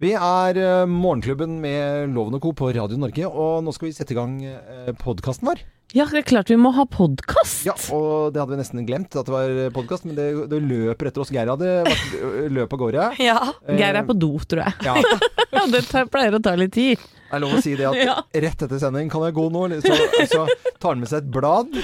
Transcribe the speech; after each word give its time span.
Vi 0.00 0.14
er 0.16 0.56
eh, 0.56 0.86
Morgenklubben 0.88 1.58
med 1.60 2.14
Loven 2.14 2.38
og 2.38 2.40
Co. 2.46 2.54
på 2.56 2.70
Radio 2.72 2.96
Norge, 2.96 3.26
og 3.28 3.60
nå 3.66 3.74
skal 3.76 3.90
vi 3.90 3.96
sette 3.98 4.14
i 4.14 4.16
gang 4.16 4.38
uh, 4.48 4.88
podkasten 4.96 5.44
vår. 5.50 5.60
Ja, 5.92 6.04
det 6.06 6.20
er 6.22 6.26
klart 6.30 6.48
vi 6.52 6.56
må 6.56 6.70
ha 6.72 6.84
podkast. 6.88 7.64
Ja, 7.66 7.74
og 7.92 8.30
det 8.32 8.38
hadde 8.40 8.54
vi 8.54 8.60
nesten 8.62 8.84
glemt 8.86 9.12
at 9.18 9.26
det 9.26 9.34
var 9.34 9.52
podkast, 9.74 10.06
men 10.06 10.14
det, 10.16 10.28
det 10.48 10.60
løper 10.62 11.10
etter 11.10 11.24
oss. 11.24 11.32
Geir 11.34 11.50
hadde 11.50 11.72
vært 11.84 12.14
løp 12.54 12.76
av 12.76 12.80
gårde. 12.84 13.08
Ja. 13.28 13.36
Geir 13.66 13.98
er 14.00 14.06
på 14.08 14.14
do, 14.16 14.32
tror 14.48 14.64
jeg. 14.68 14.88
Ja. 14.88 14.96
Ja, 15.50 15.64
det 15.66 15.80
pleier 16.14 16.36
å 16.36 16.38
ta 16.40 16.52
litt 16.56 16.70
tid. 16.72 17.00
Det 17.02 17.34
er 17.36 17.40
lov 17.42 17.56
å 17.58 17.60
si 17.60 17.72
det 17.76 17.84
at 17.88 17.96
Ja. 18.06 18.12
rett 18.46 18.62
etter 18.64 18.78
sending 18.80 19.10
kan 19.12 19.24
jeg 19.26 19.34
gå 19.36 19.48
nå, 19.52 19.64
så, 19.82 19.96
så 20.30 20.44
tar 20.80 20.94
han 20.94 21.02
med 21.02 21.10
seg 21.10 21.24
et 21.26 21.32
blad, 21.34 21.74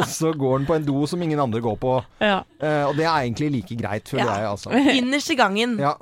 og 0.00 0.08
så 0.08 0.32
går 0.34 0.54
han 0.56 0.64
på 0.66 0.78
en 0.78 0.86
do 0.88 1.04
som 1.06 1.20
ingen 1.22 1.42
andre 1.44 1.60
går 1.62 1.76
på. 1.84 1.92
Ja. 2.24 2.40
Eh, 2.58 2.82
og 2.88 2.96
det 2.98 3.04
er 3.06 3.20
egentlig 3.28 3.52
like 3.58 3.76
greit, 3.78 4.08
føler 4.08 4.24
Ja. 4.24 4.38
jeg, 4.40 4.48
altså. 4.56 4.72
Innerst 4.96 5.30
i 5.36 5.38
gangen. 5.38 5.76
Ja. 5.84 5.92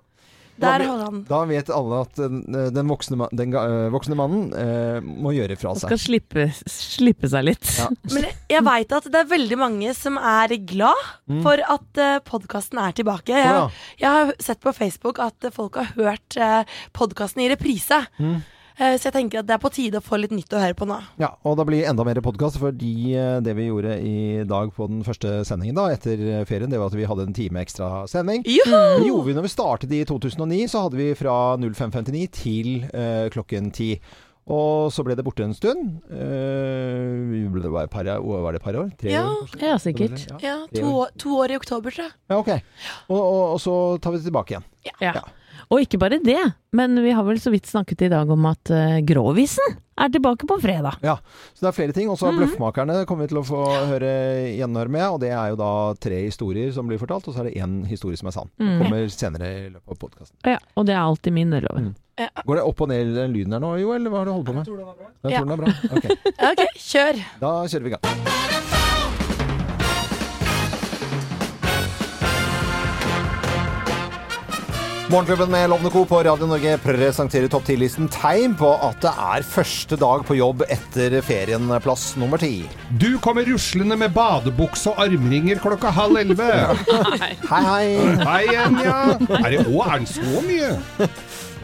Da, 0.55 0.79
Der 0.79 0.85
vet- 0.85 1.03
han. 1.05 1.17
da 1.29 1.39
vet 1.51 1.71
alle 1.75 1.97
at 2.05 2.15
den, 2.21 2.37
den, 2.75 2.87
voksne, 2.89 3.27
den 3.35 3.55
øh, 3.59 3.89
voksne 3.91 4.15
mannen 4.15 4.53
eh, 4.55 5.01
må 5.03 5.33
gjøre 5.35 5.57
fra 5.59 5.73
seg. 5.75 5.89
Skal 5.91 5.99
slippe, 5.99 6.45
slippe 6.71 7.27
seg 7.33 7.45
litt. 7.49 7.67
Ja. 7.81 7.89
Men 8.15 8.29
jeg- 8.53 8.63
veit 8.65 8.93
at 8.95 9.09
det 9.11 9.21
er 9.25 9.31
veldig 9.35 9.59
mange 9.59 9.95
som 9.99 10.17
er 10.21 10.55
glad 10.63 11.03
for 11.43 11.59
at 11.59 12.01
uh, 12.01 12.19
podkasten 12.25 12.79
er 12.79 12.93
tilbake. 12.93 13.35
Jeg, 13.35 13.55
Mm. 13.65 13.71
Jeg 14.01 14.11
har 14.11 14.33
sett 14.41 14.61
på 14.63 14.73
Facebook 14.75 15.19
at 15.19 15.45
eh, 15.45 15.51
folk 15.55 15.75
har 15.81 15.91
hørt 15.99 16.37
uh, 16.39 16.63
podkasten 16.93 17.43
i 17.43 17.49
reprise. 17.51 18.05
Mm. 18.21 18.43
Eh, 18.75 18.97
så 18.99 19.07
jeg 19.07 19.15
tenker 19.15 19.39
at 19.39 19.47
det 19.47 19.55
er 19.55 19.61
på 19.63 19.71
tide 19.71 20.01
å 20.01 20.03
få 20.03 20.19
litt 20.19 20.33
nytt 20.35 20.51
å 20.51 20.59
høre 20.59 20.75
på 20.75 20.87
nå. 20.91 20.97
Ja, 21.23 21.29
og 21.47 21.57
det 21.61 21.67
blir 21.69 21.85
enda 21.87 22.03
mer 22.07 22.19
podkast, 22.25 22.59
fordi 22.59 23.15
eh, 23.15 23.37
det 23.45 23.55
vi 23.55 23.69
gjorde 23.69 23.93
i 24.03 24.43
dag 24.51 24.73
på 24.75 24.89
den 24.91 25.05
første 25.07 25.45
sendingen 25.47 25.79
da, 25.79 25.85
etter 25.95 26.19
eh, 26.41 26.45
ferien, 26.49 26.71
det 26.73 26.81
var 26.83 26.91
at 26.91 26.99
vi 26.99 27.07
hadde 27.07 27.29
en 27.29 27.37
time 27.37 27.63
ekstra 27.63 28.03
sending. 28.11 28.43
Joho! 28.51 28.83
Det 28.99 29.07
gjorde 29.07 29.29
vi 29.29 29.37
når 29.39 29.47
vi 29.47 29.53
startet 29.55 29.95
i 29.95 30.03
2009, 30.11 30.65
så 30.75 30.83
hadde 30.89 30.99
vi 30.99 31.09
fra 31.19 31.37
05.59 31.63 32.25
til 32.41 32.73
eh, 32.91 33.29
klokken 33.35 33.71
10. 33.71 33.93
Og 34.45 34.91
så 34.93 35.01
ble 35.07 35.15
det 35.17 35.23
borte 35.25 35.41
en 35.47 35.55
stund. 35.57 36.03
Eh, 36.13 37.47
ble- 37.55 37.63
det 37.65 37.71
var, 37.73 37.87
par, 37.89 38.05
år- 38.19 38.43
var 38.45 38.53
det 38.53 38.61
et 38.61 38.65
par 38.67 38.77
år? 38.77 38.91
Tre 39.01 39.11
Ja. 39.15 39.23
år? 39.31 39.55
Ja, 39.63 39.79
sikkert. 39.81 40.27
Ja. 40.29 40.37
Ja, 40.43 40.57
to, 40.75 40.91
år- 41.05 41.15
to 41.17 41.39
år 41.41 41.55
i 41.55 41.57
oktober, 41.57 41.95
tror 41.95 42.11
jeg. 42.11 42.13
Ja, 42.29 42.37
ok. 42.43 42.51
Og, 43.09 43.23
og, 43.23 43.43
og 43.55 43.61
så 43.63 43.77
tar 44.03 44.13
vi 44.13 44.19
det 44.21 44.27
tilbake 44.29 44.53
igjen. 44.59 44.67
Ja. 44.91 44.99
Ja. 45.01 45.23
Og 45.71 45.81
ikke 45.85 45.99
bare 45.99 46.19
det, 46.23 46.41
men 46.73 46.95
vi 47.03 47.11
har 47.15 47.25
vel 47.25 47.39
så 47.41 47.51
vidt 47.55 47.67
snakket 47.71 48.03
i 48.07 48.09
dag 48.13 48.29
om 48.31 48.47
at 48.47 48.71
uh, 48.71 48.99
Gråvisen 49.07 49.77
er 49.97 50.09
tilbake 50.11 50.47
på 50.51 50.57
fredag. 50.61 50.97
Ja, 51.07 51.15
så 51.55 51.61
det 51.65 51.69
er 51.71 51.77
flere 51.77 51.93
ting. 51.95 52.09
Og 52.11 52.19
så 52.19 52.27
Mhm. 52.27 52.35
har 52.35 52.41
Bløffmakerne 52.47 53.07
kommer 53.07 53.25
vi 53.25 53.29
til 53.35 53.39
å 53.39 53.45
få 53.47 53.61
høre 53.87 54.11
gjenhør 54.59 54.89
med. 54.91 55.05
Og 55.15 55.21
det 55.21 55.31
er 55.31 55.51
jo 55.53 55.57
da 55.57 55.95
tre 55.95 56.23
historier 56.27 56.73
som 56.75 56.87
blir 56.89 56.99
fortalt, 56.99 57.29
og 57.29 57.35
så 57.35 57.41
er 57.45 57.51
det 57.51 57.55
én 57.63 57.85
historie 57.87 58.17
som 58.19 58.27
er 58.29 58.33
sann. 58.33 58.51
Mm. 58.59 58.79
Kommer 58.83 59.09
senere 59.09 59.53
i 59.67 59.69
løpet 59.71 59.91
av 59.95 59.99
podkasten. 59.99 60.37
Ja, 60.45 60.59
og 60.77 60.87
det 60.87 60.95
er 60.97 61.03
alltid 61.05 61.33
min 61.33 61.51
loven. 61.51 61.95
Ja. 62.19 62.29
Går 62.47 62.55
det 62.61 62.65
opp 62.65 62.81
og 62.81 62.89
ned 62.89 63.15
den 63.15 63.33
lyden 63.35 63.53
her 63.53 63.61
nå, 63.61 63.77
Jo, 63.81 63.93
eller 63.95 64.11
hva 64.11 64.19
har 64.19 64.25
du 64.27 64.33
holdt 64.33 64.47
på 64.47 64.55
med? 64.55 64.67
Jeg 64.67 64.75
tror 64.75 64.79
den 64.79 64.89
er 64.89 64.99
bra. 64.99 65.11
Jeg 65.23 65.33
Ja. 65.33 65.39
tror 65.39 65.47
den 65.47 65.55
er 65.55 65.63
bra. 65.63 65.73
Ok, 65.95 66.05
Ok, 66.51 66.67
kjør. 66.79 67.25
da 67.41 67.53
kjører 67.67 67.83
vi 67.83 67.91
i 67.91 67.97
gang. 67.97 68.74
Morgenklubben 75.11 75.51
med 75.51 75.71
Lovende 75.71 75.91
Co. 75.91 76.05
på 76.05 76.23
Radio 76.23 76.47
Norge 76.49 76.79
presenterer 76.81 77.49
topp 77.53 77.67
10-listen 77.69 78.07
tegn 78.09 78.55
på 78.57 78.71
at 78.87 79.03
det 79.05 79.11
er 79.13 79.45
første 79.47 79.99
dag 80.01 80.23
på 80.25 80.37
jobb 80.39 80.65
etter 80.73 81.19
ferien, 81.23 81.69
plass 81.85 82.15
nummer 82.17 82.41
ti. 82.41 82.65
Du 82.99 83.19
kommer 83.23 83.45
ruslende 83.45 83.99
med 84.01 84.15
badebukse 84.17 84.95
og 84.95 85.03
armringer 85.05 85.61
klokka 85.63 85.93
halv 85.93 86.17
elleve. 86.23 86.49
Hei, 87.21 87.35
hei. 87.51 87.85
Hei 88.25 88.41
igjen, 88.49 88.81
ja. 88.81 88.97
Er 89.43 89.51
det 89.53 89.61
òg 89.69 89.85
er 89.85 90.01
den 90.01 90.09
så 90.09 90.43
mye? 90.49 90.73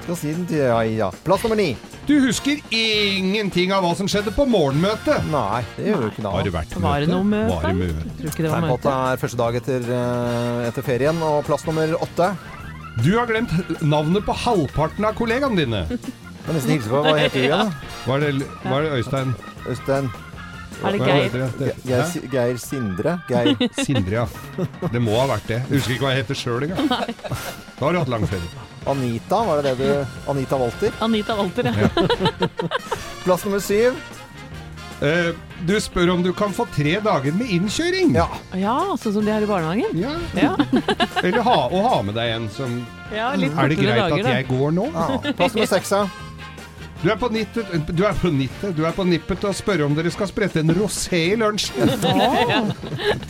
Skal 0.05 0.21
si 0.21 0.35
den 0.37 0.45
til 0.51 0.61
ja, 0.67 0.83
ja. 1.01 1.11
Plass 1.25 1.49
nummer 1.49 1.59
ni. 1.59 1.71
Du 2.09 2.15
husker 2.27 2.61
ingenting 2.75 3.73
av 3.73 3.85
hva 3.87 3.95
som 3.97 4.09
skjedde 4.11 4.37
på 4.37 4.45
morgenmøtet. 4.53 5.25
Nei, 5.33 5.65
det 5.79 5.89
gjør 5.89 6.05
du 6.05 6.09
ikke 6.13 6.29
da. 6.29 6.37
Har 6.37 6.45
det 6.47 6.55
vært 6.61 6.77
møte? 6.77 6.85
Var 6.87 7.05
det 7.07 7.13
noe 7.15 7.25
møte? 7.33 7.51
Var 7.57 7.69
det 7.71 7.77
møte? 7.81 8.07
Jeg 8.07 8.21
tror 8.21 8.33
ikke 8.37 8.47
det 8.47 8.53
var 8.53 8.65
Tegn 8.65 8.71
på 8.75 8.79
at 8.81 8.89
det 8.89 8.97
er 9.01 9.21
første 9.25 9.43
dag 9.47 9.61
etter, 9.65 9.93
eh, 9.99 10.65
etter 10.69 10.91
ferien, 10.93 11.23
og 11.33 11.45
plass 11.49 11.69
nummer 11.69 12.01
åtte. 12.05 12.33
Du 13.05 13.17
har 13.17 13.27
glemt 13.27 13.53
navnet 13.81 14.25
på 14.27 14.33
halvparten 14.33 15.05
av 15.09 15.15
kollegaene 15.17 15.57
dine. 15.57 15.85
Kan 16.47 16.57
nesten 16.57 16.75
hilse 16.75 16.91
på. 16.91 17.01
Hva 17.05 17.15
heter 17.17 17.39
du 17.39 17.47
igjen? 17.47 17.71
da? 17.71 18.17
er, 18.17 18.27
det, 18.41 18.49
var 18.65 18.85
det 18.85 18.91
Øystein? 18.99 19.33
Øystein 19.69 20.11
Er 20.81 20.95
det 20.97 21.01
Hva 21.01 21.09
Geir? 21.09 21.35
det? 21.59 21.71
Geir, 21.85 22.29
Geir 22.33 22.61
Sindre? 22.61 23.15
Geir 23.29 23.53
Sindre, 23.87 24.23
ja. 24.23 24.67
Det 24.93 25.03
må 25.05 25.17
ha 25.21 25.27
vært 25.35 25.49
det. 25.53 25.61
Jeg 25.69 25.81
husker 25.81 25.97
ikke 25.97 26.07
hva 26.09 26.15
jeg 26.15 26.25
heter 26.25 26.41
sjøl 26.41 26.67
engang. 26.69 26.89
Da 26.91 27.85
har 27.85 27.97
du 27.97 28.01
hatt 28.01 28.13
lang 28.13 28.27
ferie. 28.29 28.67
Anita, 28.89 29.43
var 29.45 29.61
det 29.61 29.75
det 29.77 29.91
du 29.91 30.31
Anita 30.33 30.57
Walter? 30.61 30.97
Anita 31.05 31.37
Walter, 31.37 31.69
ja. 31.69 31.91
Plass 33.25 33.45
nummer 33.45 33.61
syv. 33.65 34.01
Eh, 35.01 35.31
du 35.65 35.75
spør 35.81 36.11
om 36.13 36.23
du 36.25 36.33
kan 36.37 36.53
få 36.53 36.67
tre 36.75 36.99
dager 37.01 37.33
med 37.37 37.49
innkjøring. 37.57 38.13
Ja. 38.19 38.27
Ja, 38.57 38.77
sånn 39.01 39.15
som 39.17 39.25
de 39.25 39.33
har 39.33 39.45
i 39.45 39.49
barnehagen. 39.49 39.95
Ja. 39.97 40.17
Ja, 40.37 40.55
Eller 41.25 41.41
ha, 41.47 41.59
å 41.73 41.81
ha 41.89 42.01
med 42.05 42.19
deg 42.21 42.35
en 42.37 42.49
som 42.53 42.81
ja 43.11 43.33
litt 43.35 43.57
Er 43.59 43.73
det 43.73 43.79
greit 43.81 43.97
dager, 44.05 44.27
at 44.29 44.35
jeg 44.37 44.47
går 44.53 44.75
nå? 44.77 44.85
ja. 44.95 45.33
Plass 45.39 45.57
med 45.57 45.69
seks, 45.73 45.91
ja. 45.97 46.05
Du 47.01 47.07
er 47.09 47.17
på 47.17 47.31
nittet 47.33 47.65
Du 47.97 48.03
er 48.05 48.13
på 48.21 48.29
nittet 48.35 48.75
Du 48.77 48.83
er 48.85 48.93
på 48.93 49.05
nippet 49.09 49.39
til 49.41 49.49
å 49.49 49.55
spørre 49.57 49.87
om 49.87 49.95
dere 49.97 50.11
skal 50.13 50.29
sprette 50.29 50.61
en 50.61 50.69
rosé 50.77 51.21
i 51.33 51.37
lunsjen. 51.41 51.89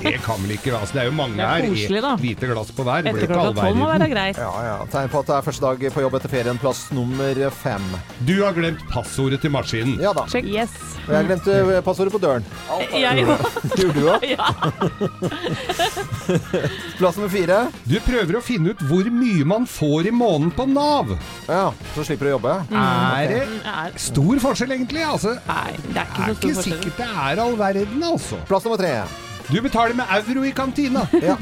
Det 0.00 0.16
kan 0.25 0.41
vel 0.42 0.50
ikke 0.56 0.72
altså, 0.75 0.94
Det 0.97 1.03
er 1.04 1.08
jo 1.10 1.14
mange 1.14 1.36
er 1.38 1.42
her. 1.62 1.69
koselig. 1.70 2.00
Et 2.00 2.22
lite 2.25 2.47
glass 2.50 2.70
på 2.75 2.82
hver. 2.86 3.06
Etter 3.10 3.26
klokka 3.30 3.53
tolv 3.60 3.76
må 3.78 3.86
være 3.92 4.09
greit. 4.10 4.38
Ja, 4.41 4.50
ja. 4.66 4.76
Tegn 4.91 5.09
på 5.12 5.19
at 5.22 5.26
det 5.30 5.34
er 5.36 5.42
første 5.47 5.64
dag 5.69 5.78
på 5.94 6.03
jobb 6.04 6.14
etter 6.19 6.30
ferien. 6.32 6.59
Plass 6.62 6.80
nummer 6.97 7.34
fem. 7.60 7.84
Du 8.26 8.34
har 8.42 8.53
glemt 8.56 8.82
passordet 8.91 9.38
til 9.44 9.50
maskinen. 9.54 9.94
Ja 10.03 10.10
da. 10.16 10.25
Check. 10.32 10.44
Yes. 10.50 10.72
Og 11.06 11.12
jeg 11.14 11.22
glemte 11.30 11.50
eh, 11.60 11.80
passordet 11.86 12.12
på 12.14 12.20
døren. 12.22 12.44
Jeg 12.94 13.25
òg. 13.30 13.38
Gjorde 13.78 14.00
du 14.00 14.04
òg? 14.10 14.20
Ja. 14.30 14.47
Plass 16.98 17.16
nummer 17.20 17.30
fire. 17.32 17.59
Du 17.86 17.97
prøver 18.04 18.34
å 18.41 18.42
finne 18.44 18.70
ut 18.75 18.80
hvor 18.91 19.06
mye 19.14 19.44
man 19.48 19.64
får 19.70 20.06
i 20.10 20.12
måneden 20.14 20.50
på 20.56 20.64
Nav. 20.70 21.06
Ja, 21.48 21.70
så 21.94 22.00
slipper 22.06 22.25
du 22.28 22.30
å 22.32 22.34
jobbe. 22.38 22.54
Er 22.75 23.25
det 23.30 23.42
Er- 23.65 23.97
stor 23.98 24.38
forskjell, 24.41 24.72
egentlig? 24.72 25.03
Altså, 25.04 25.37
Nei, 25.48 25.72
det 25.93 25.97
er 25.97 26.06
ikke 26.06 26.22
er 26.22 26.26
så 26.26 26.31
ikke 26.31 26.41
stor 26.41 26.54
forskjell. 26.62 26.82
sikkert 26.82 26.97
det 26.97 27.09
er 27.09 27.43
all 27.44 27.56
verden, 27.56 28.03
altså. 28.03 28.37
Plass 28.48 28.65
nummer 28.65 28.76
tre. 28.78 28.93
Du 29.50 29.60
betaler 29.62 29.94
med 29.94 30.06
euro 30.21 30.44
i 30.44 30.53
kantina. 30.53 31.06
Ja. 31.22 31.37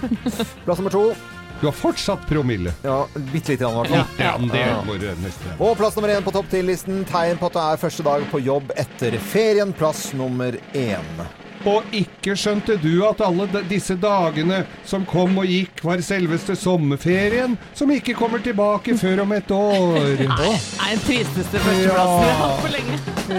Plass 0.64 0.78
nummer 0.78 0.90
to. 0.90 1.14
Du 1.60 1.66
har 1.66 1.74
fortsatt 1.74 2.22
promille. 2.28 2.70
Ja, 2.84 3.00
bitte 3.32 3.50
lite 3.56 3.64
grann, 3.66 3.86
i 3.86 3.90
hvert 3.90 4.06
fall. 4.06 4.22
Ja, 4.22 4.36
men 4.38 4.48
det 4.52 4.60
Ja. 4.62 4.76
må 4.86 4.94
du 4.98 5.08
neste. 5.24 5.56
Og 5.58 5.76
plass 5.76 5.96
nummer 5.96 6.08
én 6.14 6.22
på 6.22 6.30
topp 6.32 6.46
10-listen. 6.52 7.04
Tegn 7.10 7.36
på 7.40 7.46
at 7.50 7.52
det 7.58 7.64
er 7.72 7.80
første 7.82 8.04
dag 8.06 8.22
på 8.30 8.38
jobb 8.44 8.70
etter 8.78 9.18
ferien. 9.18 9.72
Plass 9.74 10.12
nummer 10.14 10.52
én. 10.72 11.26
Og 11.66 11.82
ikke 11.94 12.36
skjønte 12.38 12.76
du 12.82 13.04
at 13.08 13.20
alle 13.24 13.46
disse 13.70 13.96
dagene 13.98 14.64
som 14.86 15.06
kom 15.08 15.38
og 15.42 15.46
gikk, 15.50 15.82
var 15.84 16.00
selveste 16.04 16.56
sommerferien, 16.58 17.58
som 17.74 17.90
ikke 17.90 18.14
kommer 18.18 18.38
tilbake 18.44 18.96
før 18.98 19.20
om 19.26 19.32
et 19.36 19.50
år. 19.50 19.98
Nei, 20.32 20.54
den 20.94 21.00
tristeste 21.06 21.58
førsteplassen 21.58 22.22
vi 22.22 22.28
har 22.32 22.38
hatt 22.42 22.60
på 22.62 22.68
lenge. 22.74 22.96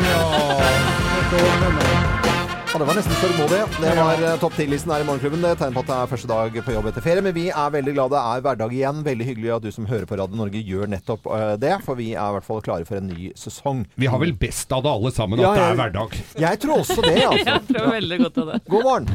Ja, 0.09 0.23
det 2.77 2.85
var 2.85 2.97
nesten 2.99 3.15
sørgmodig. 3.17 3.59
Det 3.81 3.93
var 3.97 4.21
eh, 4.23 4.35
topp 4.39 4.53
10-listen 4.53 4.91
her 4.93 5.01
i 5.01 5.07
Morgenklubben. 5.07 5.41
Det 5.41 5.49
er 5.55 5.57
tegn 5.63 5.73
på 5.73 5.81
at 5.81 5.89
det 5.89 5.95
er 5.97 6.11
første 6.11 6.29
dag 6.29 6.59
på 6.67 6.75
jobb 6.75 6.89
etter 6.91 7.05
ferie. 7.05 7.23
Men 7.25 7.33
vi 7.35 7.47
er 7.49 7.73
veldig 7.73 7.95
glad 7.95 8.13
det 8.13 8.21
er 8.21 8.43
hverdag 8.45 8.75
igjen. 8.77 9.01
Veldig 9.07 9.27
hyggelig 9.31 9.51
at 9.55 9.65
du 9.65 9.71
som 9.73 9.87
hører 9.89 10.05
på 10.09 10.19
Radio 10.21 10.37
Norge 10.37 10.61
gjør 10.61 10.91
nettopp 10.93 11.25
eh, 11.33 11.55
det. 11.63 11.73
For 11.87 11.97
vi 11.99 12.11
er 12.13 12.21
i 12.21 12.37
hvert 12.37 12.45
fall 12.47 12.61
klare 12.65 12.85
for 12.87 13.01
en 13.01 13.09
ny 13.09 13.31
sesong. 13.39 13.83
Vi 13.99 14.11
har 14.11 14.21
vel 14.21 14.35
best 14.37 14.69
av 14.75 14.85
det 14.85 14.93
alle 14.93 15.13
sammen, 15.15 15.41
Ja, 15.41 15.49
at 15.55 15.59
det 15.59 15.65
er 15.65 15.81
hverdag. 15.81 16.19
Jeg 16.45 16.61
tror 16.61 16.85
også 16.85 17.01
det, 17.07 17.17
altså. 17.25 17.45
Jeg 17.55 17.67
tror 17.73 17.91
veldig 17.97 18.21
godt 18.27 18.41
av 18.43 18.53
det. 18.53 18.61
God 18.69 18.89
morgen. 18.91 19.11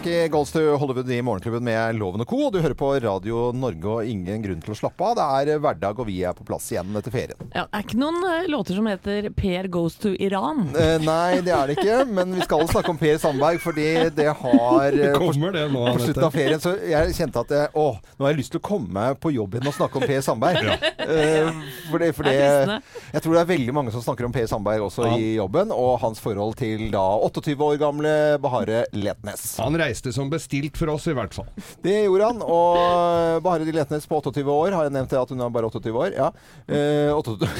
Frankie 0.00 0.28
Goals 0.28 0.52
to 0.52 0.76
Hollywood 0.76 1.10
i 1.10 1.22
Morgenklubben 1.22 1.64
med 1.64 1.94
Loven 1.94 2.22
og 2.24 2.28
Co. 2.30 2.36
Og 2.46 2.52
du 2.54 2.58
hører 2.64 2.72
på 2.78 2.88
Radio 3.04 3.50
Norge 3.52 3.84
og 3.98 4.06
ingen 4.08 4.40
grunn 4.40 4.62
til 4.64 4.72
å 4.72 4.76
slappe 4.78 5.04
av. 5.04 5.18
Det 5.18 5.52
er 5.52 5.58
hverdag, 5.60 5.98
og 6.00 6.06
vi 6.08 6.14
er 6.24 6.32
på 6.32 6.46
plass 6.48 6.70
igjen 6.72 6.94
etter 6.96 7.12
ferien. 7.12 7.36
Ja, 7.52 7.66
det 7.66 7.76
er 7.76 7.84
ikke 7.84 7.98
noen 8.00 8.16
eh, 8.24 8.46
låter 8.48 8.78
som 8.78 8.88
heter 8.88 9.28
Per 9.36 9.68
goes 9.68 9.98
to 10.00 10.14
Iran. 10.16 10.62
Eh, 10.72 10.94
nei, 11.04 11.42
det 11.44 11.52
er 11.52 11.68
det 11.68 11.76
ikke. 11.76 11.98
Men 12.16 12.32
vi 12.38 12.46
skal 12.46 12.64
snakke 12.70 12.94
om 12.94 13.00
Per 13.02 13.18
Sandberg, 13.20 13.60
fordi 13.60 13.90
det 14.16 14.30
har 14.40 14.96
det 14.96 15.10
Kommer 15.20 15.52
det 15.58 15.66
nå, 15.74 15.82
på 15.90 16.06
slutten 16.06 16.26
av 16.30 16.32
ferien 16.32 16.62
Så 16.64 16.72
jeg 16.88 17.12
kjente 17.18 17.44
at 17.44 17.52
jeg, 17.58 17.68
å, 17.76 17.84
nå 18.16 18.24
har 18.24 18.32
jeg 18.32 18.40
lyst 18.40 18.54
til 18.56 18.62
å 18.62 18.66
komme 18.70 19.04
på 19.20 19.34
jobb 19.36 19.58
igjen 19.58 19.68
og 19.68 19.76
snakke 19.82 20.00
om 20.00 20.08
Per 20.08 20.24
Sandberg. 20.24 20.72
Eh, 21.10 21.52
for 21.90 22.00
det, 22.00 22.10
for 22.16 22.24
Det 22.30 22.38
jeg 22.38 23.24
tror 23.24 23.36
det 23.36 23.40
er 23.44 23.52
veldig 23.52 23.76
mange 23.76 23.92
som 23.92 24.00
snakker 24.04 24.30
om 24.30 24.32
Per 24.32 24.48
Sandberg 24.48 24.88
også 24.88 25.10
Ja. 25.10 25.20
i 25.20 25.34
jobben, 25.36 25.76
og 25.76 25.98
hans 26.06 26.24
forhold 26.24 26.56
til 26.60 26.88
da 26.96 27.04
28 27.28 27.58
år 27.68 27.76
gamle 27.84 28.16
Bahare 28.40 28.86
Letnes. 28.96 29.58
Han 29.60 29.76
reiste 29.90 30.12
som 30.14 30.30
bestilt 30.32 30.78
for 30.78 30.92
oss, 30.94 31.08
i 31.10 31.16
hvert 31.16 31.34
fall. 31.34 31.48
Det 31.84 31.96
gjorde 32.06 32.32
han. 32.32 32.42
Og 32.44 33.44
Bahareh 33.44 33.72
Letnes 33.74 34.08
på 34.08 34.20
28 34.20 34.44
år, 34.46 34.76
har 34.76 34.88
jeg 34.88 34.96
nevnt 34.96 35.16
at 35.20 35.34
hun 35.34 35.44
er 35.44 35.54
bare 35.54 35.70
28 35.70 35.94
år? 36.04 36.16
Ja. 36.16 36.30
Eh, 36.66 37.12
28. 37.14 37.50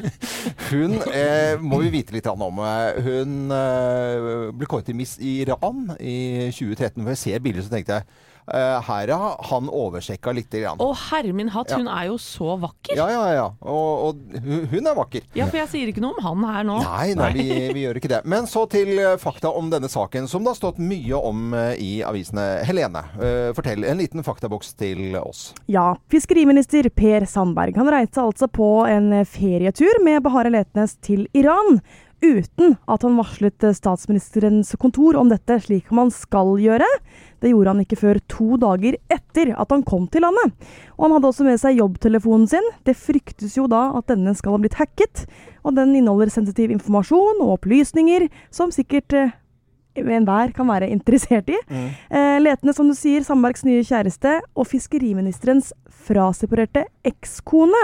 hun 0.72 1.00
eh, 1.12 1.56
må 1.60 1.80
vi 1.84 1.92
vite 1.98 2.16
litt 2.16 2.30
om. 2.30 2.46
Hun 2.46 3.52
eh, 3.54 4.30
ble 4.56 4.70
kåret 4.70 4.88
til 4.88 4.98
Miss 4.98 5.16
Iran 5.20 5.92
i 6.00 6.48
2013. 6.50 7.02
For 7.02 7.12
jeg 7.14 7.22
ser 7.22 7.44
bildet, 7.44 7.68
så 7.68 7.76
tenkte 7.76 8.00
jeg 8.00 8.08
Eh, 8.08 8.35
her 8.52 9.08
har 9.10 9.36
han 9.50 9.68
oversjekka 9.68 10.32
lite 10.36 10.60
grann. 10.62 10.78
Å 10.78 10.92
herre 11.10 11.32
min 11.34 11.48
hatt, 11.48 11.70
Ja. 11.70 11.76
hun 11.80 11.88
er 11.88 12.06
jo 12.06 12.16
så 12.22 12.54
vakker. 12.60 12.94
Ja, 12.96 13.08
ja, 13.10 13.24
ja. 13.34 13.46
Og, 13.60 14.08
og 14.08 14.16
hun- 14.44 14.86
er 14.86 14.94
vakker. 14.94 15.22
Ja, 15.34 15.46
for 15.46 15.56
jeg 15.58 15.68
sier 15.68 15.88
ikke 15.90 16.00
noe 16.04 16.14
om 16.20 16.44
han 16.44 16.54
her 16.54 16.64
nå. 16.64 16.76
Nei, 16.84 17.14
nei, 17.18 17.32
vi, 17.34 17.46
vi 17.74 17.82
gjør 17.86 17.96
ikke 17.98 18.08
det. 18.12 18.20
Men 18.24 18.46
så 18.46 18.68
til 18.70 18.92
eh, 18.98 19.16
fakta 19.18 19.50
om 19.50 19.70
denne 19.70 19.88
saken, 19.90 20.28
som 20.28 20.44
det 20.44 20.52
har 20.54 20.60
stått 20.60 20.78
mye 20.78 21.18
om 21.18 21.52
eh, 21.54 21.74
i 21.82 21.90
avisene. 22.06 22.46
Helene, 22.68 23.02
eh, 23.18 23.50
fortell 23.56 23.84
en 23.84 23.98
liten 23.98 24.22
faktaboks 24.22 24.74
til 24.78 25.16
oss. 25.18 25.52
Ja, 25.66 25.96
fiskeriminister 26.12 26.88
Per 26.94 27.26
Sandberg 27.26 27.76
han 27.76 27.90
reiste 27.90 28.22
altså 28.22 28.46
på 28.48 28.86
en 28.86 29.10
ferietur 29.26 30.02
med 30.04 30.22
Bahare 30.22 30.50
Letnes 30.54 30.96
til 31.02 31.26
Iran. 31.34 31.80
Uten 32.24 32.76
at 32.88 33.02
han 33.04 33.16
varslet 33.18 33.64
eh, 33.66 33.74
statsministerens 33.76 34.72
kontor 34.80 35.18
om 35.20 35.28
dette, 35.28 35.58
slik 35.60 35.90
man 35.94 36.08
skal 36.14 36.54
gjøre. 36.62 36.88
Det 37.44 37.52
gjorde 37.52 37.74
han 37.74 37.82
ikke 37.84 37.98
før 38.00 38.20
to 38.32 38.56
dager 38.60 38.96
etter 39.12 39.52
at 39.52 39.74
han 39.74 39.84
kom 39.84 40.06
til 40.08 40.24
landet. 40.24 40.54
Og 40.96 41.06
han 41.06 41.16
hadde 41.16 41.30
også 41.30 41.46
med 41.46 41.60
seg 41.60 41.76
jobbtelefonen 41.76 42.48
sin. 42.48 42.70
Det 42.88 42.96
fryktes 42.96 43.58
jo 43.58 43.68
da 43.68 43.90
at 43.98 44.08
denne 44.08 44.32
skal 44.38 44.56
ha 44.56 44.62
blitt 44.62 44.78
hacket. 44.80 45.26
Og 45.66 45.76
den 45.76 45.92
inneholder 45.98 46.32
sensitiv 46.32 46.72
informasjon 46.72 47.42
og 47.44 47.58
opplysninger 47.58 48.30
som 48.54 48.72
sikkert 48.72 49.12
eh, 49.12 49.36
enhver 49.98 50.52
kan 50.56 50.66
være 50.68 50.90
interessert 50.92 51.48
i. 51.48 51.56
Eh, 52.10 52.36
Letende, 52.40 52.74
som 52.76 52.88
du 52.88 52.94
sier, 52.94 53.24
Sandbergs 53.24 53.64
nye 53.64 53.82
kjæreste 53.86 54.40
og 54.56 54.66
fiskeriministerens 54.68 55.72
fraseparerte 56.06 56.84
ekskone. 57.08 57.80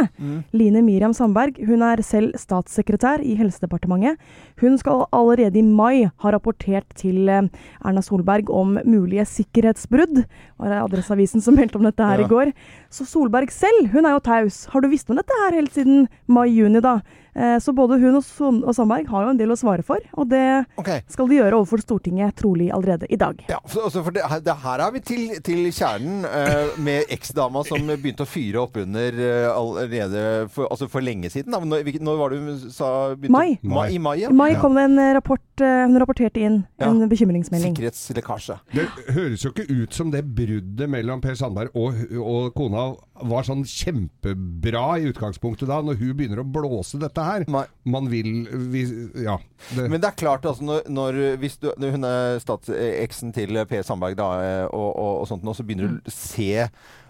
Line 0.55 0.83
Miriam 0.87 1.15
Sandberg 1.17 1.59
hun 1.67 1.83
er 1.83 2.03
selv 2.07 2.37
statssekretær 2.39 3.23
i 3.27 3.35
Helsedepartementet. 3.39 4.19
Hun 4.61 4.77
skal 4.79 5.07
allerede 5.13 5.59
i 5.59 5.63
mai 5.67 6.05
ha 6.23 6.31
rapportert 6.35 6.87
til 6.99 7.29
eh, 7.29 7.49
Erna 7.85 8.03
Solberg 8.05 8.51
om 8.53 8.77
mulige 8.85 9.25
sikkerhetsbrudd. 9.27 10.23
Det 10.23 10.27
var 10.59 10.77
Adresseavisen 10.85 11.43
som 11.43 11.57
meldte 11.59 11.81
om 11.81 11.89
dette 11.89 12.05
her 12.07 12.21
Ja. 12.23 12.27
i 12.27 12.29
går. 12.31 12.53
Så 12.93 13.07
Solberg 13.09 13.51
selv, 13.51 13.89
hun 13.93 14.07
er 14.07 14.15
jo 14.15 14.21
taus. 14.21 14.67
Har 14.71 14.81
du 14.85 14.89
visst 14.93 15.11
om 15.11 15.17
dette 15.19 15.33
her 15.45 15.59
helt 15.59 15.73
siden 15.75 16.07
mai-juni, 16.29 16.81
da? 16.85 17.01
Eh, 17.35 17.59
Så 17.63 17.73
både 17.73 17.97
hun 18.01 18.19
og 18.19 18.75
Sandberg 18.77 19.09
har 19.09 19.25
jo 19.25 19.31
en 19.33 19.39
del 19.39 19.53
å 19.55 19.57
svare 19.57 19.85
for, 19.87 20.03
og 20.19 20.29
det 20.29 20.65
okay. 20.81 21.01
skal 21.09 21.29
de 21.31 21.39
gjøre 21.39 21.59
overfor 21.61 21.81
Stortinget 21.81 22.37
trolig 22.37 22.69
allerede 22.75 23.07
i 23.09 23.17
dag. 23.17 23.41
Ja, 23.49 23.59
for, 23.65 23.87
altså, 23.87 24.03
for 24.05 24.13
det, 24.13 24.25
det 24.45 24.57
her 24.65 24.83
er 24.85 24.93
vi 24.93 25.01
til, 25.01 25.23
til 25.45 25.71
kjernen 25.73 26.27
uh, 26.27 26.75
med 26.83 27.09
eksdama 27.13 27.63
som 27.69 27.87
begynte 27.93 28.27
å 28.27 28.29
fyre 28.29 28.61
opp 28.65 28.77
under 28.83 29.17
uh, 29.17 29.49
allerede 29.55 30.25
for, 30.53 30.69
altså 30.69 30.89
for 30.93 31.05
lenge 31.05 31.31
siden. 31.33 31.55
Da. 31.55 31.63
Når, 31.63 31.89
når 32.03 32.21
var 32.21 32.35
det 32.35 32.41
hun 32.43 32.61
sa 32.73 32.91
begynte? 33.15 33.33
Mai. 33.33 33.57
Ma, 33.63 33.87
I 33.89 34.01
mai, 34.03 34.17
ja. 34.25 34.33
I 34.33 34.37
mai 34.37 34.53
kom 34.61 34.77
det 34.77 34.87
en 34.91 35.01
rapport, 35.17 35.47
uh, 35.63 35.85
hun 35.87 36.01
rapporterte 36.03 36.43
inn 36.43 36.61
en 36.83 37.01
Ja. 37.01 37.09
bekymringsmelding. 37.09 37.77
Sikkerhetslekkasje. 37.77 38.59
Det 38.75 38.89
høres 39.15 39.47
jo 39.47 39.55
ikke 39.55 39.69
ut 39.71 39.97
som 39.97 40.13
det 40.13 40.25
bruddet 40.37 40.91
mellom 40.91 41.23
Per 41.25 41.39
Sandberg 41.39 41.73
og, 41.79 41.97
og 42.19 42.53
kona 42.59 42.91
var 43.23 43.47
sånn 43.47 43.63
kjempebra 43.69 44.99
i 44.99 45.07
utgangspunktet 45.13 45.71
da, 45.71 45.79
når 45.85 46.01
hun 46.01 46.17
begynner 46.19 46.43
å 46.43 46.47
blåse 46.49 46.99
dette 46.99 47.22
her. 47.27 47.45
Nei. 47.51 47.65
Man 47.85 48.09
vil 48.13 48.33
vi, 48.73 48.85
Ja. 49.25 49.39
Det, 49.73 49.89
Men 49.91 50.01
det 50.03 50.09
er 50.11 50.17
klart, 50.19 50.45
altså, 50.49 50.65
når, 50.67 50.89
når 50.91 51.21
hvis 51.43 51.57
du, 51.63 51.69
når 51.79 51.95
hun 51.95 52.05
er 52.09 52.41
statseksen 52.43 53.31
til 53.35 53.61
Per 53.71 53.83
Sandberg 53.87 54.17
da, 54.19 54.31
eh, 54.43 54.65
og, 54.67 54.89
og, 54.99 55.21
og 55.23 55.29
sånt, 55.31 55.45
nå, 55.47 55.55
så 55.55 55.63
begynner 55.67 55.93
du 55.97 56.11
å 56.11 56.15
se 56.15 56.51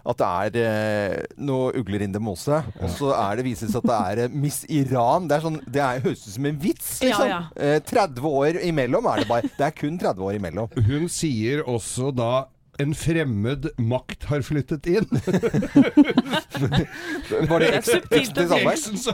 at 0.03 0.19
det 0.19 0.27
er 0.27 0.57
eh, 0.59 1.35
noe 1.39 1.71
ugler 1.79 2.03
in 2.03 2.11
the 2.13 2.19
mose. 2.19 2.57
Og 2.83 2.89
så 2.91 3.13
er 3.15 3.39
det 3.39 3.45
vises 3.47 3.73
at 3.79 3.85
det 3.87 3.95
er 3.97 4.21
eh, 4.25 4.33
Miss 4.35 4.63
Iran. 4.67 5.29
Det 5.31 5.37
er 5.37 5.45
sånn, 5.45 5.59
det 5.65 5.81
er, 5.83 6.01
høres 6.03 6.25
ut 6.27 6.33
som 6.35 6.49
en 6.49 6.57
vits, 6.59 6.89
Ja, 7.01 7.07
liksom. 7.13 7.29
ja. 7.31 7.41
Eh, 7.55 7.77
30 7.87 8.27
år 8.27 8.59
imellom 8.67 9.07
er 9.13 9.23
det 9.23 9.29
bare. 9.31 9.53
Det 9.57 9.69
er 9.69 9.77
kun 9.77 9.97
30 10.01 10.25
år 10.27 10.39
imellom. 10.41 10.67
hun 10.89 11.07
sier 11.11 11.63
også 11.69 12.11
da 12.15 12.33
en 12.81 12.95
fremmed 12.97 13.67
makt 13.77 14.23
har 14.31 14.41
flyttet 14.41 14.87
inn. 14.89 15.05
Var 17.49 17.59
det 17.59 17.69
eksen. 17.77 18.01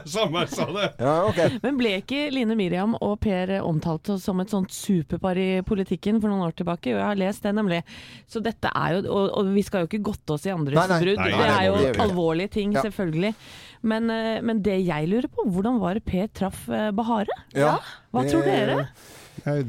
Sandberg? 0.06 0.50
Sa- 0.52 0.68
det. 0.74 0.88
Ja, 1.00 1.14
okay. 1.28 1.58
Men 1.64 1.78
ble 1.80 1.92
ikke 2.00 2.26
Line 2.34 2.56
Miriam 2.60 2.96
og 3.04 3.18
Per 3.24 3.52
omtalt 3.66 4.12
som 4.22 4.40
et 4.44 4.52
sånt 4.54 4.72
superpar 4.76 5.40
i 5.40 5.48
politikken 5.68 6.20
for 6.22 6.32
noen 6.32 6.46
år 6.48 6.56
tilbake? 6.60 6.92
Jo, 6.94 7.00
jeg 7.02 7.08
har 7.12 7.20
lest 7.20 7.46
det, 7.46 7.54
nemlig. 7.58 7.82
Så 8.30 8.42
dette 8.46 8.72
er 8.76 8.98
jo 8.98 9.02
Og, 9.10 9.26
og 9.40 9.52
vi 9.56 9.64
skal 9.66 9.84
jo 9.84 9.90
ikke 9.92 10.04
godte 10.12 10.36
oss 10.38 10.46
i 10.48 10.54
andres 10.54 10.90
brudd. 10.90 11.20
Det 11.20 11.50
er 11.50 11.66
jo 11.70 11.76
alvorlige 12.06 12.54
ting, 12.60 12.70
Ja. 12.78 12.82
selvfølgelig. 12.86 13.34
Men, 13.82 14.10
eh, 14.12 14.42
men 14.44 14.60
det 14.62 14.82
jeg 14.86 15.08
lurer 15.08 15.28
på, 15.32 15.46
hvordan 15.48 15.80
var 15.80 15.94
det 15.96 16.04
Per 16.06 16.28
traff 16.36 16.66
eh, 16.70 16.90
Bahare? 16.92 17.32
Ja. 17.56 17.78
Hva 18.12 18.26
tror 18.30 18.44
Det- 18.44 18.68
dere? 18.68 18.88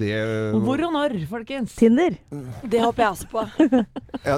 Det 0.01 0.11
er 0.15 0.21
jo 0.25 0.59
det 0.59 0.63
Hvor 0.67 0.83
og 0.87 0.93
når, 0.95 1.15
folkens? 1.31 1.75
Tinder. 1.79 2.17
Det 2.63 2.81
håper 2.83 3.05
jeg 3.05 3.11
også 3.17 3.31
på. 3.31 3.47
Ja, 4.21 4.35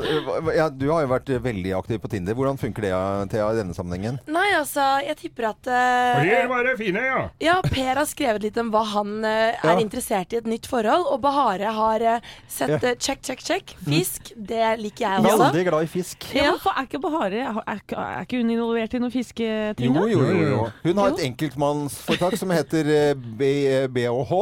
ja, 0.55 0.69
du 0.71 0.85
har 0.93 1.03
jo 1.03 1.09
vært 1.11 1.31
veldig 1.43 1.73
aktiv 1.75 1.99
på 1.99 2.09
Tinder. 2.13 2.37
Hvordan 2.39 2.59
funker 2.61 2.85
det 2.85 2.91
Thea, 3.33 3.49
i 3.51 3.57
denne 3.59 3.75
sammenhengen? 3.75 4.21
Nei, 4.31 4.45
altså, 4.55 4.85
jeg 5.03 5.17
tipper 5.19 5.49
at 5.49 5.67
uh, 5.67 6.21
Det 6.23 6.43
var 6.51 6.63
det 6.69 6.77
fine, 6.79 7.03
ja. 7.03 7.23
Ja, 7.43 7.57
Per 7.67 7.99
har 7.99 8.07
skrevet 8.07 8.45
litt 8.47 8.61
om 8.63 8.71
hva 8.71 8.85
han 8.93 9.17
eh, 9.27 9.57
Ja. 9.57 9.73
er 9.73 9.81
interessert 9.83 10.33
i 10.33 10.39
et 10.39 10.47
nytt 10.47 10.69
forhold, 10.71 11.09
og 11.11 11.19
Bahare 11.25 11.73
har 11.75 12.05
uh, 12.19 12.31
sett 12.47 12.77
uh, 12.79 12.93
check, 12.95 13.25
check, 13.27 13.43
check. 13.43 13.75
Fisk, 13.83 14.31
det 14.37 14.63
liker 14.85 15.03
jeg 15.09 15.25
også. 15.25 15.49
Veldig 15.49 15.65
glad 15.71 15.89
i 15.89 15.91
fisk. 15.91 16.29
Ja, 16.37 16.53
men 16.53 16.63
for 16.63 16.79
er 16.79 16.87
ikke 16.87 17.03
Bahare 17.03 17.43
Er, 17.43 17.83
ikke- 17.83 17.99
er 17.99 18.23
ikke 18.29 18.39
hun 18.43 18.55
involvert 18.55 18.95
i 18.95 19.03
noe 19.03 19.11
fisketing, 19.13 19.99
Jo, 19.99 20.07
jo, 20.07 20.23
jo, 20.31 20.47
Jo. 20.53 20.63
Hun 20.85 21.03
har 21.03 21.11
Jo. 21.11 21.17
et 21.19 21.25
enkeltmannsforetak 21.27 22.39
som 22.39 22.51
heter 22.55 22.87
eh, 22.87 23.13
altså 23.17 23.89
BOH, 23.89 24.33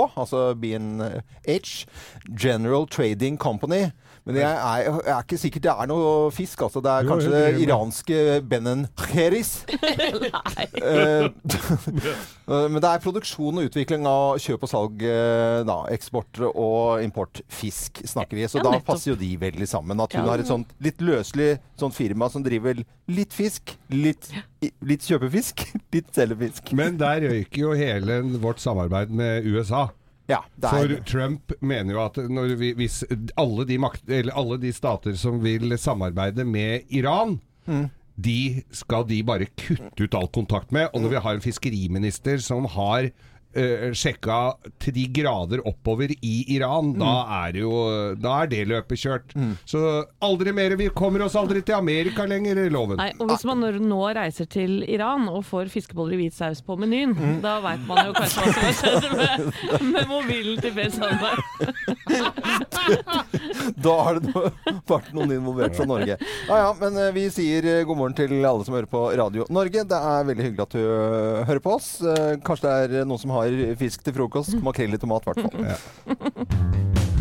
BNH, 0.99 1.87
General 2.39 2.87
Trading 2.87 3.39
Company. 3.39 3.91
Men 4.29 4.37
jeg 4.37 4.45
er, 4.53 4.85
jeg 5.01 5.15
er 5.15 5.23
ikke 5.25 5.39
sikker 5.41 5.63
det 5.65 5.71
er 5.73 5.89
noe 5.89 6.31
fisk, 6.35 6.61
altså. 6.67 6.83
Det 6.85 6.91
er 6.93 7.07
Jo, 7.07 7.09
kanskje 7.15 7.31
det 7.33 7.63
iranske 7.65 8.19
Benen 8.51 8.87
Kheris. 9.01 9.53
Eh, 12.51 12.67
Men 12.71 12.81
det 12.83 12.89
er 12.91 13.03
produksjon 13.03 13.61
og 13.61 13.67
utvikling 13.69 14.05
av 14.11 14.39
kjøp 14.43 14.65
og 14.67 14.71
salg, 14.71 15.03
eh, 15.07 15.61
da, 15.69 15.77
eksport 15.95 16.41
og 16.51 17.03
import 17.05 17.41
fisk, 17.53 18.01
snakker 18.11 18.37
vi. 18.39 18.47
Så 18.51 18.59
Ja, 18.61 18.65
da 18.67 18.81
passer 18.85 19.13
jo 19.13 19.17
de 19.21 19.29
veldig 19.41 19.69
sammen. 19.71 20.01
At 20.03 20.13
hun 20.13 20.25
Ja. 20.25 20.31
har 20.33 20.39
et 20.43 20.47
sånt 20.51 20.67
litt 20.83 20.99
løselig 20.99 21.59
sånt 21.79 21.95
firma 21.95 22.29
som 22.31 22.43
driver 22.43 22.83
litt 23.09 23.33
fisk, 23.33 23.77
litt, 23.91 24.31
litt 24.83 25.01
kjøpefisk, 25.07 25.63
litt 25.95 26.11
selgefisk. 26.15 26.73
Men 26.77 26.99
der 26.99 27.21
røyker 27.29 27.61
jo 27.65 27.73
hele 27.73 28.21
vårt 28.43 28.59
samarbeid 28.61 29.11
med 29.11 29.47
USA. 29.47 29.89
Ja, 30.29 30.43
For 30.63 30.93
Trump 31.09 31.53
mener 31.61 31.95
jo 31.97 32.03
at 32.05 32.17
når 32.31 32.53
vi, 32.61 32.73
hvis 32.79 33.01
alle 33.41 33.65
de, 33.67 33.79
makt, 33.83 34.05
eller 34.09 34.37
alle 34.39 34.59
de 34.63 34.71
stater 34.73 35.17
som 35.19 35.41
vil 35.43 35.73
samarbeide 35.79 36.45
med 36.47 36.85
Iran 36.91 37.41
Mm. 37.67 37.91
de 38.17 38.63
skal 38.75 39.05
de 39.07 39.23
bare 39.23 39.47
kutte 39.57 40.03
ut 40.05 40.15
all 40.15 40.29
kontakt 40.29 40.73
med. 40.73 40.89
Og 40.95 41.03
når 41.03 41.09
vi 41.13 41.21
har 41.23 41.35
en 41.37 41.41
fiskeriminister 41.45 42.39
som 42.43 42.65
har 42.73 43.11
uh, 43.57 43.91
sjekka 43.97 44.39
til 44.81 44.93
de 44.95 45.07
grader 45.21 45.61
oppover 45.67 46.11
i 46.23 46.45
Iran, 46.57 46.93
Mm. 46.95 46.99
da 47.01 47.15
er 47.47 47.53
det 47.53 47.61
jo 47.63 48.15
Da 48.21 48.43
er 48.43 48.47
det 48.51 48.67
løpet 48.69 48.99
kjørt. 49.01 49.35
Så 49.67 50.05
aldri 50.23 50.53
mer 50.55 50.77
Vi 50.77 50.89
kommer 50.91 51.23
oss 51.25 51.35
aldri 51.35 51.63
til 51.65 51.75
Amerika 51.75 52.25
lenger, 52.27 52.57
er 52.67 52.71
loven. 52.71 52.97
Nei, 52.97 53.13
og 53.19 53.29
hvis 53.29 53.45
man 53.45 53.61
når- 53.61 53.81
nå 53.81 54.01
reiser 54.15 54.47
til 54.49 54.83
Iran 54.89 55.29
og 55.29 55.45
får 55.45 55.69
fiskeboller 55.71 56.15
i 56.15 56.17
hvit 56.29 56.35
saus 56.35 56.61
på 56.63 56.77
menyen, 56.79 57.15
Mm. 57.15 57.41
da 57.43 57.61
veit 57.61 57.87
man 57.87 58.07
jo 58.07 58.13
kanskje 58.13 58.41
hva 58.43 58.53
som 58.53 58.63
har 58.63 58.73
skjedd 58.73 59.05
med, 59.17 59.93
med 59.93 60.09
mobilen 60.09 60.61
til 60.61 60.73
Per 60.73 60.91
Sandberg. 60.91 61.41
Da 63.81 63.95
har 64.05 64.19
det 64.21 64.33
vært 64.89 65.13
noen 65.17 65.33
involvert 65.33 65.77
fra 65.77 65.87
Norge. 65.89 66.17
Ja 66.49 66.57
ja, 66.61 66.71
men 66.81 66.97
eh, 67.01 67.11
vi 67.15 67.27
sier 67.33 67.65
eh, 67.65 67.85
god 67.89 67.97
morgen 67.97 68.17
til 68.19 68.33
alle 68.45 68.65
som 68.67 68.75
hører 68.77 68.89
på 68.91 69.03
Radio 69.19 69.47
Norge. 69.53 69.85
Det 69.89 69.97
er 69.97 70.25
veldig 70.29 70.45
hyggelig 70.49 70.67
at 70.67 70.75
du 70.77 70.83
hører 71.49 71.63
på 71.65 71.75
oss. 71.77 71.89
Kanskje 72.45 72.67
det 72.91 73.01
er 73.01 73.05
noen 73.09 73.19
som 73.23 73.31
har 73.31 73.40
fisk 73.81 74.05
til 74.07 74.17
frokost. 74.17 74.59
Makrell 74.65 74.95
i 74.97 75.01
tomat, 75.01 75.27
i 75.27 75.33
hvert 75.33 75.43
fall. 75.47 75.65
Ja, 75.71 77.17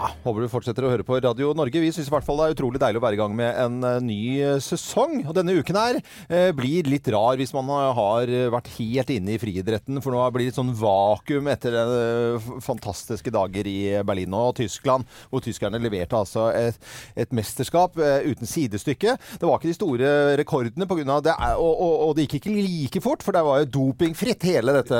håper 0.00 0.42
du 0.44 0.50
fortsetter 0.50 0.86
å 0.86 0.90
høre 0.90 1.04
på 1.06 1.18
Radio 1.22 1.52
Norge. 1.56 1.80
Vi 1.82 1.90
syns 1.94 2.08
i 2.08 2.12
hvert 2.12 2.24
fall 2.26 2.40
det 2.40 2.46
er 2.48 2.54
utrolig 2.56 2.80
deilig 2.82 2.98
å 2.98 3.04
være 3.04 3.16
i 3.16 3.20
gang 3.20 3.34
med 3.38 3.58
en 3.62 3.76
eh, 3.86 4.00
ny 4.02 4.18
eh, 4.42 4.56
sesong. 4.62 5.20
Og 5.28 5.34
denne 5.36 5.54
uken 5.54 5.78
her 5.78 5.98
eh, 6.00 6.50
blir 6.56 6.88
litt 6.90 7.06
rar 7.14 7.38
hvis 7.38 7.54
man 7.54 7.70
eh, 7.70 7.90
har 7.98 8.32
vært 8.54 8.72
helt 8.78 9.12
inne 9.14 9.36
i 9.36 9.40
friidretten. 9.40 10.00
For 10.02 10.14
nå 10.14 10.24
blir 10.34 10.46
det 10.46 10.52
litt 10.52 10.58
sånn 10.58 10.74
vakuum 10.80 11.50
etter 11.52 11.76
eh, 11.78 12.50
fantastiske 12.64 13.32
dager 13.34 13.70
i 13.70 13.78
Berlin 14.06 14.34
og 14.34 14.56
Tyskland, 14.58 15.06
hvor 15.30 15.44
tyskerne 15.44 15.80
leverte 15.82 16.18
altså 16.18 16.48
et, 16.56 16.80
et 17.14 17.34
mesterskap 17.36 17.98
eh, 18.02 18.26
uten 18.32 18.50
sidestykke. 18.50 19.16
Det 19.38 19.46
var 19.46 19.60
ikke 19.60 19.70
de 19.72 19.78
store 19.78 20.12
rekordene 20.40 20.90
det, 21.24 21.38
og, 21.54 21.72
og, 21.72 21.94
og 22.08 22.14
det 22.16 22.26
gikk 22.26 22.40
ikke 22.40 22.54
like 22.58 23.04
fort, 23.04 23.22
for 23.24 23.36
det 23.36 23.46
var 23.46 23.62
jo 23.62 23.72
dopingfritt 23.78 24.50
hele 24.50 24.74
dette 24.80 24.98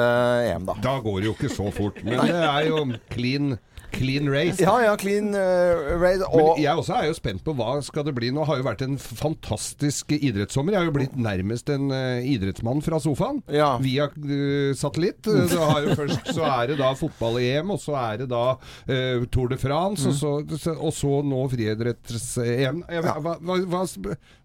EM, 0.48 0.70
da. 0.70 0.78
Da 0.84 0.98
går 1.02 1.20
det 1.20 1.32
jo 1.32 1.36
ikke 1.38 1.54
så 1.54 1.70
fort. 1.74 2.02
Men 2.06 2.20
det 2.22 2.42
er 2.46 2.68
jo 2.70 2.84
clean 3.10 3.56
clean 3.94 4.28
race. 4.30 4.62
Ja, 4.62 4.74
ja, 4.84 4.94
clean 5.00 5.32
uh, 5.34 5.94
raid. 6.00 6.24
Men 6.34 6.60
jeg 6.62 6.82
også 6.82 6.96
er 6.98 7.08
jo 7.08 7.16
spent 7.16 7.44
på 7.46 7.54
hva 7.56 7.76
skal 7.84 8.06
det 8.08 8.14
bli. 8.16 8.30
Nå 8.34 8.46
har 8.48 8.60
jo 8.60 8.66
vært 8.66 8.84
en 8.86 8.98
fantastisk 8.98 10.14
idrettssommer. 10.16 10.74
Jeg 10.74 10.82
har 10.82 10.90
jo 10.90 10.96
blitt 10.96 11.16
nærmest 11.18 11.70
en 11.74 11.90
uh, 11.92 12.20
idrettsmann 12.20 12.82
fra 12.84 13.00
sofaen. 13.02 13.42
Ja. 13.52 13.74
Via 13.82 14.10
uh, 14.10 14.72
satellitt. 14.78 15.22
Uh, 15.34 15.50
har 15.70 15.84
jo 15.84 15.94
først 15.98 16.28
så 16.34 16.44
er 16.46 16.70
det 16.70 16.76
da 16.78 16.90
fotball-EM, 16.98 17.70
og 17.74 17.80
så 17.82 17.94
er 17.98 18.22
det 18.22 18.28
da 18.30 18.54
uh, 18.54 19.24
Tour 19.32 19.50
de 19.52 19.58
France, 19.60 20.08
og, 20.08 20.54
så, 20.60 20.74
og 20.74 20.92
så 20.94 21.20
nå 21.26 21.42
friidretts-EM. 21.52 22.84
Hva, 23.04 23.16
hva, 23.22 23.36
hva, 23.40 23.84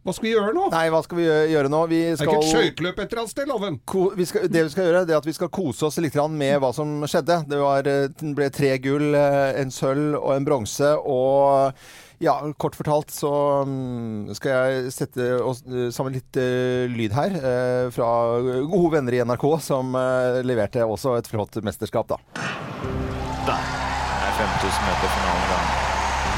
hva 0.09 0.13
skal 0.15 0.25
vi 0.25 0.31
gjøre 0.31 0.53
nå? 0.55 0.67
Nei, 0.71 0.85
hva 0.93 0.99
skal 1.03 1.19
vi 1.19 1.25
gjøre 1.27 1.69
nå? 1.69 1.79
Vi 1.91 1.97
Det 1.99 2.13
er 2.13 2.19
skal, 2.21 2.29
ikke 2.31 2.45
et 2.45 2.53
skøyteløp 2.53 2.99
et 3.03 3.11
eller 3.11 3.21
annet 3.21 3.33
sted, 3.33 3.49
Loven? 3.49 3.79
vi 4.15 4.25
skal 4.29 4.47
Det 4.47 4.63
vi 4.63 4.71
skal 4.73 4.87
gjøre, 4.87 5.01
det 5.05 5.13
er 5.13 5.19
at 5.19 5.27
vi 5.27 5.35
skal 5.35 5.51
kose 5.53 5.85
oss 5.89 5.99
litt 5.99 6.15
med 6.31 6.55
hva 6.63 6.69
som 6.75 7.03
skjedde. 7.03 7.37
Det 7.49 7.59
var, 7.59 7.87
eh, 7.87 8.07
det 8.07 8.31
ble 8.35 8.47
tre 8.49 8.71
gull, 8.79 9.13
eh, 9.15 9.38
en 9.61 9.73
sølv 9.73 10.17
og 10.19 10.35
en 10.35 10.47
bronse. 10.47 10.93
Og 10.99 11.73
ja, 12.19 12.35
kort 12.59 12.75
fortalt 12.75 13.13
så 13.15 13.31
mm, 13.67 14.33
skal 14.35 14.51
jeg 14.51 14.91
sette 14.91 15.27
eh, 15.39 15.89
sammen 15.95 16.17
litt 16.17 16.39
eh, 16.39 16.85
lyd 16.91 17.15
her 17.15 17.35
eh, 17.39 17.85
fra 17.95 18.09
gode 18.67 18.91
venner 18.97 19.15
i 19.15 19.21
NRK, 19.23 19.45
som 19.63 19.95
eh, 19.95 20.41
leverte 20.43 20.83
også 20.83 21.15
et 21.19 21.29
flott 21.31 21.61
mesterskap, 21.63 22.11
da. 22.11 22.19
Der 23.47 23.55
er 23.55 24.33
5000 24.35 24.89
meter 24.89 25.15
finalen. 25.15 25.87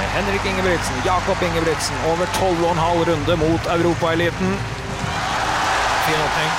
Med 0.02 0.14
Henrik 0.16 0.46
Ingebrigtsen, 0.50 1.02
Jakob 1.06 1.42
Ingebrigtsen 1.46 1.98
over 2.14 2.30
12,5 2.38 3.10
runde 3.10 3.36
mot 3.42 3.74
europaeliten. 3.78 4.56
Fin 6.06 6.22
åpning. 6.26 6.52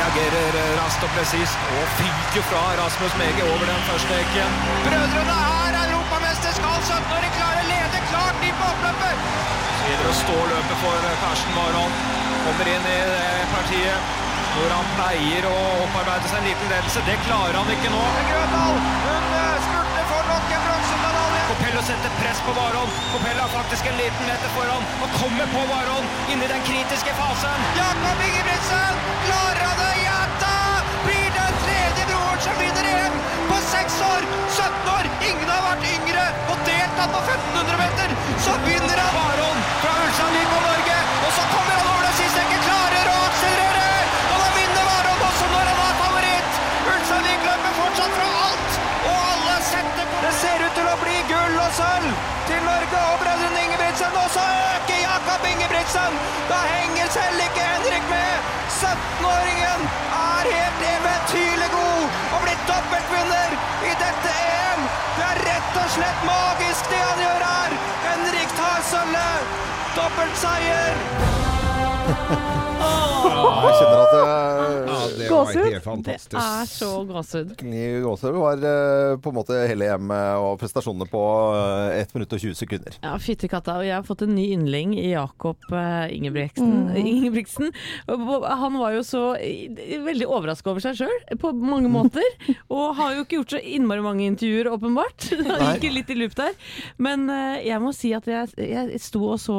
Reagerer 0.00 0.60
eh, 0.62 0.74
raskt 0.80 1.04
og 1.04 1.16
presist 1.16 1.72
og 1.76 1.96
fyker 2.00 2.44
fra 2.48 2.66
Rasmus 2.80 3.16
Mege 3.20 3.48
over 3.52 3.66
den 3.72 3.88
første 3.88 4.20
eken. 4.24 4.60
Brødrene 4.88 5.40
er 5.46 5.59
Å 10.00 10.12
stå 10.16 10.36
løpet 10.48 10.80
for 10.80 11.06
eh, 11.06 11.18
Karsten 11.20 11.52
Warholm. 11.58 11.94
Kommer 12.46 12.68
inn 12.72 12.86
i 12.88 12.98
eh, 13.04 13.44
partiet 13.52 14.16
hvor 14.50 14.72
han 14.74 14.88
pleier 14.96 15.46
å 15.46 15.56
opparbeide 15.84 16.30
seg 16.30 16.40
en 16.40 16.48
liten 16.48 16.72
ledelse. 16.72 17.02
Det 17.06 17.16
klarer 17.26 17.58
han 17.58 17.70
ikke 17.74 17.92
nå. 17.92 18.00
Grøndal, 18.30 18.80
hun 19.04 19.36
eh, 19.40 19.58
spurter 19.66 20.08
for 20.10 20.30
nok 20.30 20.54
en 20.56 20.64
bronsemedalje. 20.66 21.42
Capello 21.50 21.84
setter 21.86 22.16
press 22.18 22.42
på 22.46 22.56
Warholm. 22.58 22.96
Capello 23.12 23.44
har 23.44 23.52
faktisk 23.54 23.90
en 23.92 23.98
liten 24.00 24.30
meter 24.30 24.54
foran 24.56 24.88
og 25.04 25.16
kommer 25.20 25.52
på 25.54 25.64
Warholm 25.70 26.10
inn 26.32 26.44
i 26.44 26.50
den 26.50 26.64
kritiske 26.66 27.14
fasen. 27.20 27.68
Jakob 27.78 28.24
Ingebrigtsen 28.28 29.00
klarer 29.28 29.64
han 29.68 29.78
det! 29.84 29.92
Ja 30.04 30.20
da! 30.42 30.56
Blir 31.06 31.28
den 31.36 31.60
tredje 31.66 32.08
broren 32.10 32.42
som 32.48 32.58
vinner 32.64 32.90
EM 32.96 33.20
på 33.52 33.62
seks 33.70 34.00
år! 34.10 34.28
17 34.58 34.94
år! 34.96 34.99
Jakob 55.94 56.14
Da 56.48 56.58
henger 56.74 57.08
selv 57.10 57.38
ikke 57.46 57.60
Henrik 57.60 58.04
med! 58.10 58.32
17-åringen 58.80 59.80
er 60.18 60.44
helt 60.54 60.82
eventyrlig 60.94 61.70
god 61.74 62.04
og 62.34 62.38
blir 62.44 62.60
dobbeltvinner 62.70 63.50
i 63.90 63.92
dette 64.02 64.30
EM! 64.44 64.80
Det 65.16 65.26
er 65.30 65.40
rett 65.48 65.74
og 65.82 65.88
slett 65.96 66.20
magisk 66.28 66.82
det 66.92 67.02
han 67.02 67.18
gjør 67.24 67.42
her! 67.48 67.70
Henrik 68.06 68.54
tar 68.60 68.80
sølvet! 68.92 69.42
Dobbeltseier! 69.98 70.94
Jeg 73.64 73.72
kjenner 73.78 74.00
at 74.04 74.12
det 74.14 74.99
Gåsehud. 75.30 75.70
helt 75.70 76.04
Det 76.04 76.40
er 76.40 76.70
så 76.70 76.90
gåsehud. 77.08 77.54
Gåsehud 78.04 78.40
var 78.40 78.66
eh, 78.72 79.16
på 79.22 79.32
en 79.32 79.38
måte 79.40 79.58
hele 79.70 79.90
EM 79.94 80.10
og 80.40 80.58
prestasjonene 80.60 81.08
på 81.10 81.24
eh, 81.56 82.02
1 82.04 82.14
minutt 82.16 82.36
og 82.36 82.44
20 82.44 82.58
sekunder. 82.58 82.98
Ja, 83.02 83.16
fytti 83.22 83.50
katta. 83.50 83.78
Og 83.80 83.88
jeg 83.88 83.96
har 83.96 84.06
fått 84.06 84.26
en 84.26 84.34
ny 84.36 84.50
yndling 84.56 84.96
i 84.98 85.10
Jakob 85.12 85.58
Ingebrigtsen. 85.70 86.90
Ingebrigtsen. 87.00 87.30
Ingebrigtsen. 87.30 87.72
Han 88.60 88.78
var 88.78 88.94
jo 88.94 89.02
så 89.06 89.22
eh, 89.36 90.00
veldig 90.04 90.28
overraska 90.28 90.70
over 90.72 90.84
seg 90.84 90.98
sjøl 91.00 91.38
på 91.40 91.52
mange 91.56 91.90
måter. 91.92 92.26
Og 92.72 92.96
har 92.98 93.14
jo 93.16 93.24
ikke 93.24 93.40
gjort 93.40 93.56
så 93.56 93.62
innmari 93.62 94.04
mange 94.04 94.26
intervjuer, 94.28 94.70
åpenbart. 94.74 95.30
Han 95.50 95.80
gikk 95.80 95.94
litt 95.94 96.12
i 96.12 96.18
loop 96.18 96.36
der. 96.38 96.56
Men 96.98 97.28
eh, 97.32 97.60
jeg 97.68 97.82
må 97.82 97.94
si 97.96 98.12
at 98.16 98.28
jeg, 98.30 98.50
jeg 98.56 99.00
sto 99.02 99.22
og 99.34 99.40
så 99.40 99.58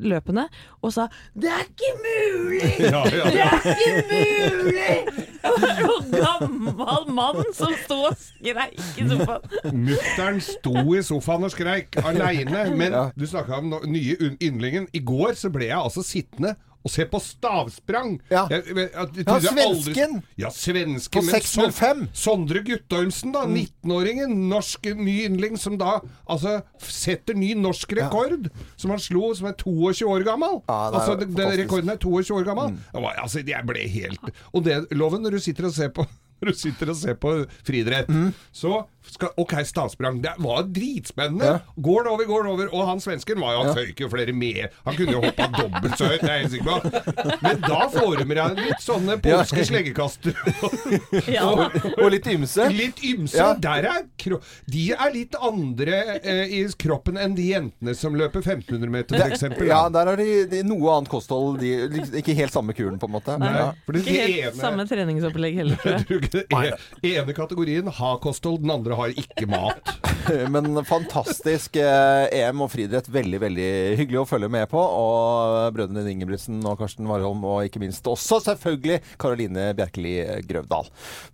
løpene 0.00 0.46
og 0.80 0.92
sa 0.94 1.08
'Det 1.36 1.50
er 1.50 1.64
ikke 1.66 1.92
mulig! 2.00 2.70
Ja, 2.90 3.02
ja. 3.04 3.24
Det 3.30 3.40
er 3.44 3.56
ikke 3.74 3.94
mulig!' 4.10 4.69
Det 4.70 5.50
var 5.62 5.98
en 5.98 6.10
gammel 6.14 7.12
mann 7.16 7.40
som 7.56 7.72
sto 7.84 7.96
og 8.10 8.16
skreik 8.20 8.80
i 9.00 9.06
sofaen. 9.10 9.76
Mutter'n 9.86 10.40
sto 10.44 10.74
i 10.96 11.02
sofaen 11.06 11.46
og 11.48 11.52
skreik 11.54 11.96
aleine. 12.04 12.66
Men 12.76 12.92
Ja. 12.92 13.04
du 13.18 13.26
snakka 13.26 13.58
om 13.60 13.70
no 13.72 13.80
nye 13.86 14.16
yndlingen. 14.40 14.88
I 14.92 15.00
går 15.04 15.34
så 15.40 15.50
ble 15.52 15.70
jeg 15.70 15.78
altså 15.78 16.02
sittende 16.06 16.54
og 16.80 16.92
se 16.92 17.04
på 17.08 17.18
stavsprang. 17.20 18.14
Ja. 18.30 18.46
Jeg, 18.50 18.64
jeg, 18.68 18.88
jeg, 18.88 19.24
Ja, 19.26 19.38
svensken! 19.44 20.14
aldri-. 20.16 20.40
Ja, 20.40 20.50
svensken. 20.54 21.26
På 21.28 21.36
6.05. 21.36 22.06
Sondre 22.16 22.62
Guttormsen, 22.64 23.34
da. 23.36 23.44
19-åringen. 23.44 24.32
Norsk 24.48 24.88
ny 24.96 25.16
yndling 25.26 25.58
som 25.60 25.76
da 25.80 25.98
altså 26.30 26.60
setter 26.80 27.36
ny 27.36 27.52
norsk 27.58 27.92
rekord. 28.00 28.48
Som 28.80 28.94
han 28.94 29.02
slo 29.02 29.32
som 29.36 29.50
er 29.50 29.58
22 29.60 30.08
år 30.08 30.24
gammel. 30.26 30.60
Ja, 30.70 30.78
er 30.88 30.98
altså, 31.00 31.18
den, 31.20 31.34
den 31.36 31.52
rekorden 31.64 31.92
er 31.92 32.00
22 32.00 32.38
år 32.38 32.48
gammel. 32.48 32.72
Mm. 32.78 33.10
altså, 33.12 33.44
jeg 33.46 33.66
ble 33.68 33.84
helt 33.90 34.32
Og 34.52 34.64
det, 34.64 34.80
Loven, 34.96 35.22
når 35.22 35.36
du 35.36 35.44
sitter 35.44 35.68
og 35.68 35.76
ser 35.76 35.92
på 35.94 36.06
når 36.40 36.50
du 36.52 36.58
sitter 36.58 36.92
og 36.94 36.96
ser 37.00 37.18
på 37.20 37.34
friidrett, 37.66 38.10
så 38.52 38.82
skal 39.10 39.30
OK, 39.40 39.54
stavsprang. 39.64 40.18
Det 40.22 40.34
var 40.44 40.66
dritspennende. 40.70 41.46
Ja. 41.46 41.72
Går 41.82 42.04
det 42.04 42.10
over, 42.12 42.24
går 42.28 42.44
det 42.44 42.50
over. 42.52 42.66
Og 42.76 42.82
han 42.86 43.00
svensken 43.02 43.40
var 43.40 43.54
jo, 43.56 43.62
han 43.64 43.78
føyk 43.78 44.02
jo 44.04 44.08
flere 44.12 44.34
med. 44.36 44.74
Han 44.84 44.96
kunne 44.98 45.14
jo 45.16 45.22
hoppa 45.24 45.46
dobbelt 45.56 45.96
så 45.98 46.10
høyt, 46.10 46.20
det 46.20 46.28
er 46.28 46.36
jeg 46.36 46.44
helt 46.44 46.52
sikker 46.52 46.68
på. 46.68 47.38
Men 47.46 47.62
da 47.64 47.78
former 47.94 48.40
jeg 48.42 48.58
litt 48.60 48.84
sånne 48.84 49.16
polske 49.24 49.66
sleggekastere. 49.70 50.36
Ja. 51.30 51.46
Og 51.48 52.06
litt 52.12 52.26
ymse. 52.30 52.66
Litt 52.74 53.00
ymse. 53.06 53.38
Ja. 53.38 53.52
Der 53.60 53.86
er 53.88 54.04
kro 54.20 54.38
de 54.70 54.84
er 54.94 55.12
litt 55.14 55.34
andre 55.40 55.96
eh, 56.20 56.52
i 56.58 56.60
kroppen 56.80 57.18
enn 57.20 57.34
de 57.36 57.46
jentene 57.50 57.94
som 57.98 58.14
løper 58.18 58.42
1500 58.42 58.92
meter, 58.92 59.20
f.eks. 59.20 59.44
Ja, 59.68 59.80
der 59.92 60.10
har 60.12 60.20
de, 60.20 60.28
de 60.50 60.62
noe 60.66 60.92
annet 60.96 61.10
kosthold. 61.12 61.60
De, 61.62 61.72
ikke 62.20 62.34
helt 62.38 62.54
samme 62.54 62.74
kuren, 62.76 62.98
på 63.00 63.08
en 63.08 63.14
måte. 63.16 63.36
Ja. 63.40 63.70
Fordi 63.86 64.02
Ikke 64.04 64.12
de 64.12 64.20
helt 64.20 64.52
ene 64.52 64.62
samme 64.62 64.86
treningsopplegg 64.90 65.58
heller, 65.62 65.80
tror 65.82 65.96
jeg. 65.98 66.29
Ene 67.10 67.34
kategorien 67.36 67.88
har 68.00 68.20
kosthold, 68.22 68.62
den 68.62 68.72
andre 68.74 68.98
har 68.98 69.14
ikke 69.14 69.48
mat. 69.50 69.90
Men 70.54 70.78
fantastisk 70.86 71.78
eh, 71.80 72.26
EM 72.40 72.62
og 72.64 72.70
friidrett. 72.72 73.08
Veldig, 73.10 73.40
veldig 73.42 73.68
hyggelig 74.00 74.20
å 74.22 74.26
følge 74.28 74.50
med 74.52 74.68
på. 74.70 74.80
Og 74.80 75.70
brødrene 75.76 76.04
Ingebrigtsen 76.12 76.60
og 76.66 76.78
Karsten 76.80 77.08
Warholm, 77.10 77.44
og 77.48 77.66
ikke 77.68 77.82
minst 77.82 78.06
også 78.10 78.40
selvfølgelig 78.44 79.00
Karoline 79.20 79.70
Bjerkeli 79.78 80.14
Grøvdal. 80.48 80.90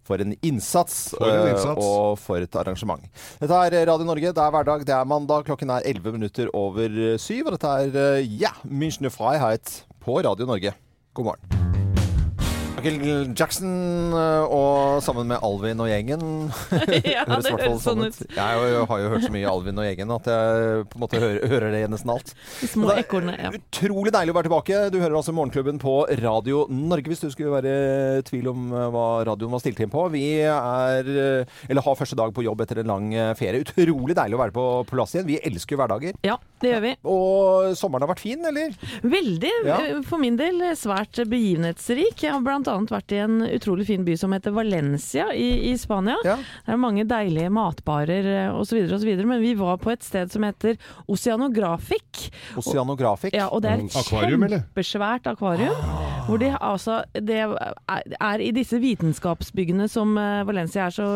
For 0.06 0.22
en 0.22 0.36
innsats, 0.46 1.12
For 1.16 1.28
en 1.28 1.42
eh, 1.42 1.52
innsats. 1.54 1.82
og 1.82 2.18
for 2.22 2.42
et 2.46 2.60
arrangement. 2.62 3.04
Dette 3.42 3.62
er 3.66 3.78
Radio 3.90 4.08
Norge. 4.08 4.34
Det 4.36 4.44
er 4.46 4.54
hverdag, 4.54 4.86
det 4.88 4.96
er 4.96 5.08
mandag. 5.08 5.46
Klokken 5.48 5.74
er 5.74 5.86
11 5.86 6.18
minutter 6.18 6.52
over 6.56 7.16
syv. 7.22 7.50
Og 7.50 7.58
dette 7.58 7.76
er 7.84 8.02
eh, 8.20 8.36
ja, 8.42 8.54
Münchner 8.66 9.14
Freiheit 9.14 9.82
på 10.02 10.20
Radio 10.26 10.48
Norge. 10.48 10.76
God 11.16 11.32
morgen. 11.32 11.75
Michael 12.86 13.32
Jackson 13.34 14.12
eh, 14.14 14.44
og 14.52 15.02
sammen 15.02 15.26
med 15.30 15.42
Alvin 15.42 15.80
og 15.82 15.88
gjengen. 15.90 16.22
Ja, 17.06 17.24
det 17.26 17.50
høres 17.50 17.82
sånn 17.82 17.82
sånn 17.82 18.02
ut. 18.06 18.18
Jeg 18.30 18.38
har 18.38 19.00
jo- 19.00 19.10
hørt 19.10 19.24
så 19.26 19.30
mye 19.34 19.48
Alvin 19.50 19.78
og 19.80 19.86
gjengen 19.86 20.12
at 20.14 20.28
jeg 20.30 20.84
på 20.90 20.98
en 20.98 21.02
måte 21.02 21.20
hører, 21.20 21.46
hører 21.50 21.72
det 21.74 21.80
i 21.84 21.88
nesten 21.90 22.12
alt. 22.12 22.32
De 22.60 22.68
små 22.70 22.92
ekornene. 22.94 23.36
Ja. 23.42 23.50
Utrolig 23.56 24.12
deilig 24.14 24.32
å 24.34 24.36
være 24.38 24.48
tilbake. 24.48 24.80
Du 24.94 24.98
hører 25.02 25.16
altså 25.18 25.34
Morgenklubben 25.36 25.80
på 25.82 25.94
Radio 26.22 26.64
Norge, 26.70 27.10
hvis 27.10 27.22
du 27.24 27.28
skulle 27.32 27.54
være 27.56 27.74
i 28.20 28.24
tvil 28.28 28.50
om 28.52 28.66
eh, 28.72 28.86
hva 28.94 29.06
radioen 29.28 29.54
var 29.54 29.62
stilt 29.64 29.82
inn 29.82 29.92
på. 29.92 30.06
Vi 30.14 30.24
er, 30.46 31.10
eh, 31.10 31.56
eller 31.68 31.86
har 31.86 31.98
første 31.98 32.18
dag 32.18 32.34
på 32.36 32.44
jobb 32.46 32.62
etter 32.66 32.82
en 32.84 32.92
lang 32.92 33.08
ferie. 33.38 33.64
Utrolig 33.66 34.16
deilig 34.18 34.38
å 34.38 34.42
være 34.44 34.56
på 34.56 34.66
plass 34.92 35.16
igjen. 35.16 35.28
Vi 35.30 35.40
elsker 35.42 35.76
jo 35.76 35.82
hverdager. 35.82 36.18
ja, 36.26 36.38
det 36.62 36.72
gjør 36.74 36.84
vi. 36.86 36.94
Og 37.16 37.74
sommeren 37.78 38.06
har 38.06 38.12
vært 38.14 38.24
fin, 38.24 38.44
eller? 38.52 38.76
Veldig. 39.02 39.54
Ja. 39.66 39.80
For 40.06 40.22
min 40.22 40.38
del 40.38 40.62
svært 40.78 41.18
begivenhetsrik. 41.28 42.22
Jeg 42.22 42.32
har 42.32 42.42
annet. 42.56 42.75
Vært 42.85 43.12
i 43.16 43.21
en 43.25 43.40
utrolig 43.47 43.87
fin 43.88 44.04
by 44.04 44.16
som 44.21 44.33
heter 44.37 44.52
Valencia 44.52 45.30
i, 45.33 45.71
i 45.71 45.76
Spania. 45.80 46.16
Ja. 46.25 46.37
Det 46.37 46.75
er 46.75 46.76
mange 46.76 47.04
deilige 47.09 47.49
matbarer 47.50 48.28
osv., 48.52 48.85
osv. 48.92 49.11
Men 49.25 49.40
vi 49.40 49.54
var 49.56 49.78
på 49.80 49.90
et 49.95 50.04
sted 50.04 50.30
som 50.30 50.42
heter 50.45 50.76
Oceanographic. 51.09 52.28
Oceanographic. 52.56 53.33
Ja, 53.35 53.49
og 53.49 53.62
det 53.64 53.71
er 53.71 53.75
et 53.80 53.87
Mm, 53.87 54.00
Akvarium, 54.00 54.42
kjempesvært 54.50 55.26
akvarium. 55.30 55.76
Hvor 56.26 56.38
de, 56.40 56.49
altså, 56.61 57.04
det 57.14 57.37
er, 57.38 58.40
i 58.42 58.50
disse 58.56 58.78
vitenskapsbyggene 58.83 59.87
som 59.88 60.16
eh, 60.18 60.42
Valencia 60.49 60.87
er 60.88 60.95
så 60.95 61.06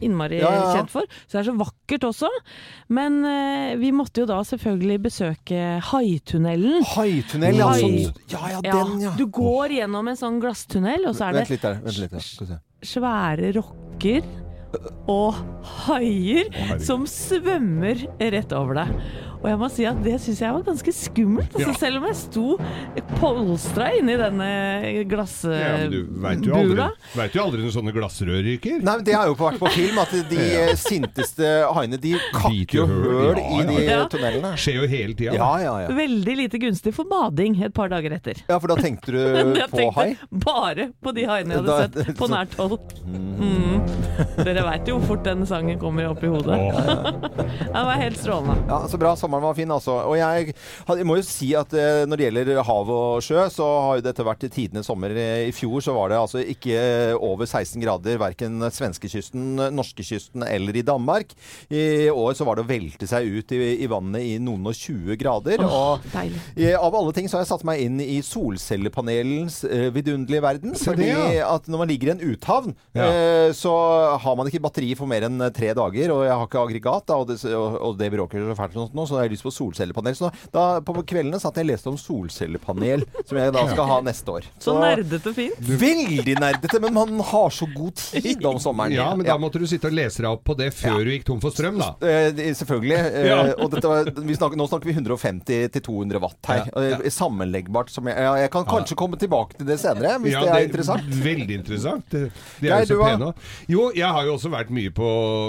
innmari 0.00 0.38
Ja, 0.40 0.50
ja, 0.54 0.60
ja. 0.62 0.74
kjent 0.78 0.92
for. 0.92 1.08
Så 1.26 1.34
det 1.36 1.40
er 1.42 1.48
så 1.50 1.56
vakkert 1.58 2.06
også. 2.06 2.30
Men 2.88 3.18
eh, 3.26 3.74
vi 3.80 3.90
måtte 3.92 4.22
jo 4.22 4.28
da 4.30 4.38
selvfølgelig 4.46 5.00
besøke 5.08 5.60
Haitunnelen. 5.90 6.84
Haitunnel, 6.94 7.58
ja. 7.58 7.66
Hai. 7.70 7.90
Ja, 8.30 8.42
ja, 8.54 8.60
den, 8.64 9.00
ja. 9.02 9.12
Du 9.18 9.26
går 9.26 9.74
gjennom 9.80 10.08
en 10.12 10.18
sånn 10.18 10.38
glasstunnel, 10.42 11.08
og 11.10 11.18
så 11.18 11.28
er 11.28 11.40
det 11.40 11.48
litt 11.50 11.66
svære 12.86 13.50
rokker 13.58 14.28
og 15.10 15.34
haier 15.86 16.50
som 16.82 17.02
svømmer 17.10 18.04
rett 18.20 18.52
over 18.54 18.78
deg. 18.78 18.92
Og 19.40 19.46
jeg 19.48 19.56
må 19.60 19.68
si 19.72 19.84
at 19.88 20.00
det 20.04 20.18
syns 20.20 20.40
jeg 20.42 20.52
var 20.52 20.62
ganske 20.66 20.92
skummelt. 20.92 21.54
Altså, 21.56 21.70
Ja. 21.70 21.76
Selv 21.80 21.96
om 22.00 22.06
jeg 22.10 22.16
sto 22.20 22.58
polstra 23.20 23.86
inni 23.96 24.16
denne 24.20 24.48
Ja, 24.90 25.76
men 25.80 25.90
du 25.90 26.00
veit 26.20 26.44
jo, 26.44 26.56
vet 27.16 27.34
jo 27.36 27.42
aldri 27.44 27.62
når 27.64 27.72
sånne 27.74 27.92
glassrør 27.94 28.42
ryker. 28.44 28.80
Nei, 28.84 28.96
men 28.98 29.04
Det 29.06 29.14
har 29.16 29.30
jo 29.30 29.36
vært 29.38 29.58
på 29.62 29.70
film, 29.72 29.98
at 30.02 30.12
de 30.30 30.40
ja. 30.54 30.66
sinteste 30.78 31.48
haiene 31.76 31.98
de 32.00 32.12
kakker 32.34 32.76
jo 32.80 32.86
høl. 32.90 33.38
i 33.40 33.62
de 33.70 33.78
ja. 33.86 34.02
tunnelene. 34.12 34.52
Skjer 34.60 34.80
jo 34.82 34.88
hele 34.92 35.16
tida. 35.16 35.34
Ja, 35.38 35.50
ja, 35.64 35.74
ja. 35.86 35.88
Veldig 35.96 36.36
lite 36.42 36.60
gunstig 36.62 36.92
for 36.96 37.08
bading 37.10 37.56
et 37.64 37.74
par 37.76 37.88
dager 37.92 38.12
etter. 38.18 38.42
Ja, 38.48 38.58
for 38.60 38.68
da 38.74 38.76
tenkte 38.80 39.14
du 39.14 39.20
Jeg 39.60 39.70
på 39.72 39.88
hai? 39.96 40.08
bare 40.30 40.90
på 41.02 41.14
de 41.16 41.24
haiene 41.30 41.56
jeg 41.56 41.64
Da- 41.66 41.78
hadde 41.86 42.04
sett 42.04 42.16
på 42.20 42.28
nært 42.34 42.54
hold. 42.60 42.76
Mm. 43.08 43.80
Dere 44.44 44.66
veit 44.68 44.88
jo 44.90 44.98
hvor 45.00 45.14
fort 45.14 45.24
den 45.26 45.46
sangen 45.48 45.78
kommer 45.80 46.10
opp 46.12 46.22
i 46.24 46.30
hodet. 46.30 46.60
Den 46.60 47.72
var 47.88 47.96
helt 48.00 48.20
strålende. 48.20 48.58
Ja, 48.68 48.82
Så 48.90 49.00
bra. 49.00 49.14
Sommeren 49.30 49.46
var 49.46 49.54
fin, 49.54 49.70
altså. 49.70 49.94
Og 50.10 50.16
jeg, 50.18 50.54
jeg 50.90 51.06
må 51.06 51.14
jo 51.20 51.22
si 51.22 51.52
at 51.54 51.70
eh, 51.78 52.02
når 52.10 52.18
det 52.18 52.24
gjelder 52.26 52.58
hav 52.66 52.88
og 52.90 53.20
sjø, 53.22 53.44
så 53.54 53.66
har 53.86 54.00
jo 54.00 54.04
dette 54.08 54.24
vært 54.26 54.42
tidenes 54.50 54.88
sommer. 54.90 55.12
Eh, 55.14 55.44
I 55.46 55.52
fjor 55.54 55.84
så 55.86 55.94
var 55.94 56.10
det 56.10 56.18
altså 56.18 56.42
ikke 56.42 56.80
over 57.22 57.46
16 57.46 57.78
grader 57.84 58.18
verken 58.18 58.58
svenskekysten, 58.74 59.60
norskekysten 59.76 60.42
eller 60.48 60.80
i 60.80 60.82
Danmark. 60.86 61.30
I 61.70 62.08
år 62.10 62.34
så 62.34 62.46
var 62.48 62.58
det 62.58 62.64
å 62.66 62.70
velte 62.72 63.06
seg 63.06 63.28
ut 63.38 63.54
i, 63.54 63.60
i 63.84 63.88
vannet 63.90 64.26
i 64.26 64.34
noen 64.42 64.66
og 64.66 64.74
20 64.74 65.14
grader. 65.20 65.62
og 65.62 66.02
I- 66.58 66.74
Av 66.74 66.90
alle 66.98 67.14
ting 67.14 67.28
så 67.30 67.38
har 67.38 67.44
jeg 67.46 67.52
satt 67.52 67.64
meg 67.68 67.84
inn 67.86 68.00
i 68.02 68.18
solcellepanelens 68.26 69.60
uh, 69.68 69.86
vidunderlige 69.94 70.42
verden. 70.44 70.74
Fordi 70.80 71.10
ja. 71.12 71.46
at 71.54 71.70
når 71.70 71.84
man 71.84 71.90
ligger 71.92 72.10
i 72.10 72.16
en 72.16 72.26
uthavn, 72.32 72.74
Ja. 72.98 73.06
uh, 73.06 73.54
så 73.54 73.70
har 74.22 74.36
man 74.38 74.50
ikke 74.50 74.62
batteri 74.66 74.90
for 74.98 75.06
mer 75.10 75.22
enn 75.28 75.38
eh, 75.44 75.52
tre 75.54 75.70
dager. 75.76 76.10
Og 76.14 76.24
jeg 76.26 76.34
har 76.34 76.46
ikke 76.48 76.64
aggregat, 76.66 77.06
da, 77.10 77.16
og, 77.22 77.28
det, 77.30 77.38
og, 77.54 77.78
og 77.90 77.96
det 78.00 78.10
bråker 78.12 78.42
så 78.50 78.56
fælt, 78.58 78.76
nå, 78.96 79.04
sånt 79.06 79.19
så 79.20 79.26
jeg 79.26 79.30
har 79.30 79.34
lyst 79.36 79.44
på 79.46 79.52
solcellepanel. 79.54 80.16
Så 80.16 80.30
da, 80.54 80.64
på 80.84 80.94
kveldene 81.04 81.40
satt 81.42 81.58
jeg 81.60 81.66
og 81.68 81.70
leste 81.74 81.90
om 81.92 81.98
solcellepanel, 82.00 83.04
som 83.28 83.38
jeg 83.40 83.52
da 83.54 83.64
skal 83.70 83.88
ha 83.90 83.98
neste 84.06 84.32
år. 84.38 84.46
Så 84.62 84.74
nerdete 84.80 85.32
fint. 85.36 85.58
Veldig 85.60 86.36
nerdete, 86.40 86.80
men 86.82 86.94
man 86.96 87.20
har 87.30 87.50
så 87.54 87.68
god 87.74 87.94
tid 88.00 88.44
om 88.48 88.58
sommeren. 88.62 88.94
Ja, 88.96 89.10
men 89.16 89.26
da 89.28 89.36
måtte 89.40 89.60
du 89.60 89.66
sitte 89.70 89.90
og 89.90 89.96
lese 89.96 90.22
deg 90.24 90.30
opp 90.30 90.44
på 90.48 90.56
det 90.58 90.70
før 90.76 91.02
du 91.04 91.12
gikk 91.12 91.26
tom 91.28 91.40
for 91.42 91.52
strøm, 91.54 91.78
da. 91.80 91.92
Eh, 92.00 92.32
selvfølgelig. 92.56 92.98
Eh, 93.00 93.28
Ja. 93.30 93.40
og 93.62 93.70
dette 93.74 93.86
var, 93.90 94.08
vi 94.16 94.34
snakker, 94.36 94.56
nå 94.58 94.66
snakker 94.70 94.88
vi 94.90 94.94
150 94.96 95.68
til 95.76 95.82
200 95.86 96.20
watt 96.22 96.50
her. 96.50 96.64
Ja, 96.70 96.82
ja. 96.94 96.98
Eh, 97.04 97.10
Sammenleggbart. 97.12 97.90
Som 97.90 98.08
jeg, 98.08 98.16
ja, 98.16 98.32
jeg 98.40 98.50
kan 98.54 98.64
kanskje 98.68 98.96
komme 98.98 99.18
tilbake 99.20 99.56
til 99.58 99.66
det 99.68 99.78
senere, 99.82 100.16
hvis 100.22 100.32
Ja, 100.32 100.40
det 100.46 100.50
er 100.56 100.66
interessant. 100.68 101.04
Veldig 101.20 101.54
interessant. 101.60 102.08
De 102.10 102.68
er 102.70 102.84
jo 102.86 102.94
så 102.94 102.98
pene 103.04 103.30
òg. 103.30 103.34
Jo, 103.70 103.90
jeg 103.94 104.06
har 104.16 104.24
jo 104.26 104.34
også 104.38 104.50
vært 104.52 104.70
mye 104.74 104.90
på 104.94 105.08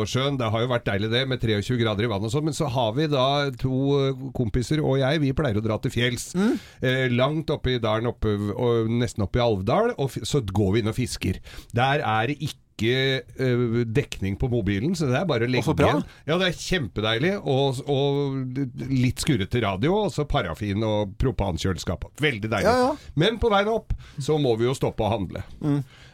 sjøen. 0.10 0.38
Det 0.40 0.50
har 0.51 0.62
jo 0.66 0.68
vært 0.72 0.86
deilig 0.90 1.10
det, 1.12 1.24
med 1.30 1.40
23 1.42 1.78
grader 1.82 2.04
i 2.08 2.12
vannet 2.12 2.30
og 2.30 2.34
sånn. 2.36 2.46
Men 2.50 2.58
så 2.58 2.68
har 2.72 2.92
vi 2.98 3.08
da 3.12 3.25
to 3.62 3.82
eh, 4.00 4.25
kompiser 4.38 4.82
og 4.84 5.00
jeg, 5.01 5.22
vi 5.24 5.36
pleier 5.38 5.60
å 5.60 5.65
dra 5.65 5.77
til 5.82 5.94
fjells. 5.94 6.32
Mm. 6.38 6.56
Eh, 6.82 7.06
langt 7.13 7.53
oppe 7.53 7.75
i 7.75 7.84
dalen, 7.84 8.12
oppe, 8.12 8.34
og 8.56 8.91
nesten 8.91 9.25
oppe 9.25 9.41
i 9.41 9.46
Alvdal. 9.46 9.96
Og 10.01 10.18
så 10.27 10.44
går 10.46 10.75
vi 10.75 10.84
inn 10.84 10.91
og 10.91 10.98
fisker. 10.98 11.39
Der 11.77 12.03
er 12.03 12.32
det 12.32 12.38
ikke 12.41 12.91
eh, 12.91 13.65
dekning 13.94 14.38
på 14.41 14.50
mobilen, 14.51 14.96
så 14.98 15.10
det 15.10 15.20
er 15.20 15.27
bare 15.30 15.46
å 15.46 15.51
legge 15.51 15.75
igjen. 15.75 16.06
Ja, 16.25 16.38
det 16.41 16.50
er 16.50 16.62
kjempedeilig. 16.62 17.34
Og, 17.41 17.82
og 17.91 18.62
litt 18.91 19.22
skurrete 19.24 19.63
radio, 19.63 19.98
og 20.06 20.13
så 20.15 20.25
parafin 20.30 20.86
og 20.88 21.18
propankjøleskap. 21.22 22.10
Veldig 22.22 22.50
deilig. 22.50 22.70
Ja, 22.70 22.91
ja. 22.91 23.12
Men 23.22 23.41
på 23.41 23.51
veien 23.53 23.74
opp 23.74 23.94
så 24.18 24.39
må 24.41 24.56
vi 24.60 24.70
jo 24.70 24.77
stoppe 24.77 25.06
å 25.06 25.13
handle. 25.13 25.46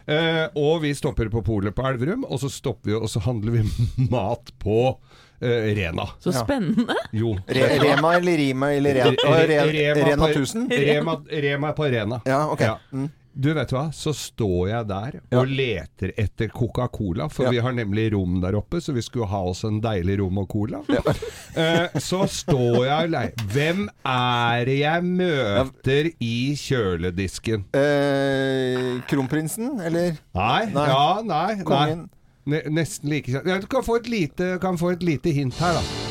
Eh, 0.08 0.46
og 0.56 0.82
vi 0.86 0.94
stopper 0.96 1.28
på 1.32 1.44
polet 1.44 1.76
på 1.76 1.84
Elverum, 1.88 2.24
og 2.28 2.40
så 2.40 2.50
stopper 2.52 2.94
vi 2.94 2.96
og 2.96 3.10
så 3.12 3.20
handler 3.26 3.58
vi 3.58 3.88
mat 4.14 4.54
på 4.64 4.94
Rena. 5.42 6.08
Så 6.20 6.32
spennende. 6.34 6.96
Jo. 7.14 7.36
Re 7.48 7.68
Rema 7.84 8.16
eller 8.18 8.38
Rima 8.38 8.72
eller 8.74 8.94
Re 8.96 9.04
Re- 9.12 9.48
Re 9.48 9.94
Rema 9.94 10.10
Rena 10.10 10.28
1000? 10.34 10.68
Rema, 10.72 11.22
Rema 11.30 11.72
på 11.78 11.86
Rena. 11.92 12.22
Ja, 12.26 12.46
ok. 12.52 12.66
Mm. 12.94 13.10
Du 13.38 13.52
vet 13.54 13.70
hva, 13.70 13.84
så 13.94 14.10
står 14.18 14.70
jeg 14.72 14.88
der 14.90 15.20
Ja. 15.30 15.38
og 15.44 15.48
leter 15.54 16.10
etter 16.18 16.48
Coca-Cola, 16.50 17.28
for 17.30 17.44
Ja. 17.46 17.52
vi 17.52 17.60
har 17.62 17.72
nemlig 17.72 18.08
rom 18.16 18.40
der 18.42 18.56
oppe, 18.58 18.80
så 18.82 18.92
vi 18.96 19.02
skulle 19.06 19.28
ha 19.30 19.44
oss 19.52 19.62
en 19.64 19.78
deilig 19.80 20.16
rom 20.24 20.40
og 20.42 20.48
cola. 20.50 20.82
Eh, 21.58 21.88
så 21.98 22.20
står 22.30 22.84
jeg 22.86 23.06
og 23.08 23.10
leier. 23.10 23.32
Hvem 23.50 23.88
er 24.06 24.66
det 24.66 24.76
jeg 24.80 25.04
møter 25.04 26.10
i 26.22 26.54
kjøledisken? 26.54 27.64
Eh, 27.74 29.00
Kronprinsen, 29.10 29.80
eller 29.82 30.18
Nei, 30.38 30.66
Nei. 30.74 30.88
ja, 30.88 31.22
nei, 31.26 31.56
nei. 31.66 32.06
Ne 32.48 32.62
nesten 32.72 33.10
like 33.12 33.28
kjent. 33.28 33.48
Ja, 33.50 33.58
du 33.60 33.68
kan 33.68 33.84
få, 33.84 33.98
et 34.00 34.08
lite, 34.08 34.54
kan 34.64 34.78
få 34.80 34.94
et 34.96 35.04
lite 35.04 35.34
hint 35.36 35.58
her, 35.60 35.76
da. 35.76 36.08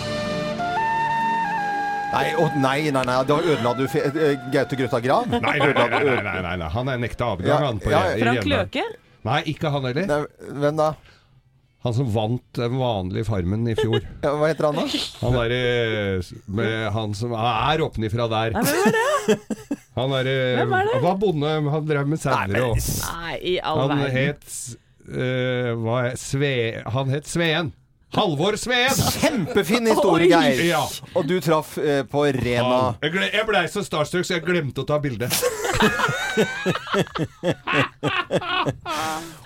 Nei, 2.16 2.29
å, 2.40 2.46
nei, 2.61 2.90
nei, 2.92 3.03
nei, 3.09 3.16
da 3.29 3.38
ødela 3.40 3.72
du 3.77 3.83
eh, 3.88 4.37
Gaute 4.53 4.77
Grøtta 4.79 5.01
Grav? 5.05 5.27
Nei, 5.33 5.40
nei, 5.42 5.59
nei, 5.59 5.88
nei, 5.90 6.05
nei, 6.22 6.37
nei, 6.44 6.55
nei. 6.61 6.68
han 6.72 6.92
er 6.92 7.01
nekta 7.03 7.33
avgang, 7.35 7.49
Ja, 7.51 7.59
han. 7.64 7.81
På 7.83 7.92
ja, 7.92 8.05
i 8.14 8.22
Frank. 8.22 8.46
Løke. 8.53 8.85
Nei, 9.27 9.40
ikke 9.53 9.72
han 9.75 9.88
heller. 9.88 10.09
Nei, 10.12 10.22
hvem 10.62 10.79
da? 10.79 10.92
Han 11.87 11.94
som 11.94 12.09
vant 12.11 12.44
den 12.59 12.79
vanlige 12.81 13.27
Farmen 13.29 13.66
i 13.70 13.75
fjor. 13.79 14.01
Ja, 14.25 14.33
hva 14.38 14.49
heter 14.51 14.68
han 14.70 14.81
da? 14.81 14.87
Han 15.20 15.37
derre 15.37 15.61
med 16.61 16.88
Han 16.96 17.12
som 17.18 17.35
er 17.37 17.85
oppnifra 17.85 18.27
der. 18.33 18.57
Nei, 18.57 18.64
hvem 18.70 18.88
er 18.88 18.96
det? 18.96 19.68
Han 19.96 20.16
derre 20.16 20.35
Hvem 20.61 20.75
er 20.81 20.88
det? 20.88 20.96
Han 20.96 21.05
var 21.05 21.20
bonde, 21.20 21.53
han 21.77 21.87
drev 21.92 22.11
med 22.11 22.22
sauer 22.22 22.59
og 22.64 22.81
Nei, 22.81 23.37
i 23.53 23.55
all 23.61 23.85
Han 23.85 23.94
verden. 23.94 24.18
het 24.18 24.59
er 25.09 26.16
Sve... 26.21 26.83
Han 26.95 27.12
het 27.12 27.27
Sveen. 27.31 27.73
Halvor 28.14 28.57
Sveen! 28.57 28.95
Kjempefin 29.21 29.87
historie, 29.90 30.29
Geir. 30.31 30.61
Ja. 30.71 30.83
Og 31.19 31.27
du 31.29 31.40
traff 31.42 31.79
uh, 31.79 32.03
på 32.09 32.25
Rena. 32.33 32.95
Jeg, 33.03 33.12
ble 33.12 33.27
jeg 33.33 33.47
blei 33.49 33.66
så 33.69 33.83
starstruck, 33.85 34.25
så 34.27 34.38
jeg 34.38 34.45
glemte 34.47 34.81
å 34.85 34.87
ta 34.88 34.97
bilde. 35.03 35.29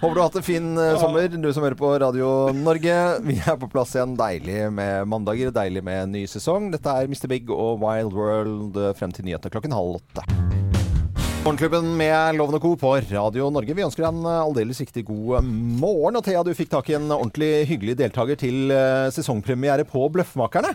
Håper 0.01 0.15
du 0.15 0.21
har 0.21 0.29
hatt 0.29 0.39
en 0.39 0.47
fin 0.47 0.69
uh, 0.79 1.01
sommer, 1.01 1.29
du 1.33 1.51
som 1.51 1.65
hører 1.67 1.79
på 1.81 1.91
Radio 2.05 2.53
Norge. 2.55 2.97
Vi 3.27 3.41
er 3.41 3.59
på 3.59 3.71
plass 3.73 3.97
igjen. 3.97 4.15
Deilig 4.21 4.71
med 4.77 5.09
mandager, 5.11 5.51
deilig 5.57 5.83
med 5.87 6.15
ny 6.15 6.27
sesong. 6.31 6.71
Dette 6.75 6.91
er 6.95 7.11
Mr. 7.11 7.27
Big 7.33 7.51
og 7.51 7.81
Wild 7.83 8.13
World 8.15 8.75
frem 9.01 9.13
til 9.17 9.27
nyhetene 9.27 9.57
klokken 9.57 9.75
halv 9.75 10.03
åtte. 10.03 10.60
Morgenklubben 11.51 11.97
med 11.97 12.37
Lovende 12.37 12.61
Co. 12.61 12.77
på 12.77 12.93
Radio 13.11 13.49
Norge. 13.51 13.75
Vi 13.75 13.83
ønsker 13.83 14.05
deg 14.05 14.13
en 14.13 14.27
eh, 14.31 14.43
aldeles 14.45 14.79
riktig 14.79 15.03
god 15.09 15.43
morgen. 15.43 16.15
Og 16.21 16.23
Thea, 16.23 16.45
du 16.47 16.53
fikk 16.55 16.69
tak 16.71 16.93
i 16.93 16.95
en 16.95 17.09
ordentlig 17.11 17.65
hyggelig 17.67 17.97
deltaker 17.99 18.39
til 18.39 18.71
eh, 18.71 19.09
sesongpremiere 19.11 19.83
på 19.83 20.05
Bløffmakerne. 20.15 20.71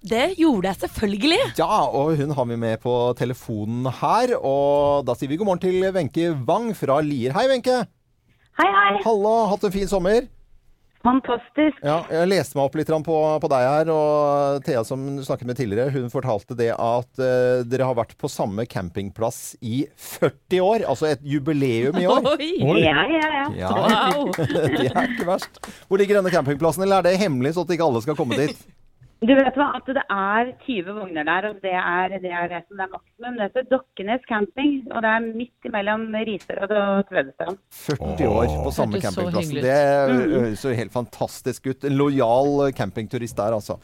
Det 0.00 0.30
gjorde 0.38 0.70
jeg 0.70 0.80
selvfølgelig. 0.86 1.40
Ja, 1.60 1.82
og 1.84 2.16
hun 2.16 2.32
har 2.38 2.48
vi 2.48 2.56
med 2.62 2.80
på 2.80 2.94
telefonen 3.18 3.90
her. 4.00 4.32
Og 4.40 5.04
da 5.04 5.12
sier 5.12 5.28
vi 5.28 5.36
god 5.36 5.50
morgen 5.50 5.64
til 5.66 5.84
Wenche 5.92 6.32
Wang 6.48 6.72
fra 6.72 7.02
Lier. 7.04 7.36
Hei, 7.36 7.44
Wenche. 7.52 7.82
Hei, 8.62 8.70
hei. 8.80 9.04
Hallo. 9.04 9.34
hatt 9.52 9.68
en 9.68 9.76
fin 9.76 9.92
sommer? 9.92 10.24
Fantastisk. 11.04 11.80
Ja, 11.84 11.98
jeg 12.08 12.28
leste 12.30 12.56
meg 12.56 12.64
opp 12.64 12.76
litt 12.78 12.90
på, 13.04 13.16
på 13.42 13.48
deg 13.52 13.64
her, 13.68 13.90
og 13.92 14.64
Thea 14.64 14.84
som 14.88 15.02
du 15.18 15.24
snakket 15.26 15.50
med 15.50 15.58
tidligere, 15.58 15.92
hun 15.92 16.08
fortalte 16.12 16.56
det 16.56 16.70
at 16.72 17.20
uh, 17.20 17.60
dere 17.68 17.88
har 17.90 17.98
vært 17.98 18.14
på 18.20 18.30
samme 18.32 18.64
campingplass 18.64 19.58
i 19.60 19.82
40 20.00 20.64
år. 20.64 20.86
Altså 20.88 21.10
et 21.12 21.24
jubileum 21.28 22.00
i 22.00 22.06
år. 22.08 22.24
Oi! 22.34 22.52
Oi. 22.64 22.78
Ja, 22.86 23.04
ja, 23.12 23.28
ja. 23.36 23.44
Ja, 23.66 23.74
Wow! 23.74 24.32
det 24.78 24.88
er 24.88 25.10
ikke 25.10 25.28
verst. 25.28 25.60
Hvor 25.90 26.00
ligger 26.00 26.22
denne 26.22 26.32
campingplassen, 26.32 26.86
eller 26.86 27.02
er 27.02 27.10
det 27.10 27.20
hemmelig 27.20 27.52
så 27.58 27.66
at 27.66 27.76
ikke 27.76 27.90
alle 27.90 28.04
skal 28.06 28.16
komme 28.18 28.40
dit? 28.40 28.64
Du 29.24 29.32
vet 29.32 29.56
hva, 29.56 29.70
at 29.78 29.86
det 29.88 30.02
er 30.12 30.50
20 30.66 30.96
vogner 30.98 31.24
der, 31.24 31.46
og 31.48 31.60
det 31.64 31.72
er 31.72 32.12
det, 32.12 32.28
er 32.28 32.48
det 32.50 32.58
som 32.66 32.80
er 32.82 32.90
maksimum. 32.92 33.38
Det 33.38 33.46
heter 33.46 33.68
Dokkenes 33.70 34.26
camping, 34.28 34.74
og 34.90 35.00
det 35.04 35.12
er 35.16 35.28
midt 35.38 35.68
mellom 35.72 36.04
Riserød 36.28 36.74
og 36.76 37.06
Tvedestrand. 37.08 37.60
40 37.72 38.28
år 38.28 38.50
på 38.66 38.74
samme 38.76 38.98
Hørtes 38.98 39.06
campingplassen. 39.06 39.62
Det 39.64 40.34
høres 40.34 40.66
jo 40.66 40.74
helt 40.76 40.92
fantastisk 40.92 41.70
ut. 41.70 41.88
En 41.88 41.96
lojal 41.96 42.74
campingturist 42.76 43.38
der, 43.40 43.56
altså. 43.56 43.78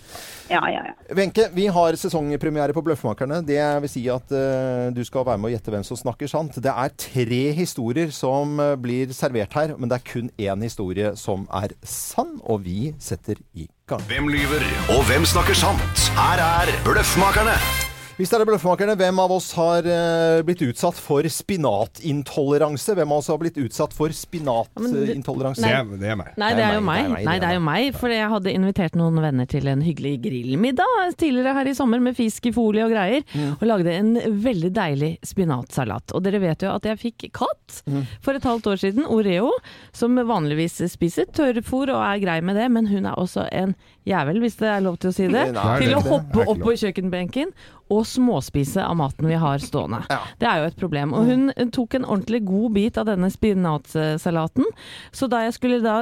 Ja, 0.53 0.61
ja, 0.68 0.85
ja. 0.90 0.94
Wenche, 1.16 1.48
vi 1.57 1.70
har 1.72 1.96
sesongpremiere 1.96 2.76
på 2.76 2.85
Bløffmakerne. 2.85 3.40
Det 3.48 3.62
vil 3.87 3.94
si 3.96 4.05
at 4.12 4.37
uh, 4.37 4.92
du 4.92 5.03
skal 5.09 5.24
være 5.31 5.40
med 5.40 5.55
og 5.55 5.57
gjette 5.57 5.76
hvem 5.76 5.88
som 5.88 6.03
snakker 6.05 6.29
sant. 6.29 6.61
Det 6.61 6.74
er 6.74 6.96
tre 7.00 7.42
historier 7.57 8.12
som 8.12 8.61
blir 8.83 9.16
servert 9.16 9.57
her, 9.57 9.76
men 9.79 9.88
det 9.88 10.03
er 10.03 10.09
kun 10.12 10.33
én 10.37 10.68
historie 10.68 11.16
som 11.16 11.48
er 11.48 11.72
sann, 11.81 12.42
og 12.44 12.66
vi 12.68 12.90
setter 13.00 13.40
i 13.55 13.64
gang. 13.64 13.79
Hvem 13.98 14.29
lyver, 14.29 14.62
og 14.88 15.07
hvem 15.07 15.24
snakker 15.24 15.55
sant? 15.55 16.12
Her 16.14 16.38
er 16.38 16.66
Bløffmakerne. 16.85 17.89
Hvis 18.20 18.28
det 18.28 18.37
er 18.37 18.44
Bløffmakerne, 18.44 18.94
hvem 19.00 19.18
av 19.22 19.33
oss 19.33 19.46
har 19.56 19.87
eh, 19.88 20.42
blitt 20.44 20.61
utsatt 20.66 20.98
for 21.00 21.24
spinatintoleranse? 21.24 22.92
Hvem 22.98 23.12
av 23.14 23.22
oss 23.22 23.30
har 23.33 23.38
blitt 23.40 23.56
utsatt 23.62 23.94
for 23.96 24.12
det- 24.12 24.18
spinatintoleranse? 24.18 25.62
Det, 25.64 25.70
er- 25.72 25.96
det 26.02 26.11
er 26.12 26.18
meg. 26.20 26.35
Nei, 26.37 26.50
det 26.59 26.64
er 26.66 26.74
jo 26.76 26.83
meg. 26.85 27.09
Nei, 27.24 27.38
det 27.40 27.48
er 27.48 27.54
jo 27.56 27.62
meg. 27.64 27.94
For 27.96 28.12
jeg 28.12 28.28
hadde 28.28 28.52
invitert 28.52 28.98
noen 29.00 29.16
venner 29.24 29.46
til 29.48 29.66
en 29.72 29.80
hyggelig 29.80 30.18
grillmiddag 30.26 31.16
tidligere 31.16 31.54
her 31.56 31.70
i 31.70 31.74
sommer 31.78 31.98
med 32.04 32.14
fisk 32.18 32.44
i 32.46 32.52
folie 32.52 32.85
og 32.85 32.92
greier. 32.92 33.24
Og 33.56 33.64
lagde 33.66 33.96
en 33.96 34.12
veldig 34.44 34.72
deilig 34.76 35.12
spinatsalat. 35.24 36.12
Og 36.12 36.22
dere 36.22 36.42
vet 36.44 36.61
jo 36.66 36.74
at 36.74 36.85
jeg 36.90 37.00
fikk 37.00 37.30
katt 37.33 37.80
for 38.20 38.35
et 38.37 38.44
halvt 38.44 38.66
år 38.74 38.76
siden, 38.85 39.06
Oreo, 39.09 39.50
som 39.96 40.14
vanligvis 40.16 40.76
spiser 40.92 41.24
tørrfôr 41.33 41.88
og 41.94 42.04
er 42.04 42.20
grei 42.20 42.40
med 42.44 42.56
det, 42.61 42.68
men 42.70 42.87
hun 42.92 43.06
er 43.09 43.16
også 43.16 43.48
en 43.50 43.74
jævel, 44.08 44.40
hvis 44.40 44.56
det 44.60 44.68
er 44.72 44.80
lov 44.86 44.96
til 45.02 45.10
å 45.10 45.14
si 45.16 45.26
det, 45.28 45.44
Nei, 45.52 45.76
til 45.82 45.94
å 45.98 46.00
hoppe 46.06 46.46
opp 46.48 46.62
på 46.64 46.76
kjøkkenbenken 46.80 47.52
og 47.90 48.04
småspise 48.06 48.84
av 48.86 48.94
maten 49.00 49.26
vi 49.26 49.34
har 49.34 49.58
stående. 49.58 50.04
Ja. 50.12 50.20
Det 50.38 50.46
er 50.46 50.60
jo 50.60 50.66
et 50.70 50.76
problem. 50.78 51.10
Og 51.18 51.24
hun 51.26 51.48
tok 51.74 51.96
en 51.98 52.04
ordentlig 52.06 52.44
god 52.46 52.68
bit 52.76 52.98
av 53.02 53.08
denne 53.08 53.26
spinatsalaten, 53.34 54.64
så 55.10 55.26
da 55.26 55.40
jeg 55.42 55.56
skulle 55.56 55.80
da 55.82 55.96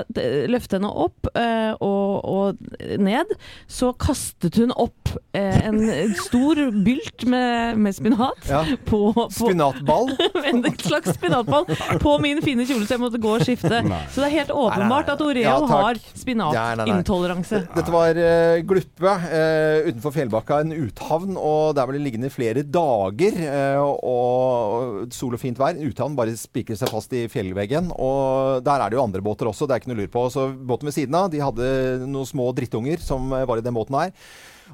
løfte 0.52 0.76
henne 0.76 0.90
opp 0.92 1.30
eh, 1.32 1.72
og, 1.80 2.28
og 2.28 3.00
ned, 3.00 3.32
så 3.72 3.94
kastet 3.96 4.58
hun 4.60 4.74
opp 4.76 5.14
eh, 5.32 5.62
en 5.70 5.80
stor 6.20 6.60
bylt 6.84 7.24
med, 7.24 7.80
med 7.80 7.96
spinat 7.96 8.50
Ja. 8.52 8.60
på, 8.84 9.00
på 9.16 9.24
Spinatball? 9.32 10.12
en 10.52 10.60
slags 10.84 11.16
spinatball 11.16 11.64
på 12.04 12.18
min 12.20 12.42
fine 12.44 12.68
kjole, 12.68 12.84
så 12.84 12.98
jeg 12.98 13.04
måtte 13.06 13.22
gå 13.24 13.32
og 13.38 13.46
skifte. 13.48 13.80
Så 14.12 14.20
det 14.20 14.28
er 14.28 14.36
helt 14.42 14.52
åpenbart 14.52 15.08
at 15.16 15.24
Oreo 15.24 15.40
Ja, 15.42 15.56
har 15.72 15.96
nei, 15.96 16.04
nei. 16.04 16.20
spinatintoleranse. 16.20 17.64
Dette 17.74 17.90
var 17.96 17.97
uh, 18.18 18.60
Gluppe 18.68 19.14
uh, 19.24 19.88
utenfor 19.88 20.14
Fjellbakka, 20.14 20.60
en 20.62 20.76
uthavn. 20.76 21.36
og 21.36 21.74
Der 21.78 21.88
ble 21.88 21.98
det 21.98 22.04
liggende 22.06 22.30
i 22.30 22.34
flere 22.34 22.62
dager. 22.62 23.38
Uh, 23.42 23.80
og, 23.82 24.04
og 24.12 25.14
Sol 25.16 25.34
og 25.34 25.42
fint 25.42 25.58
vær. 25.58 25.74
En 25.74 25.88
uthavn 25.90 26.16
bare 26.18 26.36
spikrer 26.38 26.78
seg 26.78 26.92
fast 26.92 27.12
i 27.16 27.26
fjellveggen. 27.32 27.92
og 27.96 28.62
Der 28.66 28.84
er 28.84 28.90
det 28.90 28.98
jo 28.98 29.04
andre 29.04 29.24
båter 29.24 29.50
også, 29.50 29.66
det 29.66 29.76
er 29.76 29.82
ikke 29.82 29.92
noe 29.92 30.02
lur 30.02 30.12
på. 30.12 30.28
Så 30.32 30.48
Båten 30.68 30.88
ved 30.88 30.96
siden 30.96 31.16
av 31.18 31.28
de 31.32 31.42
hadde 31.42 31.72
noen 32.06 32.28
små 32.28 32.50
drittunger 32.56 33.02
som 33.02 33.32
eh, 33.32 33.46
var 33.48 33.60
i 33.60 33.64
den 33.64 33.76
båten 33.76 33.98
her. 33.98 34.14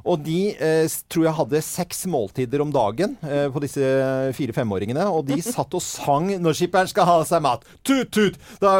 Og 0.02 0.22
de 0.26 0.38
eh, 0.52 0.86
tror 1.12 1.28
jeg 1.28 1.38
hadde 1.38 1.64
seks 1.64 2.04
måltider 2.10 2.64
om 2.64 2.72
dagen 2.74 3.14
eh, 3.22 3.46
på 3.52 3.62
disse 3.62 3.90
fire-femåringene. 4.36 5.06
Og 5.14 5.26
de 5.30 5.40
satt 5.54 5.74
og 5.74 5.84
sang 5.84 6.32
'Når 6.34 6.58
skipperen 6.58 6.90
skal 6.90 7.10
ha 7.10 7.18
seg 7.28 7.44
mat'. 7.44 7.66
Tut-tut! 7.86 8.40
Da, 8.62 8.78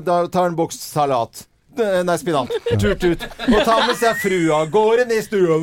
da 0.00 0.24
tar 0.26 0.50
han 0.50 0.58
boks 0.58 0.80
salat. 0.80 1.46
Eh, 1.78 2.02
Nei, 2.04 2.16
spinat. 2.18 2.52
Turt 2.80 3.04
ut. 3.04 3.24
Og 3.48 3.58
ta 3.66 3.76
med 3.86 3.96
seg 4.00 4.16
frua 4.22 4.62
av 4.62 4.70
gårde 4.72 5.06
i 5.12 5.20
stua. 5.24 5.58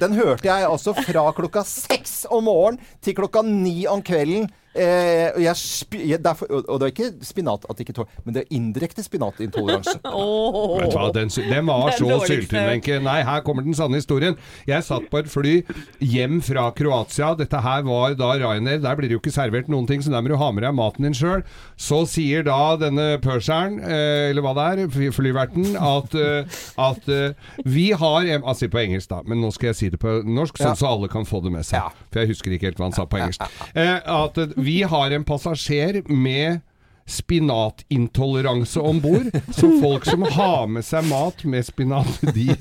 Den 0.00 0.16
hørte 0.18 0.48
jeg 0.50 0.68
altså 0.68 0.94
fra 0.98 1.24
klokka 1.36 1.64
seks 1.68 2.24
om 2.30 2.44
morgenen 2.48 2.80
til 3.04 3.16
klokka 3.16 3.42
ni 3.46 3.86
om 3.90 4.02
kvelden. 4.04 4.50
Eh, 4.74 5.30
jeg, 5.44 5.54
spi- 5.54 6.02
jeg, 6.10 6.18
derfor, 6.24 6.46
og 6.50 6.64
og 6.68 6.80
det 6.80 6.86
er 6.88 6.92
ikke 6.94 7.24
spinat 7.24 7.64
at 7.70 7.76
det 7.78 7.84
ikke 7.86 7.94
tåler, 8.00 8.08
men 8.24 8.34
det 8.34 8.42
er 8.44 8.54
indirekte 8.56 9.04
spinatintoleranse. 9.06 9.98
Vet 10.04 10.90
du 10.90 10.96
hva, 10.98 11.10
den, 11.14 11.28
den 11.30 11.66
var 11.68 11.90
Den 11.92 11.98
så 12.00 12.18
syltynn, 12.26 12.66
Wenche. 12.70 12.98
Nei, 13.04 13.20
her 13.26 13.40
kommer 13.46 13.62
den 13.66 13.76
sanne 13.78 14.00
historien. 14.00 14.34
Jeg 14.66 14.82
satt 14.86 15.06
på 15.12 15.20
et 15.22 15.30
fly 15.30 15.54
hjem 16.02 16.40
fra 16.44 16.68
Kroatia. 16.74 17.34
Dette 17.38 17.60
her 17.62 17.84
var 17.86 18.16
da 18.18 18.32
Ryanair. 18.40 18.80
Der 18.82 18.98
blir 18.98 19.08
det 19.12 19.16
jo 19.18 19.22
ikke 19.22 19.34
servert 19.34 19.68
noen 19.70 19.86
ting, 19.90 20.02
så 20.02 20.10
der 20.12 20.24
må 20.24 20.32
du 20.32 20.36
ha 20.40 20.50
med 20.54 20.66
deg 20.66 20.74
maten 20.74 21.06
din 21.06 21.14
sjøl. 21.16 21.44
Så 21.80 22.02
sier 22.10 22.42
da 22.46 22.58
denne 22.80 23.06
purseren, 23.24 23.78
eh, 23.82 24.30
eller 24.32 24.42
hva 24.44 24.54
det 24.58 24.66
er, 24.88 25.10
flyverten, 25.14 25.74
at, 25.78 26.14
eh, 26.18 26.58
at 26.80 27.08
eh, 27.08 27.34
vi 27.64 27.90
har 27.92 28.24
en- 28.26 28.42
Altså 28.44 28.68
på 28.68 28.78
engelsk, 28.82 29.08
da, 29.08 29.22
men 29.24 29.40
nå 29.40 29.48
skal 29.54 29.68
jeg 29.70 29.76
si 29.78 29.88
det 29.88 29.98
på 30.02 30.18
norsk, 30.26 30.58
sånn 30.58 30.74
Ja. 30.74 30.74
så 30.76 30.86
alle 30.90 31.08
kan 31.08 31.24
få 31.24 31.40
det 31.42 31.50
med 31.52 31.64
seg. 31.64 31.78
Ja. 31.80 31.88
For 32.12 32.20
jeg 32.20 32.28
husker 32.34 32.52
ikke 32.52 32.66
helt 32.68 32.76
hva 32.78 32.84
han 32.90 32.92
sa 32.92 33.06
på 33.06 33.16
engelsk. 33.18 33.40
Eh, 33.74 34.00
at 34.04 34.38
eh, 34.38 34.52
vi 34.64 34.80
har 34.88 35.12
en 35.16 35.24
passasjer 35.28 36.02
med 36.08 36.62
spinatintoleranse 37.04 38.80
om 38.80 39.00
bord. 39.00 39.26
Så 39.52 39.68
folk 39.82 40.06
som 40.08 40.22
har 40.24 40.66
med 40.72 40.84
seg 40.86 41.04
mat 41.10 41.42
med 41.44 41.66
spinat, 41.66 42.08
de, 42.34 42.54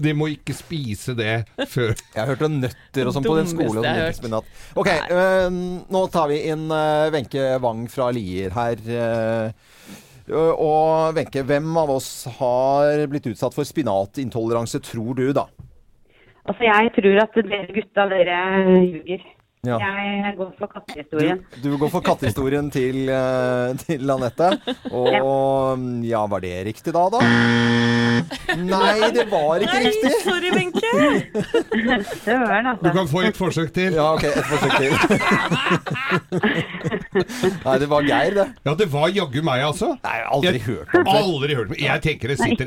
de 0.00 0.14
må 0.16 0.30
ikke 0.32 0.54
spise 0.56 1.12
det 1.18 1.42
før 1.68 1.92
Jeg 1.92 2.16
har 2.22 2.30
hørt 2.32 2.44
om 2.46 2.56
nøtter 2.62 3.10
og 3.10 3.16
sånn 3.16 3.26
på 3.26 3.36
den 3.36 3.50
skolen. 3.50 3.84
jeg 3.84 3.92
har 3.92 4.00
og 4.00 4.08
hørt. 4.08 4.20
spinat. 4.20 4.48
Ok, 4.80 4.88
eh, 4.88 5.60
nå 5.92 6.02
tar 6.14 6.30
vi 6.32 6.40
inn 6.48 6.66
Wenche 6.72 7.12
Wenche 7.12 7.46
Wang 7.64 7.84
fra 7.92 8.08
Lier 8.16 8.56
her. 8.56 8.80
eh, 8.88 9.52
og 10.32 11.14
Wenche, 11.14 11.44
hvem 11.46 11.68
av 11.78 11.92
oss 11.98 12.10
har 12.40 13.04
blitt 13.12 13.28
utsatt 13.30 13.54
for 13.54 13.68
spinatintoleranse, 13.68 14.80
tror 14.82 15.12
du, 15.20 15.28
da? 15.36 15.46
Altså, 16.46 16.64
jeg 16.66 16.90
tror 16.96 17.20
at 17.22 17.36
dere 17.44 17.66
gutta, 17.74 18.08
dere 18.10 18.40
ljuger. 18.88 19.22
Ja. 19.64 19.78
Jeg 19.80 20.36
går 20.36 20.50
for 20.58 20.66
Du, 20.66 20.72
kattehistorien. 20.76 21.38
du 21.62 21.76
går 21.80 21.88
for 21.90 22.00
kattehistorien 22.06 22.68
til, 22.70 23.08
eh, 23.10 23.72
til 23.80 24.10
Anette. 24.14 24.50
Og 24.94 26.04
ja, 26.06 26.20
var 26.30 26.40
det 26.44 26.52
riktig 26.68 26.92
da, 26.94 27.08
da? 27.10 27.18
Nei, 28.56 29.10
det 29.16 29.24
var 29.32 29.58
ikke 29.64 29.80
riktig. 29.88 30.12
Sorry, 30.22 30.50
Wenche. 30.54 30.92
Søren, 32.24 32.64
Du 32.64 32.70
altså. 32.70 32.92
kan 32.94 33.08
få 33.10 33.24
et 33.26 33.36
forsøk 33.36 33.72
til. 33.74 33.94
Ja, 33.98 34.12
ok, 34.14 34.24
et 34.28 34.46
forsøk 34.46 34.72
til. 34.78 34.92
Nei, 37.64 37.76
det 37.82 37.88
var 37.90 38.02
Geir, 38.06 38.34
det. 38.36 38.46
Ja, 38.66 38.74
det 38.78 38.86
var 38.92 39.08
jaggu 39.12 39.42
meg, 39.46 39.62
altså. 39.66 39.92
Nei, 40.04 40.14
jeg 40.20 40.24
har 40.26 40.32
aldri 40.36 40.52
Jeg- 40.52 40.62
hørt 40.66 40.94
om 40.94 41.04
det. 41.04 41.14
Aldri 41.16 41.54
hørt 41.58 41.68
om 41.70 41.76
Jeg 41.80 42.02
tenker 42.02 42.28
det 42.28 42.38
sitter. 42.38 42.66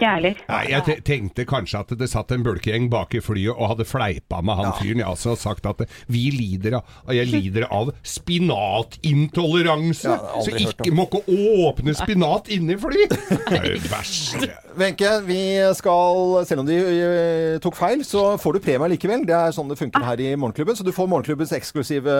Nei, 0.49 0.63
jeg 0.69 1.03
tenkte 1.05 1.45
kanskje 1.45 1.79
at 1.79 1.95
det 1.97 2.09
satt 2.09 2.31
en 2.35 2.43
bulkegjeng 2.43 2.89
bak 2.91 3.13
i 3.15 3.19
flyet 3.23 3.55
og 3.55 3.69
hadde 3.73 3.85
fleipa 3.87 4.41
med 4.43 4.55
han 4.59 4.73
fyren, 4.81 4.99
ja, 4.99 5.09
altså, 5.09 5.31
og 5.31 5.37
sagt 5.37 5.65
at 5.65 5.81
vi 6.07 6.29
lider 6.31 6.75
av 6.78 6.78
og 7.05 7.13
Jeg 7.15 7.27
lider 7.31 7.65
av 7.73 7.91
spinatintoleranse. 8.03 10.09
Ja, 10.09 10.17
så 10.43 10.51
ikke 10.59 10.91
må 10.95 11.03
ikke 11.07 11.23
åpne 11.69 11.93
spinat 11.97 12.49
inne 12.53 12.73
i 12.75 12.77
fly! 12.79 13.05
Det 13.09 13.59
er 13.59 13.63
det 13.67 13.91
verste. 13.91 14.49
Wenche, 14.79 15.11
vi 15.27 15.39
skal, 15.75 16.45
selv 16.47 16.61
om 16.63 16.67
de 16.69 16.77
eh, 16.79 17.57
tok 17.63 17.75
feil, 17.79 18.03
så 18.07 18.21
får 18.39 18.51
du 18.55 18.59
premie 18.63 18.89
likevel. 18.93 19.25
Det 19.27 19.35
er 19.35 19.51
sånn 19.55 19.69
det 19.71 19.79
funker 19.79 20.03
her 20.05 20.19
i 20.23 20.29
Morgenklubben. 20.39 20.75
Så 20.77 20.83
du 20.87 20.93
får 20.95 21.09
Morgenklubbens 21.11 21.53
eksklusive 21.57 22.13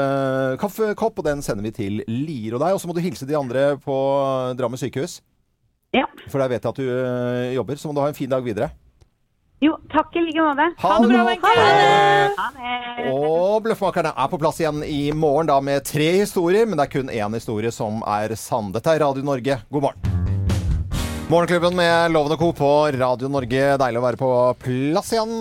kaffekopp, 0.59 1.15
og 1.21 1.25
den 1.29 1.43
sender 1.45 1.63
vi 1.69 1.73
til 1.75 1.93
Lier 2.09 2.53
og 2.57 2.61
deg. 2.65 2.71
Og 2.75 2.79
så 2.83 2.87
må 2.89 2.93
du 2.97 3.03
hilse 3.05 3.25
de 3.29 3.37
andre 3.39 3.61
på 3.83 3.95
Drammen 4.59 4.79
sykehus, 4.81 5.13
Ja. 5.95 6.05
for 6.29 6.37
der 6.43 6.49
vet 6.51 6.63
jeg 6.65 6.71
at 6.73 6.81
du 6.81 6.87
eh, 6.89 7.53
jobber. 7.55 7.75
Så 7.79 7.87
må 7.89 7.93
du 7.97 8.01
ha 8.03 8.09
en 8.11 8.17
fin 8.17 8.29
dag 8.29 8.43
videre. 8.45 8.69
Jo, 9.59 9.73
takk 9.91 10.15
i 10.15 10.21
like 10.23 10.39
måte. 10.39 10.69
Ha 10.79 10.91
det 11.03 11.07
bra, 11.11 11.23
Wenche! 11.27 11.55
Ha 12.37 12.45
det. 12.55 13.09
Og 13.11 13.59
Bløffmakerne 13.65 14.13
er 14.15 14.29
på 14.31 14.39
plass 14.39 14.61
igjen 14.63 14.79
i 14.87 15.01
morgen 15.11 15.51
da 15.51 15.59
med 15.59 15.83
tre 15.87 16.13
historier, 16.21 16.63
men 16.63 16.79
det 16.79 16.87
er 16.87 16.93
kun 16.93 17.11
én 17.11 17.35
historie 17.35 17.73
som 17.75 17.99
er 18.07 18.37
sann. 18.39 18.71
Dette 18.75 18.95
er 18.95 19.03
Radio 19.03 19.25
Norge. 19.27 19.59
God 19.67 19.89
morgen. 19.89 20.18
Morgenklubben 21.29 21.75
med 21.77 22.09
Loven 22.11 22.33
og 22.33 22.39
Co. 22.41 22.47
på 22.57 22.67
Radio 22.95 23.27
Norge. 23.29 23.65
Deilig 23.77 23.99
å 23.99 24.01
være 24.01 24.17
på 24.17 24.29
plass 24.63 25.11
igjen. 25.13 25.35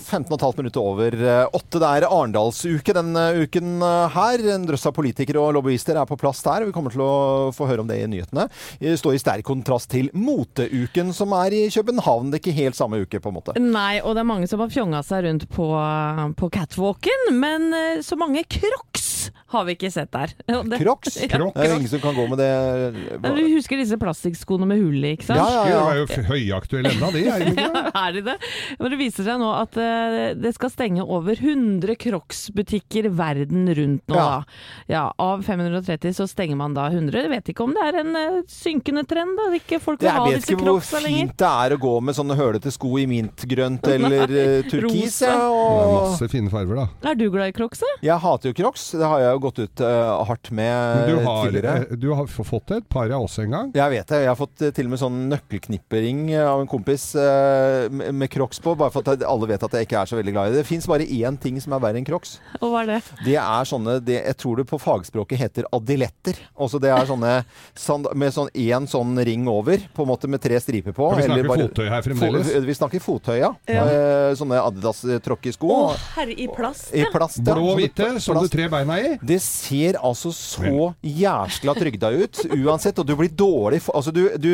15,5 0.00 0.56
minutter 0.56 0.80
over 0.80 1.16
eh, 1.20 1.42
åtte. 1.58 1.82
Det 1.82 1.90
er 1.98 2.06
Arendalsuke 2.08 2.94
denne 2.96 3.26
uken 3.42 3.74
eh, 3.84 4.14
her. 4.14 4.44
En 4.54 4.64
drøss 4.64 4.88
av 4.88 4.94
politikere 4.96 5.42
og 5.42 5.52
lobbyister 5.58 6.00
er 6.00 6.08
på 6.08 6.16
plass 6.16 6.40
der. 6.46 6.64
Vi 6.64 6.72
kommer 6.72 6.96
til 6.96 7.04
å 7.04 7.50
få 7.52 7.68
høre 7.68 7.84
om 7.84 7.90
det 7.92 8.00
i 8.00 8.08
nyhetene. 8.08 8.46
Det 8.80 8.96
står 8.96 9.18
i 9.18 9.20
sterk 9.20 9.44
kontrast 9.44 9.92
til 9.92 10.08
moteuken 10.16 11.12
som 11.12 11.36
er 11.36 11.58
i 11.58 11.62
København. 11.76 12.32
Det 12.32 12.40
er 12.40 12.44
ikke 12.46 12.58
helt 12.62 12.80
samme 12.80 13.04
uke, 13.04 13.20
på 13.20 13.28
en 13.28 13.36
måte. 13.36 13.58
Nei, 13.60 13.98
og 14.00 14.16
det 14.16 14.24
er 14.24 14.30
mange 14.32 14.48
som 14.48 14.64
har 14.64 14.72
fjonga 14.72 15.04
seg 15.04 15.26
rundt 15.28 15.44
på, 15.52 15.68
på 16.40 16.54
catwalken, 16.56 17.34
men 17.36 17.68
eh, 17.76 18.00
så 18.00 18.16
mange 18.16 18.48
crocs 18.48 19.13
har 19.54 19.64
vi 19.68 19.74
ikke 19.76 19.90
sett 19.92 20.10
der. 20.14 20.32
Det- 20.70 20.80
Crocs? 20.80 21.16
Ja, 21.22 21.28
Det 21.38 21.64
er 21.64 21.70
jo 21.72 21.78
ingen 21.78 21.90
som 21.92 22.00
kan 22.02 22.14
gå 22.16 22.26
med 22.30 22.38
det. 22.40 22.48
ja, 22.48 23.32
Du 23.34 23.42
husker 23.54 23.80
disse 23.80 23.98
plastikkskoene 24.00 24.66
med 24.68 24.80
hull 24.82 25.00
i, 25.04 25.14
ikke 25.16 25.28
sant? 25.28 25.40
Ja, 25.40 25.48
ja, 25.54 25.64
De 25.64 25.74
ja. 25.74 25.82
er 25.90 26.00
jo 26.02 26.24
høyaktuelle 26.30 26.92
ennå, 26.94 27.10
de. 27.14 27.24
Er 27.30 27.44
de 27.44 27.52
ikke 27.52 27.68
det? 27.74 27.84
er 28.04 28.16
de 28.18 28.22
det? 28.30 28.36
Men 28.80 28.94
det 28.94 28.98
viser 29.00 29.28
seg 29.28 29.40
nå 29.42 29.50
at 29.60 29.78
eh, 29.80 30.18
det 30.38 30.54
skal 30.56 30.72
stenge 30.72 31.04
over 31.04 31.38
100 31.38 31.96
Crocs-butikker 32.04 33.08
verden 33.14 33.68
rundt 33.74 34.08
nå. 34.10 34.16
Ja. 34.18 34.24
Da. 34.24 34.44
Ja, 34.90 35.02
av 35.22 35.42
530 35.46 36.14
så 36.16 36.26
stenger 36.30 36.56
man 36.60 36.74
da 36.76 36.88
100. 36.90 37.22
Jeg 37.24 37.30
vet 37.32 37.50
ikke 37.54 37.66
om 37.66 37.74
det 37.76 37.84
er 37.88 38.00
en 38.02 38.16
eh, 38.18 38.40
synkende 38.50 39.04
trend, 39.08 39.36
da. 39.38 39.48
Ikke 39.58 39.78
folk 39.82 40.02
vil 40.02 40.10
ha 40.14 40.24
disse 40.32 40.56
Crocsa 40.58 41.00
lenger. 41.04 41.18
Jeg 41.24 41.28
vet 41.28 41.34
ikke 41.34 41.34
hvor 41.34 41.34
fint 41.34 41.38
det 41.44 41.50
er 41.50 41.76
å 41.76 41.80
gå 41.84 41.94
med 42.08 42.18
sånne 42.18 42.36
hølete 42.38 42.72
sko 42.74 42.94
i 43.02 43.06
mintgrønt 43.10 43.86
eller 43.94 44.34
eh, 44.34 44.56
turkis. 44.70 45.20
Ja, 45.24 45.36
og... 45.48 45.70
Det 45.74 45.84
er 45.84 45.94
masse 46.10 46.30
fine 46.32 46.52
farger, 46.52 46.82
da. 46.82 47.10
Er 47.12 47.18
du 47.20 47.26
glad 47.32 47.52
i 47.52 47.56
Crocs? 47.56 47.84
jeg 48.04 48.16
hater 48.24 48.50
jo 48.50 48.54
crocs. 48.58 48.84
Det 48.98 49.06
har 49.08 49.13
jeg 49.22 49.32
jo 49.34 49.38
gått 49.44 49.58
ut 49.64 49.80
uh, 49.84 50.24
hardt 50.28 50.50
med 50.50 51.08
du 51.08 51.16
har, 51.24 51.44
tidligere. 51.46 51.74
eh, 51.90 51.96
du 51.96 52.08
har 52.14 52.26
fått 52.26 52.70
et 52.76 52.88
par 52.88 53.10
av 53.10 53.22
oss 53.26 53.38
en 53.38 53.50
gang. 53.50 53.70
Jeg 53.74 53.90
vet 53.90 54.06
det. 54.08 54.20
Jeg 54.24 54.28
har 54.32 54.38
fått 54.38 54.62
eh, 54.62 54.70
til 54.74 54.86
og 54.86 54.94
med 54.94 55.00
sånn 55.02 55.18
nøkkelknippering 55.32 56.20
eh, 56.32 56.44
av 56.48 56.60
en 56.62 56.70
kompis 56.70 57.14
uh, 57.16 57.88
med 57.90 58.30
crocs 58.32 58.60
på, 58.64 58.74
bare 58.78 58.90
for 58.94 59.06
at 59.08 59.22
alle 59.26 59.48
vet 59.50 59.62
at 59.66 59.72
jeg 59.78 59.86
ikke 59.88 60.00
er 60.02 60.10
så 60.10 60.18
veldig 60.18 60.34
glad 60.36 60.48
i 60.48 60.54
det. 60.54 60.62
Det 60.64 60.68
fins 60.68 60.86
bare 60.90 61.06
én 61.06 61.38
ting 61.40 61.60
som 61.62 61.72
er 61.76 61.82
verre 61.84 62.00
enn 62.00 62.06
crocs. 62.08 62.36
Og 62.60 62.70
hva 62.72 62.82
er 62.84 62.92
det? 62.94 63.00
Det 63.24 63.36
er 63.40 63.68
sånne 63.68 63.98
det, 64.04 64.20
Jeg 64.24 64.36
tror 64.40 64.56
det 64.62 64.66
på 64.70 64.78
fagspråket 64.82 65.38
heter 65.40 65.68
adiletter. 65.74 66.38
Også 66.56 66.80
det 66.82 66.90
er 66.94 67.06
sånne 67.08 67.34
sand, 67.78 68.08
med 68.14 68.32
sånn 68.34 68.50
én 68.54 68.88
sånn 68.90 69.14
ring 69.24 69.46
over, 69.50 69.78
på 69.94 70.04
en 70.04 70.10
måte 70.12 70.28
med 70.30 70.42
tre 70.44 70.58
striper 70.62 70.92
på. 70.96 71.10
Vi 71.16 71.22
eller 71.24 71.42
snakker 71.42 71.48
bare- 71.52 71.68
fottøy 71.68 71.88
her 71.92 72.02
fremdeles. 72.06 72.52
Fo- 72.54 72.64
vi 72.64 72.74
snakker 72.80 73.04
fottøy, 73.04 73.36
ja. 73.40 73.52
Ja. 73.68 73.84
Eh, 73.84 74.34
sånne 74.38 74.60
Adidas-tråkkesko. 74.64 75.68
Å, 75.74 75.94
herre, 76.16 76.34
i 76.40 76.46
plast! 76.48 76.92
I 76.94 77.04
Ja. 77.04 77.10
plast, 77.12 77.38
ja. 77.42 77.54
Blå 77.54 77.72
og 77.74 77.78
hvite, 77.80 78.08
så 78.18 78.32
som 78.32 78.40
du 78.42 78.48
tre 78.48 78.68
beina 78.68 78.98
i. 79.00 79.03
Det 79.22 79.38
ser 79.42 79.98
altså 80.04 80.32
så 80.34 80.90
jæskla 81.04 81.74
trygda 81.78 82.10
ut 82.14 82.40
uansett, 82.54 82.98
og 83.02 83.06
du 83.08 83.14
blir 83.18 83.32
dårlig 83.34 83.80
Altså, 83.94 84.10
du, 84.14 84.22
du, 84.40 84.50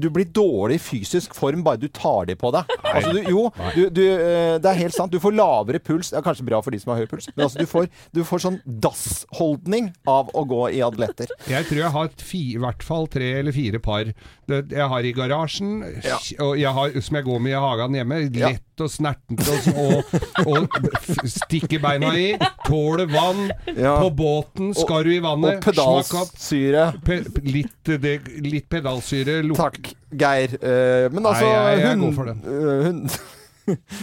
du 0.00 0.08
blir 0.14 0.26
dårlig 0.34 0.78
fysisk 0.82 1.34
form 1.36 1.62
bare 1.66 1.80
du 1.82 1.88
tar 1.92 2.26
det 2.30 2.36
på 2.40 2.50
deg. 2.54 2.70
Altså, 2.94 3.12
du, 3.16 3.20
jo, 3.30 3.44
du, 3.74 3.82
du, 3.90 4.02
eh, 4.14 4.56
det 4.62 4.70
er 4.70 4.78
helt 4.84 4.94
sant. 4.96 5.12
Du 5.12 5.20
får 5.22 5.34
lavere 5.36 5.80
puls. 5.82 6.10
Det 6.12 6.18
er 6.20 6.24
kanskje 6.26 6.46
bra 6.48 6.60
for 6.64 6.74
de 6.74 6.80
som 6.82 6.92
har 6.94 7.02
høy 7.02 7.08
puls, 7.10 7.28
men 7.34 7.46
altså, 7.46 7.60
du 7.64 7.70
får, 7.70 7.88
du 8.14 8.22
får 8.26 8.44
sånn 8.46 8.58
dassholdning 8.64 9.90
av 10.10 10.30
å 10.34 10.44
gå 10.48 10.62
i 10.76 10.82
adeletter. 10.84 11.30
Jeg 11.50 11.66
tror 11.68 11.82
jeg 11.84 11.92
har 11.96 12.12
fi, 12.24 12.42
i 12.54 12.60
hvert 12.62 12.84
fall 12.86 13.08
tre 13.12 13.32
eller 13.40 13.54
fire 13.54 13.80
par. 13.84 14.10
Jeg 14.48 14.88
har 14.92 15.06
i 15.08 15.12
garasjen, 15.16 15.78
Ja. 16.04 16.18
og 16.44 16.58
jeg 16.60 16.72
har, 16.76 16.96
som 17.00 17.16
jeg 17.18 17.24
går 17.26 17.40
med 17.46 17.54
i 17.54 17.60
hagen 17.64 17.94
hjemme. 17.98 18.20
Ja. 18.34 18.50
Lett 18.54 18.82
og 18.84 18.90
snertent 18.90 19.44
og, 19.78 20.14
og, 20.50 20.74
og 20.74 21.28
stikke 21.30 21.78
beina 21.82 22.10
i. 22.18 22.26
Tåler 22.66 23.06
vann. 23.12 23.46
Ja. 23.76 23.96
På 24.00 24.10
båten 24.10 24.72
skal 24.74 25.04
du 25.04 25.10
i 25.14 25.20
vannet. 25.20 25.56
Og 25.58 25.64
pedalsyre. 25.66 26.84
Pe, 27.04 27.20
litt, 27.42 27.74
det, 28.00 28.20
litt 28.44 28.68
pedalsyre. 28.70 29.40
luk- 29.42 29.56
Takk, 29.58 29.92
Geir. 30.14 30.54
Uh, 30.62 31.08
men 31.12 31.24
altså 31.26 31.42
Nei, 31.48 31.54
jeg- 31.54 31.80
jeg 31.80 31.96
hun- 31.96 32.04
går 32.06 32.14
for 32.14 32.24
den. 32.24 32.42
eh, 32.44 32.84
hun- 32.86 33.08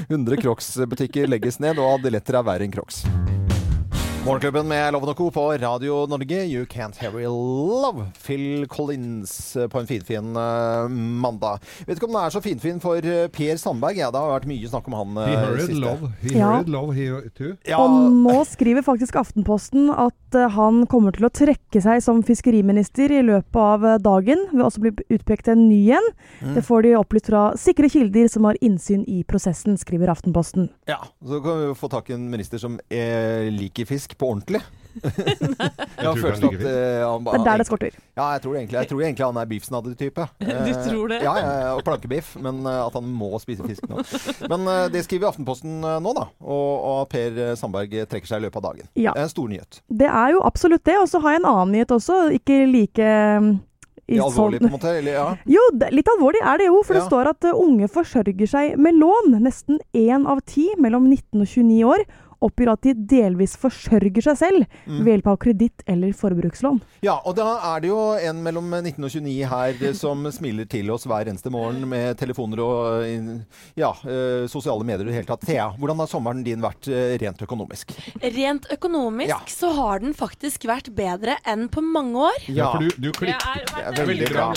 100 0.10 0.38
Crocs-butikker 0.42 1.28
legges 1.30 1.60
ned, 1.60 1.78
og 1.78 2.00
adeletter 2.00 2.40
er 2.40 2.44
verre 2.44 2.66
enn 2.66 2.72
Crocs. 2.74 3.04
Morgenklubben 4.26 4.68
med 4.70 4.92
Loven 4.94 5.10
og 5.10 5.18
Co. 5.18 5.32
på 5.34 5.44
Radio 5.58 6.04
Norge. 6.06 6.44
You 6.46 6.66
can't 6.70 6.94
hear 7.02 7.10
love. 7.26 8.04
Phil 8.22 8.68
Collins 8.70 9.56
eh, 9.58 9.66
på 9.68 9.80
en 9.82 9.88
finfin 9.90 10.06
fin 10.12 10.36
mandag. 11.22 11.58
Vet 11.88 11.98
ikke 11.98 12.06
om 12.06 12.14
den 12.14 12.20
er 12.22 12.34
så 12.36 12.42
finfin 12.44 12.78
for 12.84 13.02
eh, 13.02 13.26
Per 13.34 13.58
Sandberg. 13.58 13.98
Ja, 13.98 14.12
det 14.14 14.22
har 14.22 14.30
vært 14.36 14.46
mye 14.52 14.70
snakk 14.70 14.86
om 14.92 14.94
han 15.00 15.18
He 15.26 15.34
heard 15.40 15.74
love. 15.82 16.12
He 16.22 16.36
Ja. 16.38 16.52
heard 16.60 16.70
love, 16.70 16.94
he 16.94 17.08
too. 17.34 17.56
Ja, 17.66 17.80
Og 17.82 18.12
nå 18.14 18.36
skriver 18.46 18.86
faktisk 18.86 19.18
Aftenposten 19.24 19.90
at 19.90 20.38
eh, 20.38 20.46
han 20.54 20.84
kommer 20.92 21.18
til 21.18 21.26
å 21.26 21.32
trekke 21.34 21.82
seg 21.82 22.04
som 22.06 22.22
fiskeriminister 22.22 23.10
i 23.18 23.24
løpet 23.26 23.58
av 23.58 23.88
eh, 23.90 23.98
dagen. 24.06 24.46
Vil 24.54 24.62
også 24.68 24.86
bli 24.86 24.94
utpekt 25.18 25.50
en 25.50 25.66
ny 25.66 25.82
en. 25.98 26.12
Mm. 26.44 26.54
Det 26.60 26.66
får 26.70 26.86
de 26.86 26.94
opplyst 27.02 27.32
fra 27.34 27.48
sikre 27.58 27.90
kilder 27.90 28.30
som 28.30 28.46
har 28.52 28.62
innsyn 28.62 29.02
i 29.10 29.24
prosessen, 29.26 29.82
skriver 29.82 30.14
Aftenposten. 30.14 30.70
ja. 30.86 31.02
Så 31.26 31.38
kan 31.42 31.58
vi 31.62 31.66
jo 31.72 31.76
få 31.78 31.88
tak 31.90 32.10
i 32.10 32.14
en 32.20 32.30
minister 32.30 32.60
som 32.62 32.80
eh, 32.92 33.48
liker 33.54 33.86
fisk 33.90 34.11
på 34.20 34.32
ordentlig. 34.34 34.62
jeg 35.02 36.04
har 36.04 36.18
følelsen 36.20 36.50
at 36.50 36.64
eh, 36.68 37.04
han 37.08 37.24
Det 37.24 37.38
er 37.38 37.46
der 37.46 37.62
det 37.62 37.68
skorter. 37.70 37.94
Ja, 38.18 38.26
jeg 38.36 38.42
tror 38.44 38.58
egentlig, 38.58 38.78
jeg 38.82 38.90
tror 38.90 39.04
egentlig 39.06 39.26
han 39.26 39.40
er 39.40 39.48
beefsnadder-type. 39.52 40.26
Du 40.68 40.74
tror 40.90 41.14
det? 41.14 41.22
Ja, 41.24 41.36
ja, 41.40 41.54
ja, 41.62 41.72
og 41.78 41.84
plankebiff, 41.88 42.34
men 42.44 42.60
eh, 42.68 42.82
at 42.86 42.98
han 43.00 43.08
må 43.08 43.32
spise 43.40 43.64
fisk 43.68 43.88
nå. 43.88 44.04
Men 44.52 44.68
uh, 44.68 44.86
det 44.92 45.06
skriver 45.08 45.32
Aftenposten 45.32 45.80
eh, 45.80 45.98
nå, 46.04 46.14
da. 46.18 46.28
Og, 46.44 47.02
at 47.02 47.12
Per 47.14 47.42
Sandberg 47.60 47.96
trekker 48.12 48.28
seg 48.34 48.44
i 48.44 48.48
løpet 48.48 48.60
av 48.60 48.68
dagen. 48.72 48.92
Ja. 49.00 49.16
Det 49.16 49.24
er 49.24 49.30
en 49.30 49.34
stor 49.34 49.52
nyhet. 49.52 49.82
Det 49.88 50.10
er 50.12 50.36
jo 50.36 50.44
absolutt 50.48 50.84
det. 50.88 50.98
Og 51.00 51.08
så 51.12 51.22
har 51.24 51.38
jeg 51.38 51.44
en 51.44 51.52
annen 51.54 51.76
nyhet 51.78 51.94
også, 51.96 52.24
ikke 52.36 52.64
like 52.70 53.12
mm, 53.46 53.52
i 54.12 54.20
Alvorlig, 54.20 54.60
sånn- 54.60 54.68
på 54.68 54.74
en 54.74 54.76
måte? 54.76 54.96
Eller, 55.00 55.16
ja. 55.16 55.28
Jo, 55.56 55.64
litt 55.96 56.12
alvorlig 56.18 56.42
er 56.44 56.60
det 56.60 56.68
jo, 56.68 56.82
for 56.84 56.98
Ja. 56.98 57.00
det 57.00 57.08
står 57.08 57.32
at 57.32 57.48
eh, 57.48 57.64
unge 57.68 57.88
forsørger 57.92 58.52
seg 58.58 58.76
med 58.82 59.00
lån. 59.00 59.38
Nesten 59.40 59.80
én 59.96 60.28
av 60.28 60.44
ti 60.44 60.68
mellom 60.82 61.08
19 61.08 61.46
og 61.46 61.48
29 61.48 61.88
år 61.96 62.06
oppgir 62.42 62.72
at 62.74 62.82
de 62.86 62.94
delvis 62.96 63.56
forsørger 63.62 64.22
seg 64.26 64.38
selv 64.38 64.66
Mm. 64.88 65.04
ved 65.06 65.12
hjelp 65.14 65.28
av 65.28 65.38
kreditt 65.38 65.82
eller 65.88 66.12
forbrukslån. 66.18 66.80
ja, 67.06 67.20
og 67.26 67.36
da 67.38 67.60
er 67.76 67.80
det 67.82 67.88
jo 67.92 68.00
en 68.18 68.42
mellom 68.44 68.70
19 68.82 69.04
og 69.04 69.10
29 69.12 69.46
her 69.52 69.94
som 69.94 70.26
smiler 70.38 70.66
til 70.70 70.90
oss 70.92 71.06
hver 71.06 71.26
eneste 71.30 71.50
morgen 71.54 71.88
med 71.90 72.18
telefoner 72.18 72.60
og 72.64 73.04
eh, 73.06 73.22
ja, 73.78 73.92
eh, 74.06 74.48
sosiale 74.52 74.84
medier 74.88 75.06
i 75.06 75.08
det 75.12 75.16
hele 75.20 75.26
tatt. 75.30 75.42
Thea, 75.46 75.70
hvordan 75.78 75.98
har 76.02 76.08
sommeren 76.12 76.44
din 76.46 76.62
vært 76.64 76.88
eh, 76.90 77.18
rent 77.22 77.42
økonomisk? 77.46 77.86
Rent 78.22 78.66
økonomisk 78.74 79.30
Ja. 79.30 79.40
så 79.48 79.70
har 79.78 80.00
den 80.00 80.14
faktisk 80.18 80.64
vært 80.70 80.90
bedre 80.96 81.38
enn 81.46 81.68
på 81.70 81.82
mange 81.86 82.16
år. 82.32 82.38
Ja, 82.50 82.72
for 82.74 82.80
du, 82.82 82.90
du 82.98 83.10
er, 83.26 83.38
Det 83.94 84.00
er 84.02 84.06
veldig 84.06 84.30
bra. 84.34 84.54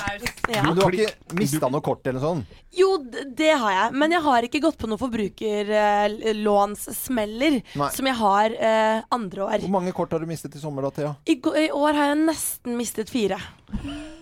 Ja. 0.49 0.63
Men 0.65 0.75
du 0.77 0.81
har 0.85 0.93
ikke 0.93 1.13
mista 1.39 1.69
noe 1.71 1.81
kort 1.85 2.07
eller 2.07 2.21
noe 2.21 2.29
sånt? 2.41 2.47
Jo, 2.75 2.97
det 3.39 3.53
har 3.61 3.71
jeg. 3.71 3.93
Men 3.95 4.11
jeg 4.17 4.23
har 4.25 4.43
ikke 4.49 4.61
gått 4.65 4.79
på 4.81 4.87
noen 4.91 4.99
forbrukerlånssmeller 4.99 7.61
Nei. 7.75 7.89
som 7.91 8.07
jeg 8.07 8.15
har 8.21 8.55
eh, 8.55 9.03
andre 9.13 9.47
år. 9.49 9.59
Hvor 9.65 9.75
mange 9.81 9.93
kort 9.97 10.13
har 10.15 10.21
du 10.23 10.27
mistet 10.31 10.55
i 10.55 10.61
sommer 10.63 10.83
da, 10.87 10.91
Thea? 10.95 11.15
I, 11.27 11.35
gå- 11.43 11.57
I 11.59 11.69
år 11.75 11.93
har 11.99 12.13
jeg 12.13 12.21
nesten 12.29 12.77
mistet 12.79 13.11
fire. 13.11 13.39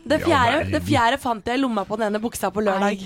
Det 0.02 0.16
Ja, 0.18 0.24
fjerde, 0.26 0.52
verden. 0.56 0.72
det 0.72 0.80
fjerde 0.88 1.18
fant 1.20 1.46
jeg 1.46 1.58
i 1.58 1.60
lomma 1.60 1.82
på 1.86 1.96
den 2.00 2.06
ene 2.08 2.18
buksa 2.22 2.48
på 2.50 2.62
lørdag. 2.64 3.02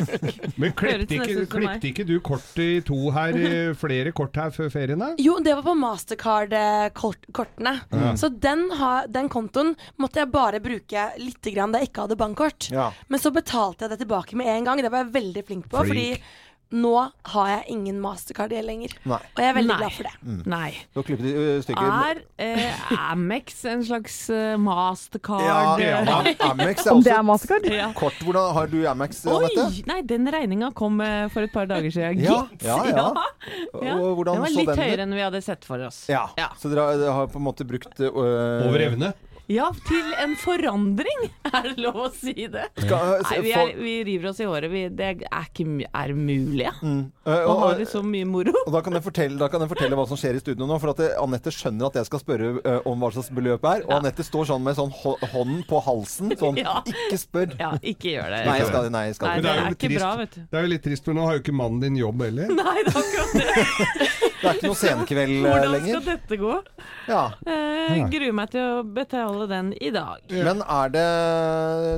Men 0.60 0.72
Høres 0.78 1.02
nesten 1.02 1.16
ikke, 1.18 1.34
ut 1.42 1.50
som 1.50 1.60
meg. 1.60 1.80
klippte 1.80 1.88
ikke 1.90 2.06
du 2.08 2.14
kort 2.24 2.60
i 2.62 2.68
to 2.86 2.98
her, 3.12 3.36
eh, 3.36 3.72
flere 3.76 4.12
kort 4.16 4.36
her 4.38 4.50
før 4.54 4.70
ferien? 4.72 4.98
da? 5.02 5.10
Jo, 5.20 5.36
det 5.44 5.56
var 5.58 5.66
på 5.66 5.74
Mastercard-kortene. 6.52 7.74
Så 8.16 8.28
den, 8.40 8.70
har- 8.78 9.06
den 9.08 9.28
kontoen 9.28 9.74
måtte 9.98 10.22
jeg 10.22 10.30
bare 10.32 10.60
bruke 10.64 11.08
litt 11.18 11.42
grann 11.54 11.72
da 11.74 11.78
jeg 11.82 11.90
ikke 11.90 12.06
hadde 12.06 12.16
bankkort. 12.20 12.70
Ja. 12.72 12.90
Men 13.08 13.20
så 13.20 13.32
betalte 13.34 13.84
jeg 13.86 13.90
det 13.96 14.00
tilbake 14.04 14.36
med 14.38 14.46
en 14.54 14.64
gang. 14.64 14.82
Det 14.82 14.90
var 14.92 15.04
jeg 15.04 15.12
veldig 15.18 15.44
flink 15.48 15.68
på. 15.68 15.82
Flink. 15.84 15.88
Fordi 15.88 16.22
nå 16.70 16.92
har 17.32 17.48
jeg 17.48 17.62
ingen 17.72 18.00
Mastercard-gjeld 18.02 18.68
lenger. 18.68 18.94
Nei. 19.08 19.18
Og 19.32 19.40
jeg 19.40 19.48
er 19.48 19.54
veldig 19.56 19.70
Nei. 19.70 19.78
glad 19.80 19.94
for 19.96 20.08
det. 20.08 20.34
Nei. 20.52 20.70
Klippet 20.98 21.28
uh, 21.32 21.60
stykker. 21.64 21.88
Er 21.88 22.20
eh, 22.44 22.90
Amex 23.08 23.62
en 23.72 23.84
slags 23.88 24.16
eh, 24.34 24.56
mastercard? 24.60 25.44
Ja, 25.46 25.62
ja, 25.80 26.02
Amex 26.50 26.84
er 26.84 26.92
Om 26.92 27.02
det 27.06 27.12
er 27.14 27.22
også 27.22 27.28
Mastercard? 27.30 27.68
Ja. 27.72 27.88
kort. 27.96 28.18
Hvordan 28.24 28.52
har 28.58 28.68
du 28.68 28.78
Amex, 28.90 29.22
Oi! 29.26 29.38
Anette? 29.38 29.86
Nei, 29.88 30.00
den 30.12 30.28
regninga 30.34 30.70
kom 30.76 31.00
eh, 31.04 31.24
for 31.32 31.48
et 31.48 31.54
par 31.54 31.70
dager 31.70 31.88
siden. 31.94 32.20
Ja, 32.26 32.42
gitt. 32.52 32.66
ja, 32.68 32.78
ja. 32.92 33.08
Ja. 33.88 33.94
Og 33.96 34.20
Den 34.26 34.42
var 34.42 34.50
så 34.50 34.58
litt 34.60 34.68
den 34.74 34.80
høyere 34.82 35.04
enn 35.06 35.14
vi 35.16 35.22
hadde 35.24 35.40
sett 35.44 35.64
for 35.64 35.80
oss. 35.86 36.02
Ja. 36.10 36.26
Ja. 36.36 36.50
Så 36.60 36.68
dere 36.72 36.84
har- 36.84 37.00
dere 37.00 37.14
har 37.16 37.30
på 37.32 37.40
en 37.40 37.46
måte 37.46 37.64
brukt 37.68 38.00
øh, 38.00 38.10
Over 38.12 38.84
evne? 38.90 39.12
Ja, 39.48 39.70
til 39.88 40.10
en 40.20 40.34
forandring! 40.36 41.22
Er 41.48 41.64
det 41.70 41.78
lov 41.80 41.96
å 42.04 42.08
si 42.12 42.34
det? 42.52 42.66
Skal, 42.82 43.22
Nei, 43.24 43.36
vi, 43.46 43.52
er, 43.56 43.70
vi 43.80 43.92
river 44.04 44.28
oss 44.28 44.40
i 44.44 44.46
håret. 44.48 44.68
Vi, 44.68 44.82
det 44.92 45.06
er 45.24 45.46
ikke 45.48 45.64
er 45.88 46.10
mulig, 46.12 46.66
ja. 46.66 46.74
Mm. 46.84 46.98
Uh, 47.24 47.30
Og 47.32 47.48
og, 47.54 47.62
har 47.62 47.78
liksom 47.80 48.02
så 48.04 48.10
mye 48.12 48.26
moro. 48.28 48.52
og 48.66 48.74
da 48.74 48.82
kan, 48.84 48.92
jeg 48.98 49.04
fortelle, 49.06 49.38
da 49.40 49.48
kan 49.48 49.64
jeg 49.64 49.70
fortelle 49.72 49.96
hva 49.96 50.04
som 50.10 50.20
skjer 50.20 50.36
i 50.36 50.42
studio 50.42 50.68
nå. 50.68 50.76
For 50.82 50.92
at 50.92 51.00
Anette 51.22 51.52
skjønner 51.56 51.88
at 51.88 51.96
jeg 52.02 52.10
skal 52.10 52.20
spørre 52.20 52.50
uh, 52.60 52.76
om 52.92 53.00
hva 53.00 53.10
slags 53.16 53.32
beløp 53.32 53.64
er. 53.72 53.86
Og 53.88 53.94
Ja. 53.94 54.02
Anette 54.02 54.26
står 54.28 54.50
sånn 54.52 54.62
med 54.68 54.76
sånn 54.76 54.92
hå- 55.00 55.16
hånden 55.32 55.64
på 55.70 55.80
halsen. 55.88 56.36
Sånn 56.36 56.60
Ja. 56.66 56.76
ikke 56.84 57.18
spør. 57.24 57.56
Ja, 57.56 57.72
ikke 57.80 58.12
gjør 58.18 58.28
det. 58.36 58.42
Nei, 58.52 58.58
skal, 58.68 58.90
nei, 58.92 59.06
skal 59.16 59.32
Nei, 59.32 59.38
ikke. 59.40 59.46
det 59.48 59.48
jo 59.48 59.56
er 59.56 59.64
litt 59.72 59.78
ikke 59.80 59.88
trist. 59.94 60.04
bra, 60.04 60.12
vet 60.20 60.36
du. 60.36 60.40
Det 60.52 60.60
er 60.60 60.68
jo 60.68 60.72
litt 60.76 60.84
trist, 60.90 61.08
for 61.08 61.16
nå 61.16 61.24
har 61.30 61.38
jo 61.40 61.46
ikke 61.46 61.56
mannen 61.64 61.80
din 61.88 61.96
jobb 62.04 62.26
heller. 62.28 62.52
Nei, 62.60 62.76
det 62.84 62.92
er 62.92 63.00
akkurat 63.00 63.32
det. 63.40 64.27
Det 64.38 64.46
er 64.48 64.58
ikke 64.58 64.70
noe 64.70 64.78
senkveld 64.78 65.32
lenger. 65.34 65.48
Hvordan 65.58 65.86
skal 65.88 66.04
dette 66.06 66.38
gå? 66.40 66.52
Ja. 67.08 67.22
Eh, 67.48 67.96
gruer 68.12 68.34
meg 68.36 68.52
til 68.52 68.62
å 68.62 68.82
betale 68.84 69.48
den 69.50 69.72
i 69.82 69.90
dag. 69.94 70.22
Men 70.30 70.62
er 70.62 70.92
det 70.94 71.06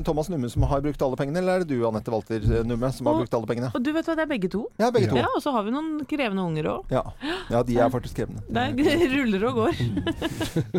Thomas 0.07 0.31
Numme 0.33 0.48
som 0.53 0.64
har 0.70 0.83
brukt 0.85 1.03
alle 1.05 1.18
pengene, 1.20 1.42
eller 1.42 1.61
er 1.61 1.64
det 1.66 1.74
du, 1.74 1.85
Anette 1.88 2.12
Walter 2.12 2.44
Numme, 2.64 2.90
som 2.94 3.11
har 3.11 3.18
brukt 3.20 3.35
alle 3.37 3.50
pengene? 3.50 3.70
Og 3.76 3.85
du 3.85 3.92
vet 3.92 4.09
hva, 4.09 4.16
det 4.16 4.24
er 4.24 4.31
begge 4.31 4.50
to. 4.53 4.62
Ja, 4.81 4.90
begge 4.94 5.11
to. 5.11 5.18
Ja, 5.20 5.29
Og 5.35 5.42
så 5.44 5.53
har 5.55 5.66
vi 5.66 5.74
noen 5.74 6.05
krevende 6.09 6.46
unger 6.46 6.70
òg. 6.76 6.94
Ja. 6.94 7.05
ja, 7.50 7.62
de 7.66 7.76
er 7.79 7.92
faktisk 7.92 8.20
krevende. 8.22 8.44
Det 8.81 8.96
ruller 9.12 9.46
og 9.50 9.61
går. 9.64 9.81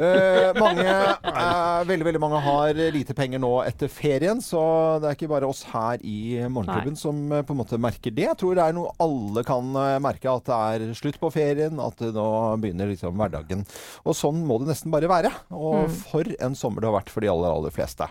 Eh, 0.02 0.52
mange, 0.58 0.84
eh, 0.88 1.82
veldig 1.88 2.06
veldig 2.08 2.20
mange 2.22 2.40
har 2.44 2.78
lite 2.94 3.14
penger 3.18 3.40
nå 3.42 3.50
etter 3.68 3.90
ferien, 3.92 4.40
så 4.44 4.62
det 5.02 5.10
er 5.10 5.16
ikke 5.18 5.30
bare 5.32 5.48
oss 5.50 5.62
her 5.72 6.02
i 6.08 6.40
Morgenklubben 6.52 6.98
som 7.00 7.20
eh, 7.36 7.44
på 7.46 7.54
en 7.54 7.60
måte 7.62 7.80
merker 7.82 8.14
det. 8.16 8.26
Jeg 8.30 8.40
tror 8.42 8.58
det 8.58 8.66
er 8.66 8.76
noe 8.78 8.92
alle 9.04 9.44
kan 9.48 9.70
eh, 9.78 9.98
merke, 10.04 10.32
at 10.32 10.48
det 10.50 10.60
er 10.90 10.96
slutt 10.98 11.20
på 11.22 11.32
ferie. 11.34 11.51
Ferien, 11.52 11.80
at 11.84 12.04
nå 12.16 12.28
begynner 12.62 12.92
liksom 12.92 13.20
hverdagen. 13.20 13.66
Og 14.06 14.18
sånn 14.18 14.42
må 14.48 14.60
det 14.62 14.72
nesten 14.72 14.94
bare 14.94 15.12
være. 15.12 15.32
Og 15.56 15.92
for 16.04 16.28
en 16.40 16.58
sommer 16.58 16.82
det 16.84 16.92
har 16.92 17.00
vært 17.00 17.14
for 17.14 17.24
de 17.24 17.32
aller, 17.32 17.52
aller 17.52 17.76
fleste. 17.76 18.08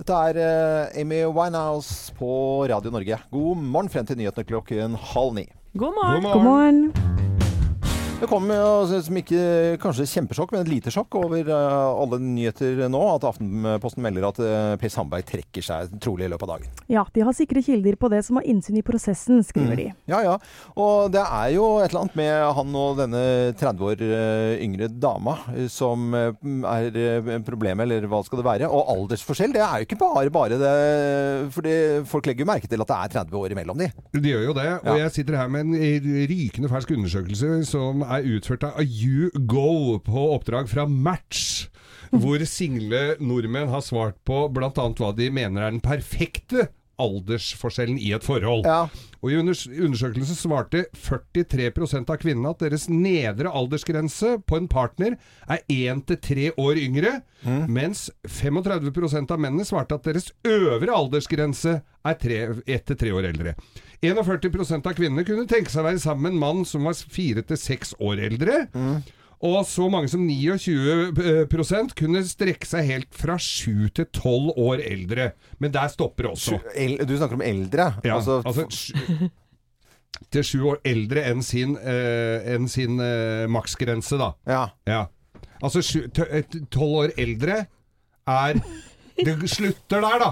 Dette 0.00 0.20
er 0.30 0.42
eh, 0.42 1.00
Amy 1.02 1.24
Winehouse 1.32 2.14
på 2.18 2.32
Radio 2.72 2.94
Norge. 2.94 3.22
God 3.32 3.64
morgen 3.64 3.92
frem 3.92 4.08
til 4.08 4.20
nyhetene 4.20 4.48
klokken 4.48 4.98
halv 5.14 5.40
ni. 5.40 5.48
God 5.72 5.96
morgen. 5.96 6.28
God 6.28 6.46
morgen. 6.46 7.51
Det 8.22 8.28
kom 8.30 8.44
jo 8.54 9.00
som 9.02 9.16
ikke 9.18 9.38
kanskje 9.82 10.04
kjempesjokk, 10.06 10.52
men 10.54 10.62
et 10.62 10.68
lite 10.70 10.92
sjokk 10.94 11.16
over 11.18 11.48
eh, 11.50 12.02
alle 12.02 12.20
nyheter 12.22 12.84
nå. 12.86 13.00
At 13.16 13.24
Aftenposten 13.26 14.04
melder 14.04 14.28
at 14.28 14.38
uh, 14.38 14.74
Per 14.78 14.92
Sandberg 14.92 15.24
trekker 15.26 15.64
seg 15.66 15.96
trolig 16.02 16.28
i 16.28 16.30
løpet 16.30 16.46
av 16.46 16.52
dagen. 16.52 16.76
Ja, 16.92 17.02
de 17.16 17.24
har 17.26 17.34
sikre 17.34 17.62
kilder 17.66 17.96
på 17.98 18.10
det 18.12 18.20
som 18.22 18.38
har 18.38 18.46
innsyn 18.46 18.78
i 18.78 18.84
prosessen, 18.86 19.42
skriver 19.46 19.80
de. 19.80 19.86
Ja, 20.10 20.20
ja. 20.22 20.36
Og 20.78 21.10
det 21.14 21.24
er 21.24 21.48
jo 21.56 21.64
et 21.82 21.88
eller 21.90 22.04
annet 22.04 22.18
med 22.20 22.44
han 22.60 22.76
og 22.78 23.00
denne 23.02 23.24
30 23.58 23.88
år 23.90 24.04
eh, 24.06 24.54
yngre 24.68 24.86
dama 25.02 25.34
eh, 25.56 25.66
som 25.72 26.14
eh, 26.14 26.30
er 26.76 27.00
eh, 27.02 27.32
problemet, 27.42 27.88
eller 27.88 28.06
hva 28.12 28.22
skal 28.26 28.38
det 28.38 28.46
være? 28.46 28.70
Og 28.70 28.94
aldersforskjell, 28.94 29.56
det 29.58 29.64
er 29.66 29.82
jo 29.82 29.88
ikke 29.88 29.98
bare 30.04 30.30
bare 30.38 30.60
det. 30.62 30.72
Fordi 31.58 31.74
folk 32.14 32.30
legger 32.30 32.46
jo 32.46 32.50
merke 32.52 32.70
til 32.70 32.86
at 32.86 32.94
det 32.94 33.00
er 33.00 33.14
30 33.18 33.42
år 33.42 33.56
imellom 33.56 33.82
de. 33.82 33.90
De 34.14 34.22
gjør 34.30 34.46
jo 34.52 34.56
det. 34.62 34.68
Og 34.84 34.92
Ja. 34.92 34.98
jeg 35.08 35.16
sitter 35.18 35.40
her 35.42 35.50
med 35.50 35.66
en 35.74 35.74
rykende 36.30 36.70
fersk 36.70 36.94
undersøkelse 36.94 37.52
som 37.66 38.06
er 38.18 38.28
utført 38.36 38.66
av 38.68 38.82
YouGo 38.82 39.98
på 40.06 40.26
oppdrag 40.36 40.70
fra 40.70 40.86
Match. 40.88 41.68
Hvor 42.12 42.42
single 42.44 43.16
nordmenn 43.24 43.72
har 43.72 43.84
svart 43.84 44.18
på 44.28 44.44
bl.a. 44.52 44.68
hva 44.70 45.12
de 45.16 45.30
mener 45.32 45.64
er 45.64 45.72
den 45.72 45.84
perfekte 45.84 46.68
aldersforskjellen 47.02 47.98
i 48.00 48.12
et 48.16 48.24
forhold. 48.26 48.66
Ja. 48.68 48.84
Og 49.22 49.30
I 49.30 49.36
unders- 49.38 49.68
undersøkelsen 49.70 50.34
svarte 50.38 50.84
43% 50.98 52.10
av 52.10 52.18
kvinnene 52.22 52.50
at 52.54 52.62
deres 52.64 52.88
nedre 52.90 53.50
aldersgrense 53.54 54.36
på 54.46 54.58
en 54.58 54.66
partner 54.70 55.14
er 55.46 55.62
1-3 55.70 56.48
år 56.58 56.80
yngre, 56.82 57.12
mens 57.70 58.08
35% 58.26 59.30
av 59.34 59.40
mennene 59.42 59.66
svarte 59.66 59.94
at 59.98 60.06
deres 60.10 60.30
øvre 60.46 60.94
aldersgrense 60.94 61.76
er 62.02 62.18
1-3 62.66 63.14
år 63.14 63.30
eldre. 63.30 63.54
41% 64.02 64.86
av 64.90 64.94
kvinnene 64.98 65.22
kunne 65.26 65.46
tenke 65.50 65.70
seg 65.70 65.84
å 65.84 65.90
være 65.92 66.02
sammen 66.02 66.26
med 66.26 66.34
en 66.34 66.42
mann 66.42 66.64
som 66.66 66.82
var 66.88 66.98
4-6 66.98 67.94
år 68.02 68.22
eldre. 68.30 68.62
Og 69.42 69.64
så 69.66 69.88
mange 69.90 70.06
som 70.08 70.22
29% 70.28 71.94
kunne 71.98 72.20
strekke 72.28 72.68
seg 72.68 72.86
helt 72.86 73.16
fra 73.18 73.34
7 73.42 73.88
til 73.96 74.06
12 74.14 74.52
år 74.62 74.82
eldre. 74.86 75.30
Men 75.58 75.72
der 75.74 75.88
stopper 75.90 76.28
det 76.28 76.30
også. 76.36 76.60
Du 77.08 77.16
snakker 77.16 77.34
om 77.40 77.42
eldre. 77.42 77.88
Ja, 78.06 78.16
altså, 78.20 78.38
altså, 78.46 78.68
til 80.32 80.44
sju 80.46 80.60
år 80.74 80.78
eldre 80.86 81.24
enn 81.32 81.42
sin, 81.42 81.74
eh, 81.80 82.54
enn 82.54 82.68
sin 82.70 83.00
eh, 83.02 83.48
maksgrense, 83.50 84.18
da. 84.20 84.30
ja. 84.46 84.62
Ja. 84.86 85.02
Altså 85.62 85.78
et- 86.30 86.56
tolv 86.74 86.96
år 87.04 87.12
eldre 87.22 87.60
er 88.26 88.56
Det 89.16 89.34
slutter 89.50 90.00
der, 90.00 90.18
da! 90.22 90.28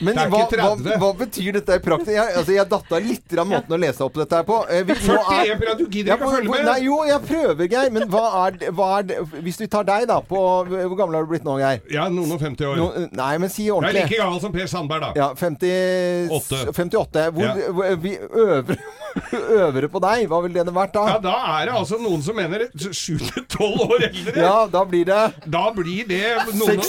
Men 0.00 0.16
hva, 0.16 0.28
hva, 0.32 0.46
30. 0.50 0.96
hva 1.02 1.10
betyr 1.18 1.52
dette 1.58 1.76
i 1.76 1.82
praksis? 1.84 2.12
Jeg, 2.14 2.34
altså, 2.40 2.52
jeg 2.56 2.68
datta 2.70 3.00
litt 3.04 3.34
av 3.38 3.46
måten 3.50 3.74
å 3.76 3.78
lese 3.80 4.00
opp 4.06 4.14
dette 4.16 4.38
her 4.40 4.46
på. 4.48 4.56
Eh, 4.72 4.82
vi- 4.88 4.94
nå 4.94 5.18
er- 5.20 5.50
41 5.54 5.78
du 5.78 5.84
gidder 5.92 6.16
ikke 6.16 6.28
å 6.28 6.32
følge 6.34 6.50
med! 6.54 6.64
Nei, 6.64 6.78
jo, 6.86 6.98
jeg 7.04 7.20
prøver, 7.28 7.68
Geir. 7.74 7.90
Men 7.92 8.08
hva 8.08 8.24
er, 8.46 8.58
hva 8.72 8.88
er 8.98 9.24
Hvis 9.44 9.58
vi 9.60 9.66
tar 9.68 9.84
deg, 9.84 10.06
da. 10.08 10.20
På, 10.24 10.40
hvor 10.64 10.96
gammel 10.96 11.14
har 11.20 11.26
du 11.26 11.30
blitt 11.34 11.44
nå, 11.44 11.58
Geir? 11.60 11.80
Ja, 11.92 12.08
noen 12.08 12.32
og 12.32 12.40
50 12.40 12.64
år. 12.72 12.76
No, 12.80 12.88
nei, 13.12 13.32
men 13.38 13.50
si 13.52 13.68
ordentlig. 13.70 13.94
Jeg 13.94 14.04
er 14.04 14.08
like 14.14 14.22
gammel 14.24 14.40
som 14.40 14.52
Per 14.56 14.66
Sandberg, 14.72 15.00
da. 15.00 15.12
Ja, 15.20 15.28
50, 15.34 16.28
58. 16.72 17.30
Hvor, 17.34 17.44
Ja. 17.44 17.70
hvor, 17.76 17.96
vi 18.00 18.16
øvre, 18.16 18.76
øvre 19.64 19.88
på 19.92 20.00
deg, 20.02 20.24
hva 20.30 20.40
ville 20.42 20.64
det 20.64 20.74
vært 20.74 20.94
da? 20.96 21.04
Ja, 21.12 21.18
Da 21.22 21.34
er 21.60 21.66
det 21.68 21.74
altså 21.76 22.00
noen 22.02 22.22
som 22.24 22.34
mener 22.40 22.66
7-12 22.74 23.84
år 23.84 24.08
eldre. 24.08 24.34
Ja, 24.40 24.56
da 24.66 24.84
blir 24.88 25.04
det 25.04 25.20
Da 25.50 25.64
blir 25.76 26.08
det 26.08 26.22
noen 26.56 26.80
og 26.80 26.84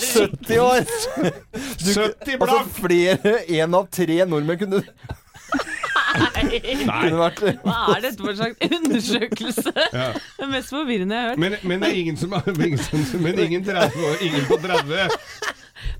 70 0.00 0.58
år! 0.58 0.61
70 0.62 2.38
Altså 2.42 2.60
flere 2.76 3.34
En 3.48 3.74
av 3.78 3.88
tre 3.92 4.18
nordmenn 4.28 4.60
kunne, 4.60 4.82
Nei. 6.12 6.60
kunne 6.84 7.20
vært 7.20 7.42
Hva 7.64 7.78
er 7.96 8.04
dette 8.04 8.20
for 8.20 8.32
en 8.32 8.40
slags 8.40 8.76
undersøkelse? 8.78 9.72
Det 10.40 10.50
mest 10.50 10.72
forvirrende 10.74 11.16
jeg 11.16 11.24
har 11.24 11.32
hørt. 11.32 11.42
Men, 11.44 11.56
men 11.64 11.82
det 11.82 11.90
er 11.92 12.00
ingen 12.02 12.20
som 12.20 12.32
men 12.32 12.66
ingen, 12.72 13.08
men 13.22 13.42
ingen, 13.46 13.64
30 13.64 14.06
år, 14.10 14.22
ingen 14.26 14.46
på 14.48 14.58
30. 14.62 15.18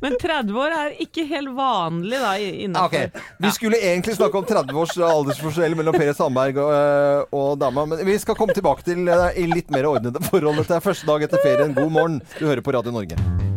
Men 0.02 0.16
30 0.18 0.58
år 0.58 0.74
er 0.76 0.96
ikke 1.04 1.24
helt 1.30 1.52
vanlig 1.56 2.18
da 2.22 2.32
innafor. 2.38 2.86
Okay. 2.90 3.22
Vi 3.42 3.52
skulle 3.54 3.78
egentlig 3.78 4.16
snakke 4.18 4.40
om 4.40 4.48
30 4.48 4.80
års 4.82 4.96
aldersforskjell 4.98 5.76
mellom 5.78 5.96
Per 5.98 6.12
Sandberg 6.18 6.58
og, 6.62 6.74
øh, 6.74 7.38
og 7.38 7.54
dama, 7.62 7.86
men 7.92 8.04
vi 8.06 8.18
skal 8.22 8.38
komme 8.38 8.54
tilbake 8.56 8.86
til 8.88 9.06
øh, 9.06 9.30
i 9.38 9.46
litt 9.50 9.70
mer 9.74 9.90
ordnede 9.90 10.22
forhold. 10.30 10.62
Dette 10.62 10.78
er 10.78 10.84
første 10.90 11.08
dag 11.08 11.28
etter 11.28 11.42
ferien. 11.46 11.74
God 11.78 11.94
morgen. 11.94 12.20
Du 12.38 12.46
hører 12.46 12.64
på 12.64 12.74
Radio 12.74 12.94
Norge. 12.94 13.51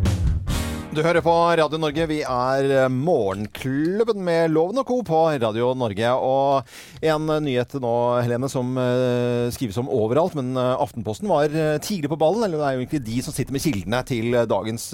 Du 0.95 1.01
hører 1.03 1.19
på 1.19 1.31
Radio 1.59 1.75
Norge. 1.75 2.05
Vi 2.07 2.21
er 2.23 2.69
øh, 2.71 2.91
Morgenklubben 2.93 4.21
med 4.23 4.53
Loven 4.53 4.77
og 4.79 4.85
Co. 4.87 5.01
på 5.03 5.25
Radio 5.43 5.73
Norge. 5.75 6.11
Og 6.23 6.63
en 7.03 7.25
nyhet 7.43 7.73
nå, 7.83 7.95
Helene, 8.23 8.47
som 8.47 8.69
øh, 8.79 9.51
skrives 9.51 9.75
om 9.81 9.89
overalt, 9.91 10.37
men 10.39 10.53
øh, 10.55 10.77
Aftenposten 10.79 11.27
var 11.27 11.51
tidlig 11.83 12.07
på 12.13 12.19
ballen. 12.21 12.45
Eller 12.47 12.61
det 12.61 12.67
er 12.69 12.77
jo 12.77 12.85
egentlig 12.85 13.01
de 13.09 13.17
som 13.25 13.35
sitter 13.35 13.51
med 13.51 13.65
kildene 13.65 13.99
til 14.07 14.37
dagens 14.47 14.87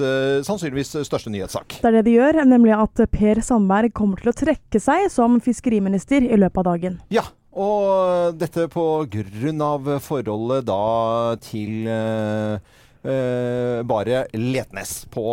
sannsynligvis 0.47 0.95
største 1.05 1.29
nyhetssak. 1.29 1.77
Det 1.83 1.91
er 1.91 1.99
det 1.99 2.07
de 2.09 2.17
gjør, 2.17 2.41
nemlig 2.49 2.73
at 2.79 3.03
Per 3.13 3.43
Sandberg 3.45 3.93
kommer 3.93 4.23
til 4.23 4.33
å 4.33 4.37
trekke 4.41 4.81
seg 4.81 5.05
som 5.13 5.37
fiskeriminister 5.37 6.25
i 6.25 6.41
løpet 6.41 6.63
av 6.63 6.69
dagen. 6.71 6.97
Ja, 7.13 7.27
og 7.51 8.37
dette 8.39 8.69
på 8.71 9.03
grunn 9.11 9.61
av 9.61 9.87
forholdet 10.05 10.69
da 10.69 10.83
til 11.43 11.89
eh, 11.91 12.79
eh, 13.03 13.81
bare 13.87 14.25
Letnes 14.33 15.05
på, 15.11 15.23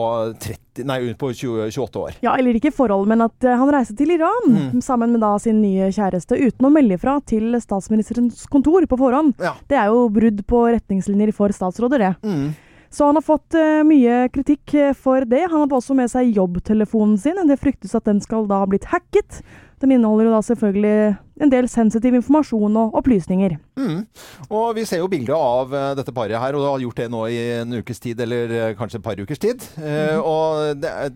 30, 0.40 0.85
nei, 0.88 0.98
på 1.18 1.33
20, 1.33 1.70
28 1.74 2.02
år. 2.02 2.20
Ja, 2.24 2.37
eller 2.38 2.57
ikke 2.59 2.72
forhold, 2.74 3.09
men 3.11 3.24
at 3.26 3.44
eh, 3.44 3.59
han 3.59 3.72
reiste 3.74 3.96
til 3.98 4.14
Iran 4.16 4.81
sammen 4.85 5.14
med 5.14 5.24
da 5.24 5.35
sin 5.42 5.61
nye 5.62 5.90
kjæreste, 5.94 6.38
uten 6.38 6.68
å 6.68 6.72
melde 6.72 7.00
fra 7.00 7.18
til 7.28 7.59
statsministerens 7.62 8.46
kontor 8.52 8.87
på 8.88 9.00
forhånd. 9.00 9.37
Ja. 9.42 9.57
Det 9.68 9.78
er 9.81 9.92
jo 9.92 10.09
brudd 10.12 10.44
på 10.48 10.64
retningslinjer 10.72 11.35
for 11.37 11.54
statsråder, 11.54 12.09
det. 12.09 12.14
Mm. 12.24 12.48
Så 12.90 13.04
han 13.04 13.16
har 13.16 13.22
fått 13.22 13.54
uh, 13.54 13.85
mye 13.85 14.28
kritikk 14.33 14.74
eh, 14.74 14.94
for 14.96 15.26
det. 15.28 15.44
Han 15.50 15.64
hadde 15.64 15.76
også 15.76 15.96
med 15.96 16.09
seg 16.12 16.33
jobbtelefonen 16.37 17.18
sin. 17.20 17.40
Det 17.48 17.61
fryktes 17.61 17.94
at 17.98 18.07
den 18.09 18.22
skal 18.24 18.48
da 18.48 18.62
ha 18.62 18.68
blitt 18.68 18.88
hacket. 18.88 19.42
Den 19.83 19.92
inneholder 19.94 20.28
jo 20.28 20.33
da 20.35 20.40
selvfølgelig 20.46 20.94
en 21.42 21.53
del 21.53 21.68
sensitiv 21.70 22.16
informasjon 22.18 22.79
og 22.81 22.96
opplysninger. 22.98 23.57
Mm. 23.79 24.01
Og 24.48 24.72
vi 24.79 24.87
ser 24.88 25.03
jo 25.03 25.11
bilder 25.11 25.37
av 25.37 25.74
eh, 25.74 25.90
dette 25.98 26.14
paret 26.14 26.40
her, 26.40 26.57
og 26.57 26.64
du 26.64 26.68
har 26.68 26.87
gjort 26.87 27.03
det 27.03 27.11
nå 27.12 27.24
i 27.33 27.38
en 27.61 27.79
ukes 27.81 28.03
tid, 28.03 28.20
eller 28.24 28.57
eh, 28.57 28.74
kanskje 28.79 29.01
et 29.01 29.07
par 29.07 29.20
ukers 29.20 29.42
tid. 29.42 29.68
Eh, 29.79 30.18
og 30.18 30.81
det 30.83 30.90
er 30.90 31.14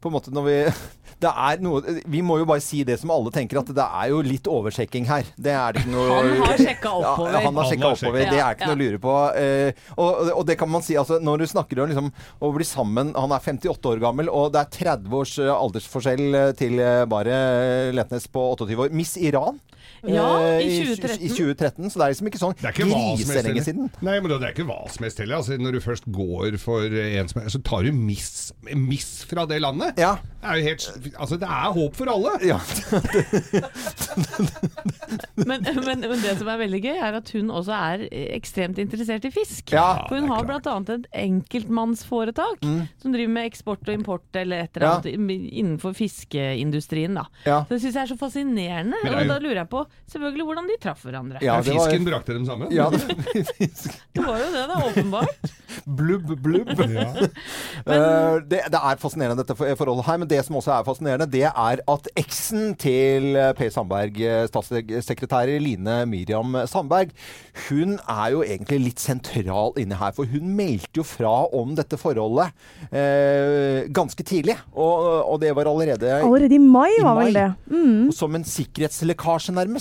på 0.00 0.10
en 0.10 0.16
måte 0.16 0.32
når 0.34 0.48
vi 0.48 0.56
det 1.20 1.30
er 1.30 1.60
noe, 1.60 1.96
Vi 2.08 2.22
må 2.24 2.38
jo 2.40 2.46
bare 2.48 2.62
si 2.64 2.82
det 2.86 2.96
som 3.00 3.12
alle 3.12 3.32
tenker, 3.34 3.60
at 3.60 3.72
det 3.76 3.84
er 3.84 4.10
jo 4.12 4.22
litt 4.24 4.48
oversjekking 4.50 5.08
her. 5.10 5.28
Det 5.36 5.52
er 5.52 5.76
det 5.76 5.84
ikke 5.84 5.92
noe 5.92 6.16
Han 6.16 6.30
har 6.46 6.62
sjekka 6.62 6.92
oppover. 6.96 7.34
Ja, 7.34 7.42
han 7.44 7.60
har 7.60 7.68
sjekka 7.68 7.90
oppover. 7.92 8.20
Det 8.20 8.38
er 8.40 8.54
ikke 8.56 8.64
Ja, 8.64 8.70
noe 8.70 8.78
å 8.78 8.80
lure 8.80 9.00
på. 9.02 9.16
Eh, 9.40 9.84
og, 9.96 10.30
og 10.38 10.46
det 10.48 10.56
kan 10.60 10.70
man 10.72 10.84
si, 10.86 10.96
altså 11.00 11.20
når 11.20 11.42
du 11.42 11.46
snakker 11.50 11.82
om 11.82 11.90
liksom, 11.90 12.10
å 12.40 12.52
bli 12.54 12.66
sammen 12.68 13.12
Han 13.18 13.34
er 13.34 13.42
58 13.44 13.92
år 13.92 14.00
gammel, 14.02 14.30
og 14.32 14.54
det 14.54 14.62
er 14.62 14.96
30 14.96 15.18
års 15.20 15.36
aldersforskjell 15.40 16.38
til 16.58 16.80
bare 17.10 17.36
Letnes 17.96 18.28
på 18.30 18.42
28 18.54 18.78
år. 18.86 18.94
Miss 18.96 19.16
Iran 19.20 19.49
well 19.50 19.60
Ja, 20.08 20.26
eh, 20.40 20.60
i 20.64 20.80
i 20.80 20.86
2013. 20.86 21.28
2013. 21.28 21.90
Så 21.90 21.98
det 22.00 22.04
er 22.06 22.12
liksom 22.14 22.30
ikke 22.30 22.40
sånn 22.40 22.54
er 22.64 22.72
griselenge 22.72 23.64
siden. 23.66 23.90
Nei, 24.00 24.16
men 24.20 24.30
det 24.32 24.38
er 24.40 24.54
ikke 24.54 24.66
hva 24.68 24.78
som 24.90 25.04
helst 25.04 25.18
heller. 25.20 25.36
Altså, 25.42 25.58
når 25.60 25.72
du 25.76 25.80
først 25.84 26.04
går 26.10 26.56
for 26.62 26.86
en 26.86 27.28
som 27.28 27.42
er 27.42 27.48
Så 27.52 27.60
tar 27.62 27.82
du 27.84 27.92
miss, 27.92 28.52
miss 28.74 29.24
fra 29.28 29.44
det 29.46 29.60
landet. 29.60 29.98
Ja. 30.00 30.16
Det 30.40 30.48
er 30.48 30.56
jo 30.56 30.64
helt 30.70 31.14
Altså, 31.20 31.36
det 31.36 31.48
er 31.48 31.72
håp 31.76 31.96
for 31.96 32.06
alle. 32.08 32.32
ja. 32.46 32.60
Men, 35.40 35.62
men, 35.64 36.00
men 36.04 36.20
det 36.22 36.36
som 36.38 36.48
er 36.52 36.58
veldig 36.60 36.80
gøy, 36.84 36.96
er 37.00 37.16
at 37.18 37.30
hun 37.34 37.48
også 37.54 37.74
er 37.74 38.02
ekstremt 38.36 38.78
interessert 38.82 39.24
i 39.26 39.30
fisk. 39.34 39.72
Ja, 39.74 40.04
For 40.08 40.20
hun 40.20 40.28
har 40.30 40.44
bl.a. 40.46 40.74
et 40.94 41.06
enkeltmannsforetak 41.24 42.62
som 42.62 43.14
driver 43.14 43.32
med 43.34 43.48
eksport 43.50 43.88
og 43.88 43.94
import 43.96 44.38
eller 44.38 44.66
et 44.66 44.76
eller 44.76 45.08
Ja. 45.08 45.14
innenfor 45.60 45.94
fiskeindustrien. 45.96 47.14
da. 47.18 47.24
Ja. 47.46 47.62
Så 47.64 47.74
Det 47.74 47.80
syns 47.82 47.94
jeg 47.94 48.02
er 48.02 48.12
så 48.14 48.18
fascinerende, 48.20 48.96
Men 49.02 49.12
det 49.12 49.18
er 49.18 49.22
og 49.22 49.28
da 49.28 49.38
lurer 49.38 49.60
jeg 49.64 49.68
på 49.70 49.84
selvfølgelig 50.10 50.44
hvordan 50.48 50.66
de 50.70 50.76
traff 50.82 51.04
hverandre. 51.06 51.38
Ja, 51.44 51.60
det 51.62 51.74
var- 51.76 51.86
fisken 51.90 52.04
brakte 52.08 52.34
dem 52.34 52.46
sammen. 52.48 52.70
ja 52.74 52.88
det, 52.90 53.00
Det 54.14 54.24
var 54.26 54.38
jo 54.42 54.48
det, 54.54 54.64
da, 54.70 54.78
åpenbart. 54.88 55.50
blubb, 56.00 56.32
blubb. 56.42 56.72
Ja. 56.90 57.06
Eh, 57.86 58.36
det, 58.50 58.60
det 58.74 58.80
er 58.80 58.98
fascinerende 59.00 59.44
dette 59.44 59.54
forholdet 59.56 60.06
her, 60.08 60.18
men 60.22 60.28
det 60.30 60.40
som 60.46 60.56
også 60.58 60.72
er 60.74 60.86
fascinerende, 60.86 61.28
det 61.30 61.44
er 61.48 61.82
at 61.94 62.08
eksen 62.18 62.74
til 62.80 63.30
eh, 63.38 63.52
Per 63.58 63.70
Sandberg, 63.72 64.18
eh, 64.20 64.44
statssekretær 64.50 65.52
Line 65.62 66.00
Miriam 66.10 66.58
Sandberg, 66.70 67.14
hun 67.68 67.96
er 68.02 68.26
jo 68.34 68.42
egentlig 68.46 68.80
litt 68.88 69.02
sentral 69.02 69.72
inne 69.80 69.98
her. 70.00 70.12
For 70.16 70.28
hun 70.30 70.50
meldte 70.58 71.00
jo 71.00 71.06
fra 71.06 71.32
om 71.56 71.74
dette 71.78 71.98
forholdet 72.00 72.50
eh, 72.90 73.86
ganske 73.94 74.26
tidlig. 74.26 74.56
Og, 74.74 75.06
og 75.30 75.40
det 75.42 75.54
var 75.56 75.70
allerede 75.70 76.10
Allerede 76.20 76.56
i 76.58 76.60
mai 76.62 76.90
var 77.04 77.18
vel 77.22 77.36
det. 77.36 77.46
Mm. 77.70 78.10
som 78.14 78.34
en 78.36 78.44
sikkerhetslekkasje, 78.46 79.54
nærmest. 79.56 79.79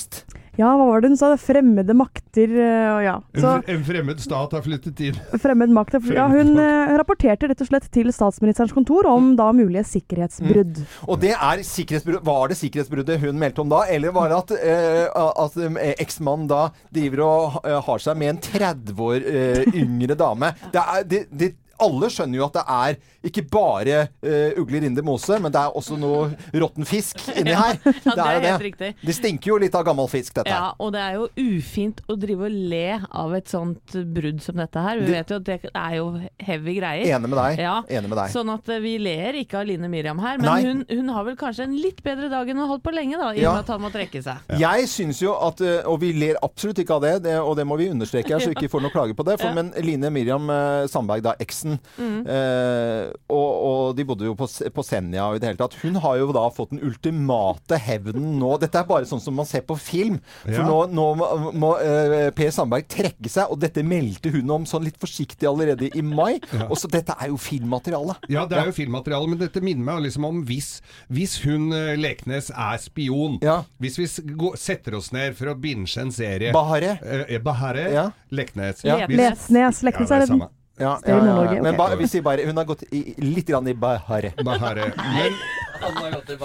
Ja, 0.59 0.73
hva 0.75 0.89
var 0.89 0.99
det 0.99 1.07
hun 1.13 1.15
sa? 1.19 1.29
Fremmede 1.39 1.93
makter 1.95 2.51
eh, 2.51 2.87
og 2.91 3.01
ja. 3.05 3.13
Så 3.39 3.51
En, 3.71 3.83
fremmed 3.87 4.19
stat 4.19 4.51
har 4.57 4.63
flyttet 4.65 4.99
inn. 5.07 5.19
fremmed 5.39 5.71
makt 5.71 5.93
er- 5.95 6.09
Ja, 6.17 6.25
hun 6.27 6.51
eh, 6.59 6.91
rapporterte 6.99 7.47
rett 7.47 7.61
og 7.63 7.69
slett 7.69 7.87
til 7.95 8.11
statsministerens 8.11 8.73
kontor 8.75 9.07
om 9.07 9.35
da 9.39 9.47
mulige 9.55 9.85
sikkerhetsbrudd. 9.87 10.81
Og 11.07 11.21
det 11.23 11.31
er 11.37 11.63
sikkerhetsbrudd. 11.63 12.25
Var 12.27 12.51
det 12.51 12.57
sikkerhetsbruddet 12.59 13.19
hun 13.23 13.39
meldte 13.39 13.63
om 13.63 13.69
da, 13.71 13.85
eller 13.87 14.11
var 14.11 14.27
det 14.33 14.41
at, 14.41 14.51
eh, 14.59 15.07
at 15.45 15.57
eh, 15.63 15.95
eksmannen 16.03 16.49
da 16.51 16.65
driver 16.91 17.23
og 17.23 17.63
har 17.87 18.03
seg 18.03 18.19
med 18.19 18.33
en 18.35 18.43
30 18.49 18.99
år 18.99 19.23
eh, 19.31 19.63
yngre 19.79 20.19
dame? 20.19 20.51
Det 20.75 20.83
er, 20.83 21.07
det, 21.07 21.23
det, 21.31 21.53
alle 21.81 22.09
skjønner 22.11 22.37
jo 22.39 22.45
at 22.45 22.53
det 22.59 22.63
er 22.67 22.97
ikke 23.29 23.43
bare 23.51 23.97
uh, 24.23 24.59
ugler 24.61 24.85
in 24.87 24.95
mose, 25.03 25.37
men 25.41 25.51
det 25.51 25.59
er 25.59 25.75
også 25.75 25.97
noe 25.99 26.29
råtten 26.55 26.85
fisk 26.87 27.19
inni 27.39 27.55
her. 27.55 27.79
Ja, 27.83 28.13
det 28.15 28.23
er 28.25 28.33
jo 28.37 28.43
helt 28.47 28.65
riktig. 28.69 28.89
Det 29.05 29.15
stinker 29.15 29.51
jo 29.53 29.57
litt 29.63 29.75
av 29.75 29.83
gammel 29.87 30.07
fisk, 30.11 30.33
dette 30.37 30.51
Ja, 30.53 30.71
og 30.79 30.93
det 30.95 31.01
er 31.03 31.17
jo 31.17 31.27
ufint 31.39 32.01
å 32.07 32.15
drive 32.19 32.47
og 32.47 32.55
le 32.71 32.99
av 33.11 33.33
et 33.35 33.49
sånt 33.51 33.95
brudd 34.15 34.39
som 34.43 34.55
dette 34.59 34.79
her. 34.85 34.99
Vi 34.99 35.05
Det- 35.09 35.15
vet 35.19 35.29
jo 35.29 35.35
at 35.39 35.43
det 35.49 35.71
er 35.73 35.95
jo 35.97 36.05
heavy 36.39 36.75
greier. 36.79 37.05
Enig 37.17 37.29
med 37.29 37.37
deg. 37.39 37.59
Ja, 37.59 37.75
Enig 37.89 38.09
med 38.09 38.17
deg. 38.21 38.31
Sånn 38.33 38.49
at 38.53 38.69
eh, 38.69 38.79
vi 38.83 38.97
ler 39.03 39.33
ikke 39.43 39.59
av 39.59 39.67
Line 39.67 39.89
Miriam 39.91 40.19
her, 40.23 40.37
men 40.39 40.65
hun, 40.65 40.85
hun 40.89 41.09
har 41.15 41.27
vel 41.27 41.35
kanskje 41.39 41.67
en 41.67 41.75
litt 41.75 42.01
bedre 42.05 42.29
dag 42.31 42.47
enn 42.47 42.55
hun 42.57 42.65
har 42.65 42.71
holdt 42.75 42.85
på 42.87 42.93
lenge, 42.95 43.17
da, 43.19 43.29
i 43.33 43.39
og 43.39 43.43
Ja. 43.43 43.53
med 43.57 43.65
at 43.67 43.73
han 43.75 43.81
må 43.83 43.91
trekke 43.93 44.23
seg. 44.23 44.55
Jeg 44.59 44.87
syns 44.91 45.19
jo 45.21 45.35
at 45.35 45.59
eh, 45.61 45.83
Og 45.89 45.99
vi 46.01 46.13
ler 46.13 46.39
absolutt 46.43 46.79
ikke 46.79 46.95
av 46.95 47.01
det, 47.03 47.13
det 47.27 47.35
og 47.39 47.55
det 47.59 47.65
må 47.67 47.77
vi 47.77 47.89
understreke 47.91 48.31
her, 48.31 48.39
så 48.39 48.49
vi 48.53 48.55
ikke 48.57 48.71
får 48.71 48.81
noe 48.87 48.91
klage 48.95 49.15
på 49.15 49.25
det. 49.27 49.37
For, 49.41 49.49
Ja. 49.49 49.53
Men 49.59 49.73
Line 49.83 50.09
Miriam 50.13 50.47
Sandberg, 50.89 51.21
da 51.25 51.33
eksen, 51.41 51.68
Mm. 51.99 52.19
eh, 52.25 53.11
og, 53.29 53.49
og 53.69 53.95
de 53.97 54.05
bodde 54.07 54.25
jo 54.27 54.35
på, 54.39 54.47
på 54.47 54.83
Senja 54.85 55.27
og 55.29 55.37
i 55.37 55.41
det 55.43 55.49
hele 55.51 55.59
tatt. 55.61 55.77
Hun 55.83 55.99
har 56.03 56.17
jo 56.21 56.29
da 56.35 56.45
fått 56.55 56.71
den 56.73 56.81
ultimate 56.85 57.77
hevnen 57.83 58.37
nå. 58.41 58.53
Dette 58.61 58.81
er 58.81 58.87
bare 58.89 59.07
sånn 59.09 59.21
som 59.23 59.35
man 59.37 59.47
ser 59.49 59.65
på 59.67 59.77
film. 59.79 60.19
For 60.43 60.57
Ja. 60.59 60.65
nå, 60.67 60.79
nå 60.95 61.07
må, 61.19 61.27
må 61.53 61.71
eh, 61.83 62.29
Per 62.35 62.51
Sandberg 62.55 62.87
trekke 62.91 63.29
seg, 63.31 63.51
og 63.53 63.59
dette 63.61 63.83
meldte 63.85 64.31
hun 64.33 64.49
om 64.59 64.65
sånn 64.69 64.85
litt 64.87 64.97
forsiktig 65.01 65.47
allerede 65.49 65.89
i 65.95 66.01
mai. 66.05 66.39
Og 66.69 66.75
så 66.79 66.89
dette 66.91 67.15
er 67.19 67.29
jo 67.31 67.37
filmmateriale. 67.41 68.15
Ja, 68.31 68.45
det 68.49 68.57
er 68.59 68.69
jo 68.69 68.75
filmmateriale, 68.77 69.29
men 69.31 69.39
dette 69.41 69.61
minner 69.63 69.85
meg 69.91 70.03
liksom 70.07 70.25
om 70.29 70.41
hvis, 70.49 70.79
hvis 71.13 71.37
hun 71.45 71.69
eh, 71.75 71.93
Leknes 71.99 72.51
er 72.53 72.77
spion. 72.81 73.39
Ja. 73.45 73.61
Hvis 73.81 73.97
vi 74.01 74.07
går, 74.39 74.57
setter 74.59 74.97
oss 74.99 75.11
ned 75.15 75.35
for 75.39 75.51
å 75.53 75.57
binge 75.59 75.89
en 76.01 76.11
serie 76.13 76.53
Bahare. 76.55 76.97
Eh, 77.03 77.37
Bahare, 77.43 77.87
Ja. 77.93 78.07
Leknes. 78.31 78.83
Ja. 78.85 78.99
Lesnes, 79.09 79.49
Ja, 79.49 79.69
Leknes 79.89 80.09
det 80.09 80.15
er 80.15 80.19
det 80.25 80.29
samme. 80.29 80.49
Ja, 80.79 80.99
ja, 81.05 81.17
ja, 81.25 81.53
ja. 81.53 81.61
Men 81.63 81.75
ba, 81.75 81.89
vi 81.99 82.07
sier 82.07 82.23
bare 82.23 82.45
Hun 82.47 82.55
har 82.55 82.67
gått 82.69 82.85
i, 82.95 83.01
litt 83.19 83.47
grann 83.49 83.67
i 83.67 83.73
Bahare. 83.75 84.31
Bahare. 84.47 84.93
Men, 84.95 85.35
Han 85.81 85.97
har 86.03 86.11
gått 86.17 86.29
i 86.31 86.37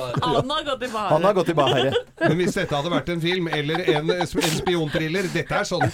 Han 0.94 1.24
har 1.24 1.32
gått 1.34 1.48
i 1.48 1.54
Bahare. 1.54 1.92
men 2.20 2.36
hvis 2.38 2.54
dette 2.58 2.74
hadde 2.76 2.92
vært 2.92 3.08
en 3.14 3.20
film 3.22 3.48
eller 3.48 3.82
en, 3.96 4.10
en 4.14 4.26
spionthriller 4.26 5.28
Dette 5.34 5.58
er 5.60 5.66
sånn 5.68 5.84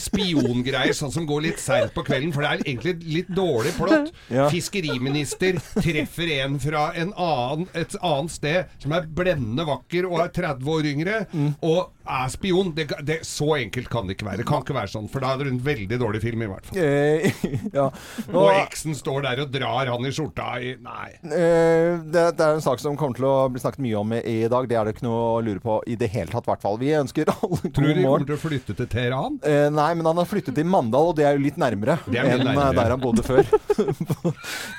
spiongreier, 0.00 0.92
sånn 0.96 1.12
som 1.14 1.26
går 1.28 1.44
litt 1.48 1.60
seint 1.62 1.92
på 1.96 2.04
kvelden, 2.06 2.32
for 2.34 2.44
det 2.44 2.50
er 2.50 2.64
egentlig 2.66 2.94
litt 3.20 3.30
dårlig 3.36 3.72
plott. 3.78 4.10
Ja. 4.32 4.48
Fiskeriminister 4.52 5.58
treffer 5.80 6.32
en 6.40 6.58
fra 6.62 6.86
en 6.98 7.12
annen, 7.16 7.66
et 7.78 7.94
annet 8.00 8.34
sted 8.34 8.74
som 8.82 8.94
er 8.96 9.06
blendende 9.06 9.66
vakker 9.68 10.08
og 10.10 10.20
er 10.24 10.34
30 10.42 10.70
år 10.76 10.90
yngre, 10.94 11.18
Mm. 11.30 11.52
og 11.62 11.90
er 12.10 12.28
spion. 12.32 12.72
Det, 12.74 12.86
det, 13.06 13.18
så 13.28 13.52
enkelt 13.60 13.88
kan 13.92 14.06
det 14.08 14.16
ikke 14.16 14.26
være. 14.26 14.40
Det 14.40 14.46
kan 14.48 14.62
ikke 14.64 14.74
være 14.74 14.90
sånn, 14.90 15.06
for 15.12 15.22
da 15.22 15.34
er 15.34 15.44
det 15.44 15.52
en 15.52 15.60
veldig 15.62 15.98
dårlig 16.00 16.20
film, 16.24 16.42
i 16.42 16.48
hvert 16.50 16.66
fall. 16.66 16.80
Eh, 16.80 17.42
ja. 17.78 17.84
Og 18.32 18.38
Og, 18.40 18.48
eksen 18.56 18.96
står 18.98 19.22
der 19.28 19.42
og 19.44 19.52
drar 19.54 19.90
han 19.92 20.06
i 20.08 20.12
skjorta 20.14 20.48
i 20.64 20.72
Nei. 20.82 21.10
eh, 21.28 22.00
det, 22.10 22.24
det 22.38 22.46
er 22.46 22.56
en 22.56 22.64
sak 22.64 22.82
som 22.82 22.89
kommer 22.98 23.14
til 23.18 23.26
å 23.28 23.48
bli 23.52 23.60
snakket 23.62 23.82
mye 23.84 23.96
om 24.00 24.12
i, 24.16 24.36
dag. 24.50 24.68
Det 24.70 24.76
er 24.78 24.84
det 24.88 24.94
ikke 24.96 25.06
noe 25.06 25.20
å 25.36 25.40
lure 25.44 25.60
på 25.62 25.76
i 25.86 25.96
det 26.00 26.08
hele 26.12 26.30
tatt, 26.32 26.46
i 26.46 26.50
hvert 26.52 26.62
fall. 26.64 26.78
Vi 26.80 26.90
ønsker 26.98 27.30
alle 27.34 27.60
Tror 27.70 27.86
du 27.86 27.94
de 27.94 28.04
kommer 28.06 28.26
til 28.26 28.36
å 28.36 28.40
flytte 28.40 28.76
til 28.78 28.88
Teheran? 28.90 29.38
Eh, 29.46 29.68
nei, 29.74 29.90
men 29.98 30.06
han 30.10 30.18
har 30.22 30.28
flyttet 30.30 30.54
til 30.56 30.66
Mandal, 30.70 31.10
og 31.12 31.16
det 31.18 31.26
er 31.28 31.36
jo 31.38 31.44
litt 31.44 31.58
nærmere 31.60 31.98
er 32.10 32.20
enn 32.24 32.40
eh, 32.40 32.44
nærmere. 32.50 32.74
der 32.80 32.94
han 32.96 33.02
bodde 33.02 33.22
før. 33.26 33.44
på, 34.10 34.32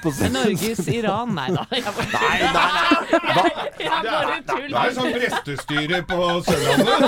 på, 0.03 0.14
Norges 0.32 0.84
Iran, 0.91 1.36
nei 1.38 1.47
da. 1.55 1.66
Jeg 1.72 1.84
bare, 1.88 2.07
Nei, 2.12 2.38
nei, 2.41 2.70
nei. 2.76 2.88
Det 3.82 3.88
er, 3.88 4.01
Det 4.72 4.82
er 4.82 4.95
sånn 4.95 5.14
prestestyre 5.16 6.01
på 6.09 6.18
Sørlandet. 6.47 6.99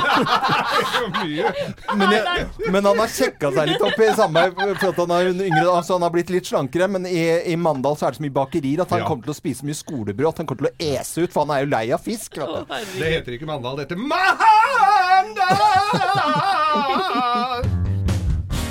Men, 1.93 2.09
jeg, 2.13 2.45
men 2.71 2.85
han 2.87 2.99
har 2.99 3.09
sjekka 3.11 3.49
seg 3.53 3.69
litt 3.69 3.83
opp 3.85 3.99
i 4.01 4.07
samme 4.17 4.43
for 4.55 4.89
at 4.89 4.99
han 5.03 5.11
er 5.15 5.29
yngre, 5.31 5.63
altså 5.69 5.97
han 5.97 6.05
har 6.05 6.13
blitt 6.13 6.31
litt 6.33 6.47
slankere. 6.49 6.87
Men 6.91 7.05
i, 7.09 7.21
i 7.53 7.55
Mandal 7.59 7.97
så 7.99 8.07
er 8.07 8.15
det 8.15 8.19
så 8.21 8.25
mye 8.25 8.35
bakerier 8.35 8.83
at 8.83 8.93
han 8.93 9.03
Ja. 9.03 9.07
kommer 9.09 9.25
til 9.27 9.33
å 9.33 9.37
spise 9.37 9.65
mye 9.67 9.77
skolebrød. 9.77 10.29
At 10.31 10.41
han 10.41 10.49
kommer 10.49 10.65
til 10.65 10.71
å 10.71 10.89
ese 10.99 11.23
ut, 11.25 11.31
for 11.33 11.45
han 11.45 11.53
er 11.55 11.63
jo 11.65 11.71
lei 11.73 11.85
av 11.95 12.01
fisk. 12.03 12.37
Vet 12.39 12.47
du. 12.69 12.73
Det 12.99 13.09
heter 13.17 13.31
ikke 13.37 13.49
Mandal, 13.49 13.77
det 13.79 13.85
heter 13.87 13.99
Mandal! 13.99 15.33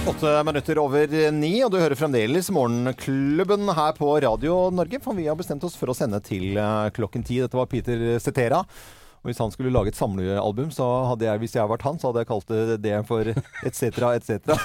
Åtte 0.03 0.31
minutter 0.43 0.79
over 0.83 1.13
ni, 1.31 1.53
og 1.63 1.71
du 1.71 1.79
hører 1.79 1.95
fremdeles 1.95 2.49
Morgenklubben 2.51 3.71
her 3.71 3.93
på 3.95 4.09
Radio 4.25 4.57
Norge. 4.75 4.99
For 5.05 5.15
vi 5.15 5.29
har 5.31 5.39
bestemt 5.39 5.63
oss 5.69 5.77
for 5.79 5.93
å 5.93 5.95
sende 5.95 6.19
til 6.27 6.59
eh, 6.59 6.89
klokken 6.97 7.23
ti. 7.27 7.39
Dette 7.39 7.55
var 7.59 7.71
Peter 7.71 8.19
Cetera. 8.23 8.65
Og 9.23 9.31
hvis 9.31 9.39
han 9.39 9.53
skulle 9.55 9.71
lage 9.71 9.93
et 9.93 9.99
samlealbum, 9.99 10.71
så 10.75 10.87
hadde 11.13 11.29
jeg, 11.29 11.39
hvis 11.39 11.53
jeg 11.55 11.63
hadde 11.63 11.71
vært 11.77 11.85
han, 11.87 11.99
så 12.03 12.09
hadde 12.11 12.25
jeg 12.25 12.29
kalt 12.33 12.49
det 12.51 12.79
det 12.83 12.95
for 13.07 13.29
etc., 13.63 14.01
etc. 14.19 14.57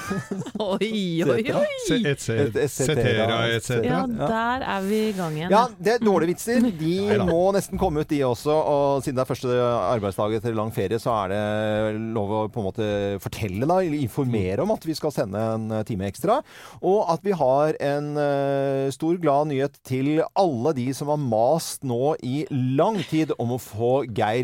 Oi, 0.59 1.21
oi, 1.21 1.43
oi. 1.53 1.67
Et 1.93 2.07
Et- 2.07 2.55
et 2.57 2.71
Cetera, 2.71 3.37
et 3.53 3.63
cetera. 3.63 3.85
Ja, 3.85 4.01
der 4.07 4.65
er 4.65 4.81
vi 4.87 5.01
i 5.09 5.13
gang 5.17 5.35
igjen. 5.37 5.51
Ja, 5.53 5.61
det 5.77 5.93
er 5.93 6.03
dårlige 6.05 6.31
vitser. 6.33 6.61
De 6.77 6.93
Neida. 7.07 7.25
må 7.29 7.43
nesten 7.55 7.77
komme 7.79 8.01
ut, 8.01 8.09
de 8.09 8.21
også. 8.25 8.49
Og 8.57 9.03
siden 9.05 9.19
det 9.19 9.23
er 9.25 9.29
første 9.29 9.59
arbeidsdag 9.93 10.37
etter 10.39 10.55
lang 10.57 10.71
ferie, 10.73 10.97
så 11.01 11.13
er 11.25 11.35
det 11.35 12.01
lov 12.17 12.33
å 12.33 12.41
på 12.49 12.61
en 12.63 12.67
måte 12.71 12.89
fortelle, 13.23 13.61
da, 13.69 13.77
eller 13.83 14.01
informere 14.01 14.65
om 14.65 14.73
at 14.73 14.85
vi 14.89 14.95
skal 14.97 15.13
sende 15.13 15.37
en 15.53 15.69
time 15.87 16.09
ekstra. 16.09 16.39
Og 16.81 17.05
at 17.13 17.21
vi 17.25 17.35
har 17.37 17.77
en 17.91 18.09
uh, 18.17 18.89
stor, 18.93 19.17
glad 19.21 19.51
nyhet 19.53 19.77
til 19.87 20.23
alle 20.37 20.73
de 20.77 20.89
som 20.97 21.13
har 21.13 21.21
mast 21.21 21.85
nå 21.87 22.15
i 22.25 22.41
lang 22.51 22.99
tid 23.09 23.33
om 23.37 23.53
å 23.55 23.61
få 23.61 23.93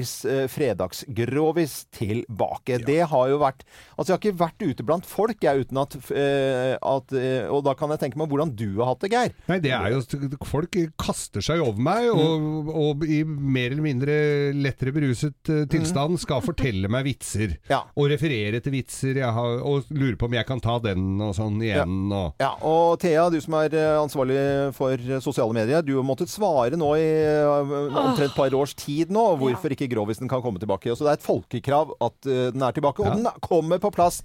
Geirs 0.03 0.25
uh, 0.25 0.47
fredagsgrovis 0.51 1.85
tilbake. 1.95 2.77
Det 2.85 3.01
har 3.09 3.29
jo 3.31 3.39
vært 3.41 3.63
Altså, 3.93 4.11
jeg 4.11 4.15
har 4.15 4.21
ikke 4.21 4.39
vært 4.39 4.63
ute 4.63 4.85
blant 4.85 5.07
folk, 5.07 5.43
jeg, 5.43 5.63
uten 5.63 5.79
at, 5.79 5.95
eh, 6.15 6.73
at 6.75 7.13
eh, 7.15 7.45
Og 7.53 7.61
da 7.65 7.75
kan 7.77 7.91
jeg 7.93 8.01
tenke 8.01 8.19
meg 8.19 8.31
hvordan 8.31 8.51
du 8.57 8.79
har 8.79 8.89
hatt 8.91 9.03
det, 9.03 9.11
Geir. 9.13 9.35
Nei, 9.49 9.59
det 9.63 9.73
er 9.75 9.93
jo 9.93 10.01
Folk 10.47 10.75
kaster 10.99 11.43
seg 11.45 11.61
over 11.63 11.79
meg, 11.83 12.09
og, 12.11 12.71
og 12.73 13.03
i 13.05 13.21
mer 13.23 13.71
eller 13.71 13.85
mindre 13.85 14.15
lettere 14.57 14.93
beruset 14.95 15.51
eh, 15.53 15.63
tilstand 15.71 16.19
skal 16.21 16.43
fortelle 16.49 16.89
meg 16.91 17.05
vitser. 17.07 17.55
Ja. 17.69 17.83
Og 17.99 18.09
referere 18.11 18.61
til 18.63 18.75
vitser, 18.75 19.19
jeg 19.21 19.29
har, 19.37 19.61
og 19.61 19.89
lure 19.93 20.17
på 20.19 20.29
om 20.29 20.37
jeg 20.37 20.47
kan 20.49 20.61
ta 20.63 20.79
den 20.83 21.21
og 21.21 21.35
sånn 21.37 21.61
igjen. 21.63 22.09
Og. 22.09 22.41
Ja, 22.41 22.53
og 22.65 22.97
Thea, 23.03 23.27
du 23.33 23.39
som 23.43 23.57
er 23.61 23.77
eh, 23.77 23.93
ansvarlig 24.01 24.39
for 24.77 24.97
eh, 24.97 25.21
sosiale 25.23 25.55
medier, 25.55 25.85
du 25.85 25.95
har 25.99 26.07
måttet 26.07 26.33
svare 26.33 26.79
nå 26.79 26.93
i 26.97 27.07
eh, 27.21 27.73
omtrent 27.93 28.33
et 28.33 28.37
par 28.37 28.53
års 28.57 28.73
tid 28.77 29.13
nå, 29.13 29.23
hvorfor 29.39 29.73
ikke 29.73 29.89
grovisen 29.93 30.29
kan 30.31 30.43
komme 30.43 30.61
tilbake. 30.61 30.91
Og 30.91 30.97
Så 30.99 31.05
det 31.07 31.13
er 31.13 31.19
et 31.21 31.27
folkekrav 31.27 31.93
at 32.03 32.29
eh, 32.29 32.49
den 32.55 32.65
er 32.65 32.75
tilbake, 32.75 33.03
og 33.05 33.17
den 33.17 33.29
kommer 33.45 33.81
på 33.83 33.93
plass 33.93 34.21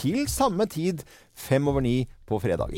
til 0.00 0.24
samme 0.28 0.66
tid, 0.70 1.04
fem 1.36 1.68
over 1.70 1.84
ni 1.84 2.02
på 2.28 2.40
fredag. 2.42 2.74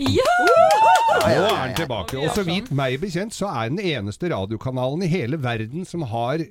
Nå 1.23 1.29
er 1.45 1.67
den 1.69 1.75
tilbake. 1.77 2.19
Og 2.19 2.33
så 2.35 2.45
vidt 2.47 2.71
meg 2.75 2.99
bekjent, 3.03 3.35
så 3.37 3.51
er 3.53 3.73
den 3.73 3.81
eneste 3.83 4.31
radiokanalen 4.33 5.05
i 5.05 5.11
hele 5.13 5.39
verden 5.43 5.85
som 5.89 6.05
har 6.09 6.43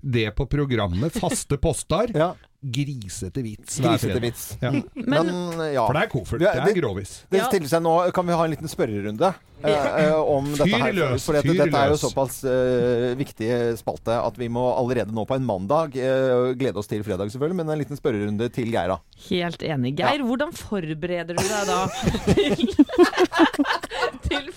det 0.00 0.30
på 0.38 0.46
programmet 0.50 1.12
faste 1.18 1.58
postar. 1.58 2.12
Ja. 2.18 2.34
Grisete 2.58 3.38
vits 3.46 3.76
Grisete 3.78 4.18
vits. 4.18 4.56
Ja. 4.58 4.72
Men, 4.98 5.28
ja. 5.70 5.84
For 5.86 5.94
det 5.94 6.00
er 6.02 6.08
koffert. 6.10 6.40
Det 6.42 6.50
det- 6.58 6.72
er 6.72 6.80
grovis. 6.80 7.12
Det 7.30 7.44
stiller 7.46 7.70
seg 7.70 7.84
nå 7.84 7.92
Kan 8.16 8.26
vi 8.26 8.34
ha 8.34 8.42
en 8.48 8.50
liten 8.50 8.66
spørrerunde 8.66 9.28
eh, 9.62 9.70
eh, 9.70 10.16
om 10.18 10.48
Fyr 10.56 10.64
dette 10.64 10.80
her? 10.82 10.96
løs, 10.96 11.22
for 11.22 11.38
dette, 11.38 11.54
dette 11.54 11.78
er 11.84 11.92
jo 11.92 12.00
såpass 12.02 12.40
eh, 12.50 13.14
viktig 13.20 13.46
spalte 13.78 14.16
at 14.26 14.34
vi 14.42 14.48
må 14.50 14.64
allerede 14.74 15.14
nå 15.14 15.22
på 15.30 15.38
en 15.38 15.46
mandag 15.46 15.94
eh, 16.02 16.50
glede 16.58 16.82
oss 16.82 16.90
til 16.90 17.04
fredag, 17.06 17.30
selvfølgelig, 17.30 17.60
men 17.60 17.70
en 17.70 17.78
liten 17.78 18.00
spørrerunde 18.00 18.50
til 18.50 18.74
Geir, 18.74 18.90
da. 18.90 18.98
Helt 19.28 19.62
enig. 19.62 19.94
Geir, 20.02 20.26
hvordan 20.26 20.50
forbereder 20.58 21.38
du 21.38 21.46
deg 21.46 21.70
da 21.70 21.80
til 22.34 22.66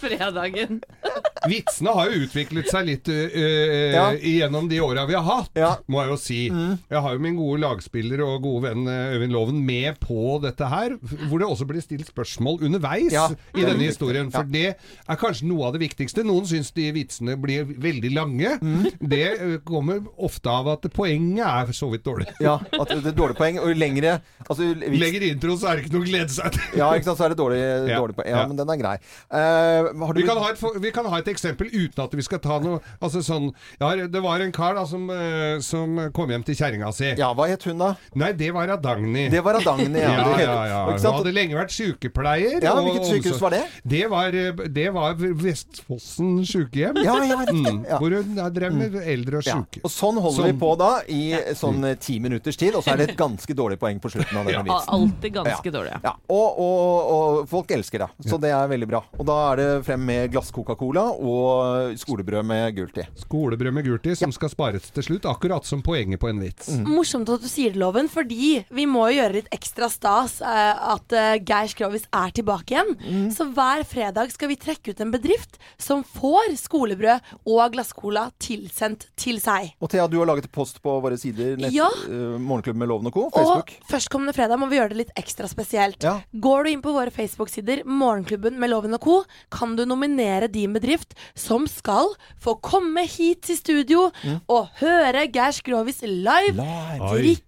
fredagen? 0.02 0.82
Vitsene 1.52 1.94
har 1.98 2.12
jo 2.12 2.26
utviklet 2.28 2.68
seg 2.70 2.86
litt 2.86 3.10
øh, 3.10 3.94
Ja. 3.96 4.04
gjennom 4.14 4.68
de 4.70 4.78
åra 4.84 5.06
vi 5.10 5.16
har 5.18 5.24
hatt, 5.26 5.50
Ja. 5.58 5.72
må 5.90 6.04
jeg 6.04 6.12
jo 6.12 6.18
si. 6.22 6.40
Jeg 6.52 7.02
har 7.02 7.16
jo 7.16 7.22
min 7.24 7.36
gode 7.40 7.62
lagspiller 7.64 8.22
og 8.26 8.44
gode 8.44 8.68
venn 8.70 8.86
Øyvind 8.88 9.34
Loven 9.34 9.62
med 9.66 9.98
på 10.04 10.38
dette 10.44 10.68
her, 10.70 10.96
hvor 11.30 11.42
det 11.42 11.48
også 11.50 11.66
blir 11.70 11.82
stilt 11.84 12.08
spørsmål 12.12 12.62
underveis 12.68 13.12
Ja. 13.14 13.28
i 13.58 13.66
denne 13.66 13.88
historien. 13.90 14.30
For 14.34 14.44
det 14.44 14.76
er 14.76 15.20
kanskje 15.22 15.48
noe 15.50 15.68
av 15.70 15.74
det 15.78 15.82
viktigste. 15.88 16.24
Noen 16.28 16.46
syns 16.50 16.72
de 16.78 16.90
vitsene 16.96 17.38
blir 17.42 17.66
veldig 17.66 18.14
lange. 18.14 18.54
Det 19.02 19.26
øh, 19.40 19.58
kommer 19.66 20.02
ofte 20.22 20.50
av 20.52 20.70
at 20.76 20.86
poenget 20.94 21.46
er 21.48 21.74
så 21.74 21.90
vidt 21.92 22.06
dårlig. 22.06 22.30
Ja, 22.42 22.60
at 22.62 22.94
det 22.94 23.14
er 23.14 23.18
dårlig 23.18 23.38
poeng. 23.40 23.58
Og 23.62 23.74
lengre 23.78 24.20
altså, 24.48 24.70
vits- 24.78 25.00
Lenger 25.02 25.26
intro, 25.32 25.58
så 25.58 25.72
er 25.72 25.76
det 25.82 25.86
ikke 25.88 25.96
noe 25.98 26.06
å 26.06 26.10
glede 26.12 26.30
seg 26.34 26.54
til. 26.54 26.78
Ja, 26.78 26.92
ikke 26.94 27.10
sant, 27.10 27.18
så 27.18 27.26
er 27.26 27.34
det 27.34 27.40
dårlig, 27.42 27.62
dårlig 27.90 28.16
poeng. 28.20 28.30
Ja, 28.30 28.44
ja. 28.44 28.48
men 28.48 28.58
den 28.62 28.70
er 28.70 28.80
grei. 28.80 28.96
Eh, 29.34 29.90
du 29.91 29.91
Vi 29.92 30.24
kan, 30.28 30.38
ha 30.38 30.50
et, 30.52 30.62
vi 30.82 30.92
kan 30.96 31.06
ha 31.12 31.20
et 31.22 31.28
eksempel 31.32 31.68
uten 31.72 32.04
at 32.04 32.14
vi 32.18 32.24
skal 32.26 32.40
ta 32.44 32.58
noe 32.64 32.80
Altså 33.02 33.22
sånn 33.26 33.50
ja, 33.80 33.90
Det 34.08 34.22
var 34.24 34.40
en 34.44 34.52
kar 34.56 34.76
da 34.78 34.86
som, 34.90 35.10
eh, 35.14 35.60
som 35.66 35.98
kom 36.16 36.30
hjem 36.32 36.44
til 36.48 36.56
kjerringa 36.60 36.92
si. 36.96 37.12
Ja, 37.20 37.32
hva 37.38 37.48
het 37.50 37.64
hun 37.68 37.80
da? 37.82 37.94
Nei, 38.16 38.32
det 38.38 38.52
var 38.56 38.72
Adagni. 38.76 39.28
Det 39.34 39.42
var 39.44 39.60
Adagni, 39.60 40.00
ja. 40.06 40.12
ja, 40.18 40.40
ja, 40.42 40.58
ja. 40.72 40.80
Hun 40.92 41.18
hadde 41.18 41.34
lenge 41.36 41.58
vært 41.60 41.74
sykepleier. 41.76 42.60
Ja, 42.64 42.76
og 42.78 42.88
hvilket 42.90 43.10
sykehus 43.10 43.42
var 43.44 43.56
det? 43.56 43.64
Det 43.96 44.04
var, 44.12 44.38
eh, 44.38 44.66
det 44.72 44.88
var 44.96 45.16
Vestfossen 45.62 46.42
sykehjem. 46.48 46.98
Ja, 47.06 47.16
ja. 47.26 47.40
Mm, 47.52 47.84
Hvor 48.00 48.16
hun 48.16 48.38
eh, 48.40 48.50
drev 48.56 48.76
med 48.78 48.96
eldre 49.02 49.42
og 49.42 49.48
Ja. 49.52 49.58
Og 49.84 49.92
sånn 49.92 50.20
holder 50.22 50.38
Sånn. 50.44 50.52
vi 50.54 50.60
på 50.62 50.72
da 50.80 50.92
i 51.12 51.22
sånn 51.58 51.84
ti 52.00 52.20
minutters 52.24 52.58
tid, 52.58 52.76
og 52.78 52.84
så 52.86 52.94
er 52.94 53.02
det 53.02 53.10
et 53.12 53.18
ganske 53.20 53.54
dårlig 53.58 53.80
poeng 53.82 54.00
på 54.02 54.12
slutten 54.14 54.38
av 54.38 54.46
denne 54.48 54.62
Ja, 54.62 54.64
vitsen. 54.64 54.94
alltid 54.96 55.34
ganske 55.34 55.72
dårlig. 55.74 55.92
Ja. 55.96 56.00
Ja, 56.12 56.14
og, 56.30 56.60
og, 56.62 57.12
og 57.16 57.50
folk 57.52 57.72
elsker 57.76 58.06
det, 58.06 58.10
så 58.30 58.40
det 58.42 58.52
er 58.56 58.68
veldig 58.72 58.88
bra. 58.90 59.02
Og 59.20 59.26
da 59.28 59.38
er 59.52 59.56
det 59.62 59.68
frem 59.86 60.04
med 60.06 60.32
glass 60.34 60.52
Coca-Cola 60.54 61.04
og 61.18 61.96
skolebrød 62.00 62.46
med 62.48 62.76
gult 62.78 62.98
i. 63.02 63.06
Skolebrød 63.24 63.74
med 63.76 63.86
gult 63.88 64.06
i, 64.12 64.16
som 64.20 64.34
skal 64.36 64.52
spares 64.54 64.90
til 64.96 65.06
slutt, 65.06 65.28
akkurat 65.30 65.66
som 65.68 65.82
poenget 65.86 66.22
på 66.22 66.30
en 66.32 66.42
vits. 66.44 66.70
Mm. 66.76 66.90
Morsomt 66.96 67.30
at 67.34 67.44
du 67.44 67.50
sier 67.50 67.74
det, 67.76 67.80
Loven, 67.82 68.10
fordi 68.12 68.62
vi 68.70 68.86
må 68.90 69.08
jo 69.12 69.20
gjøre 69.22 69.38
litt 69.40 69.50
ekstra 69.56 69.90
stas 69.92 70.40
eh, 70.46 70.84
at 70.96 71.16
uh, 71.16 71.36
Geir 71.40 71.72
Skrovis 71.72 72.08
er 72.14 72.34
tilbake 72.38 72.76
igjen. 72.76 72.94
Mm. 73.02 73.28
Så 73.36 73.48
hver 73.56 73.84
fredag 73.88 74.32
skal 74.34 74.52
vi 74.52 74.60
trekke 74.62 74.94
ut 74.94 75.02
en 75.06 75.14
bedrift 75.14 75.58
som 75.82 76.04
får 76.08 76.56
skolebrød 76.62 77.32
og 77.46 77.62
glass-Cola 77.76 78.28
tilsendt 78.42 79.08
til 79.20 79.40
seg. 79.44 79.74
Og 79.82 79.92
Thea, 79.94 80.08
du 80.12 80.20
har 80.22 80.30
laget 80.30 80.50
post 80.54 80.82
på 80.84 80.98
våre 81.04 81.18
sider, 81.22 81.58
nett, 81.62 81.74
Ja. 81.76 81.90
uh, 82.08 82.38
Morgenklubben 82.42 82.84
med 82.84 82.92
Loven 82.92 83.12
og 83.12 83.16
Co. 83.18 83.28
Facebook. 83.34 83.76
Og 83.82 83.90
førstkommende 83.92 84.36
fredag 84.38 84.60
må 84.62 84.70
vi 84.72 84.80
gjøre 84.80 84.94
det 84.94 85.02
litt 85.06 85.16
ekstra 85.20 85.50
spesielt. 85.52 86.02
Ja. 86.04 86.20
Går 86.32 86.64
du 86.68 86.72
inn 86.76 86.84
på 86.84 86.94
våre 86.96 87.12
Facebook-sider, 87.14 87.84
Morgenklubben 87.86 88.60
med 88.60 88.72
Loven 88.74 88.96
og 88.98 89.02
co., 89.04 89.18
kan 89.52 89.71
du 89.76 89.86
nominere 89.86 90.48
din 90.52 90.74
bedrift 90.74 91.14
som 91.38 91.68
skal 91.68 92.12
få 92.42 92.56
komme 92.64 93.06
hit 93.08 93.44
til 93.50 93.58
studio 93.60 94.08
og 94.48 94.68
høre 94.82 95.28
Geir 95.32 95.52
Skrovis 95.56 96.02
live, 96.04 96.56
Live. 96.58 97.12
drikke 97.14 97.48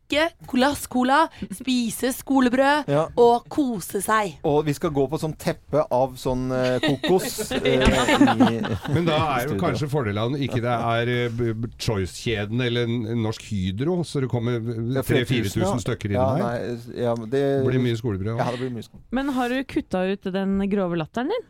glasscola, 0.51 1.23
spise 1.57 2.11
skolebrød 2.13 2.85
Ja. 2.91 3.07
og 3.17 3.47
kose 3.49 3.97
seg. 4.03 4.35
Og 4.45 4.59
vi 4.67 4.73
skal 4.77 4.91
gå 4.93 5.07
på 5.09 5.17
sånn 5.17 5.33
teppe 5.41 5.81
av 5.89 6.13
sånn 6.21 6.51
uh, 6.53 6.77
kokos. 6.83 7.39
uh, 7.51 7.65
i, 7.65 8.61
Men 8.93 9.07
da 9.07 9.17
er 9.39 9.47
jo 9.49 9.57
kanskje 9.61 9.89
fordelen 9.89 10.37
ikke 10.37 10.61
det 10.61 10.75
er 10.75 11.11
b- 11.33 11.71
Choice-kjeden 11.81 12.61
eller 12.61 12.85
Norsk 13.17 13.41
Hydro, 13.49 14.03
så 14.05 14.21
det 14.21 14.29
kommer 14.29 14.59
Ja, 14.59 15.01
flere 15.07 15.25
tusen, 15.25 15.63
ja. 15.65 15.71
3000-4000 15.73 15.83
stykker 15.87 16.13
inn 16.13 16.19
ja, 16.19 16.27
her. 16.29 16.43
Nei, 16.45 17.01
ja, 17.07 17.15
det 17.23 17.31
Det 17.33 17.65
blir 17.71 17.81
mye 17.87 17.97
skolebrød. 17.99 18.37
Ja, 18.37 18.49
det 18.53 18.61
blir 18.61 18.73
mye 18.77 18.85
skolebrød. 18.85 19.09
Men 19.17 19.33
har 19.39 19.49
du 19.49 19.63
kutta 19.73 20.03
ut 20.13 20.29
den 20.37 20.55
grove 20.69 20.99
latteren 21.01 21.33
din? 21.33 21.49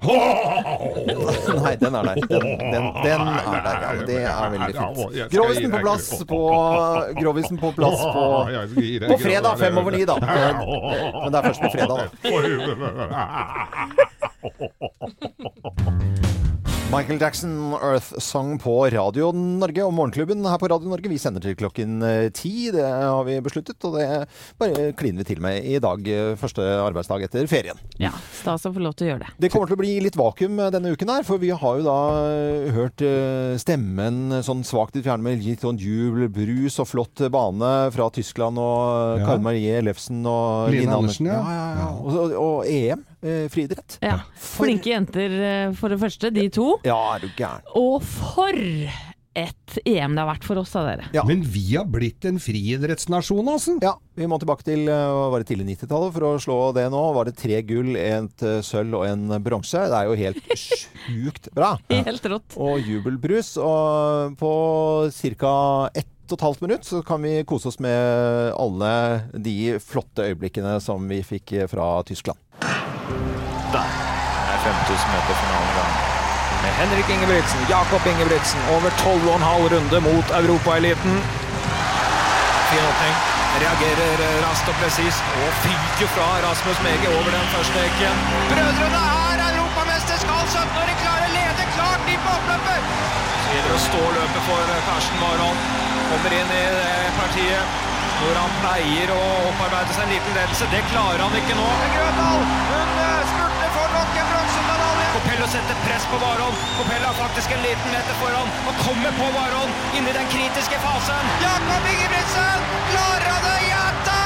Nei, 0.64 1.76
den 1.82 1.95
er 1.95 2.03
der. 2.07 2.16
Den, 2.16 2.28
den, 2.59 2.84
den 3.03 3.22
er 3.28 3.61
der, 3.66 3.76
ja. 3.84 3.89
Det 4.07 4.20
er 4.24 4.49
veldig 4.53 4.74
fint. 4.78 4.97
Grovisen 5.34 5.72
på 5.72 5.78
plass 5.84 6.05
på 6.30 6.39
Grovisen 7.22 7.57
på 7.61 7.68
plass 7.78 7.99
på 8.18 8.26
På 9.07 9.18
fredag 9.22 9.57
fem 9.59 9.78
over 9.78 9.91
ni, 9.91 10.05
da. 10.05 10.16
Men 10.20 11.32
det 11.32 11.38
er 11.39 11.43
først 11.49 11.61
på 11.61 11.70
fredag, 11.78 11.97
da. 12.24 12.30
Michael 16.93 17.17
Jackson, 17.19 17.73
Earth 17.73 18.19
Song 18.21 18.59
på 18.61 18.73
Radio 18.93 19.31
Norge. 19.33 19.81
Og 19.81 19.93
Morgenklubben 19.97 20.43
her 20.45 20.59
på 20.61 20.67
Radio 20.69 20.91
Norge, 20.91 21.09
vi 21.09 21.17
sender 21.17 21.41
til 21.41 21.55
klokken 21.57 22.03
eh, 22.05 22.27
ti. 22.37 22.67
Det 22.75 22.83
har 22.85 23.23
vi 23.25 23.39
besluttet, 23.41 23.79
og 23.87 23.95
det 23.97 24.05
bare 24.61 24.91
kliner 24.99 25.23
vi 25.23 25.25
til 25.31 25.41
med 25.41 25.65
i 25.65 25.79
dag. 25.81 26.05
eh, 26.05 26.35
Første 26.37 26.61
arbeidsdag 26.83 27.25
etter 27.25 27.47
ferien. 27.49 27.79
Ja, 27.97 28.11
stas 28.37 28.67
å 28.69 28.73
få 28.75 28.83
lov 28.85 28.93
til 28.99 29.07
å 29.07 29.09
gjøre 29.13 29.23
det. 29.25 29.31
Det 29.41 29.49
kommer 29.53 29.71
til 29.71 29.77
å 29.79 29.81
bli 29.81 29.95
litt 30.05 30.19
vakuum 30.19 30.59
eh, 30.61 30.69
denne 30.75 30.91
uken 30.93 31.13
her, 31.15 31.25
for 31.25 31.41
vi 31.41 31.49
har 31.49 31.79
jo 31.79 31.87
da 31.87 31.97
hørt 32.77 33.01
stemmen 33.63 34.37
sånn 34.45 34.61
svakt 34.67 34.99
i 34.99 35.03
fjerne 35.05 35.25
med 35.25 35.41
litt 35.47 35.65
sånn 35.65 35.81
jubel, 35.81 36.27
brus 36.35 36.77
og 36.83 36.91
flott 36.91 37.25
bane 37.33 37.71
fra 37.95 38.11
Tyskland 38.13 38.61
og 38.61 39.17
Ja. 39.23 39.25
Karen 39.31 39.43
Marie 39.45 39.79
Ellefsen 39.79 40.21
og 40.29 40.69
Line 40.73 40.93
Andersen, 40.93 41.31
ja. 41.31 41.39
ja, 41.41 41.57
ja, 41.57 41.65
ja. 41.81 41.89
Og, 42.03 42.21
og, 42.21 42.37
og 42.43 42.69
EM, 42.69 43.01
eh, 43.24 43.47
friidrett. 43.51 43.97
Ja. 44.03 44.19
Flinke 44.39 44.93
jenter 44.93 45.39
eh, 45.39 45.71
for 45.80 45.93
det 45.93 45.99
første, 46.01 46.32
de 46.34 46.49
to. 46.53 46.76
Ja, 46.88 46.99
er 47.15 47.26
du 47.26 47.32
gæren. 47.38 47.65
Og 47.80 48.03
for 48.05 48.53
et 49.34 49.78
EM 49.89 50.13
det 50.13 50.21
har 50.21 50.28
vært 50.30 50.43
for 50.45 50.61
oss, 50.61 50.76
da, 50.76 50.84
dere. 50.86 51.07
Ja. 51.15 51.24
Men 51.26 51.41
vi 51.41 51.63
har 51.71 51.88
blitt 51.89 52.26
en 52.30 52.38
friidrettsnasjon, 52.41 53.47
altså. 53.49 53.80
Ja, 53.82 53.95
vi 54.19 54.28
må 54.30 54.38
tilbake 54.41 54.67
til 54.67 54.86
eh, 54.86 55.15
var 55.34 55.41
det 55.41 55.49
tidlig 55.49 55.71
90-tallet 55.71 56.13
for 56.13 56.28
å 56.28 56.34
slå 56.43 56.57
det 56.78 56.86
nå. 56.93 57.01
Var 57.17 57.32
det 57.32 57.36
tre 57.41 57.61
gull, 57.65 57.95
et 57.97 58.47
sølv 58.67 58.99
og 59.01 59.07
en 59.09 59.38
bronse? 59.43 59.88
Det 59.89 59.99
er 60.03 60.11
jo 60.11 60.19
helt 60.21 60.53
sjukt 61.07 61.49
bra. 61.57 61.76
Helt 61.89 62.30
rått. 62.30 62.57
og 62.61 62.82
jubelbrus. 62.86 63.55
Og 63.63 64.38
på 64.39 64.53
ca. 65.41 65.55
ett 65.95 66.09
og 66.32 66.38
et 66.39 66.45
halvt 66.47 66.61
minutt 66.63 66.88
så 66.88 67.01
kan 67.05 67.21
vi 67.21 67.34
kose 67.45 67.67
oss 67.69 67.82
med 67.84 68.53
alle 68.55 68.93
de 69.36 69.76
flotte 69.84 70.24
øyeblikkene 70.32 70.78
som 70.82 71.03
vi 71.11 71.19
fikk 71.26 71.51
fra 71.69 71.97
Tyskland. 72.07 72.39
Der 73.76 73.89
er 74.53 74.57
5000 74.63 75.13
meter 75.15 75.34
finalen 75.41 75.69
i 75.74 75.76
gang. 75.80 75.93
Med 76.63 76.71
Henrik 76.82 77.07
Ingebrigtsen, 77.15 77.59
Jakob 77.76 78.03
Ingebrigtsen 78.11 78.59
over 78.76 78.89
12,5 79.03 79.74
runde 79.74 79.97
mot 80.07 80.28
europaeliten. 80.41 81.13
Fin 82.69 82.84
åpning. 82.89 83.15
Reagerer 83.63 84.19
raskt 84.45 84.69
og 84.71 84.76
presist 84.82 85.24
og 85.41 85.49
fyker 85.63 86.09
fra 86.15 86.28
Rasmus 86.45 86.80
Mege 86.86 87.07
over 87.17 87.32
den 87.38 87.47
første 87.53 87.78
hekken. 87.86 88.15
Brødrene 88.51 89.03
er 89.30 89.39
europamester! 89.49 90.17
Skal 90.24 90.43
17-åring 90.55 90.97
klare 91.03 91.28
lede 91.38 91.63
klart 91.76 92.11
inn 92.13 92.21
på 92.26 92.32
oppløpet! 92.38 92.82
Å 93.76 93.80
stå 93.88 94.03
løpet 94.17 94.43
for 94.49 94.71
Karsten 94.88 95.17
Warholm. 95.21 95.59
Kommer 96.09 96.36
inn 96.39 96.53
i 96.61 96.63
det 96.78 97.11
partiet 97.17 97.82
hvor 98.19 98.38
han 98.39 98.53
pleier 98.61 99.11
å 99.13 99.21
opparbeide 99.49 99.95
seg 99.95 100.05
en 100.05 100.13
liten 100.13 100.38
ledelse. 100.38 100.69
Det 100.74 100.82
klarer 100.91 101.26
han 101.26 101.38
ikke 101.41 101.57
nå. 101.59 101.69
Grøndal, 101.97 102.45
hun 102.69 103.01
eh, 103.07 103.53
bronsemedalje. 105.43 105.43
Capello 105.43 105.47
setter 105.47 105.75
press 105.87 106.05
på 106.11 106.17
Warholm. 106.23 106.55
Capello 106.77 107.07
har 107.07 107.13
faktisk 107.13 107.51
en 107.51 107.61
liten 107.61 107.91
meter 107.91 108.15
foran 108.21 108.47
og 108.67 108.73
kommer 108.85 109.11
på 109.11 109.25
Warholm 109.35 109.71
inn 109.97 110.07
i 110.07 110.13
den 110.13 110.27
kritiske 110.31 110.79
fasen. 110.79 111.23
Jakob 111.41 111.83
Ingebrigtsen 111.91 112.59
klarer 112.91 113.39
det! 113.47 113.59
Ja 113.69 113.85
da! 114.07 114.21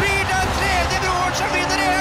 Blir 0.00 0.24
den 0.34 0.48
tredje 0.58 0.98
broren 1.04 1.34
som 1.34 1.48
vinner 1.52 1.91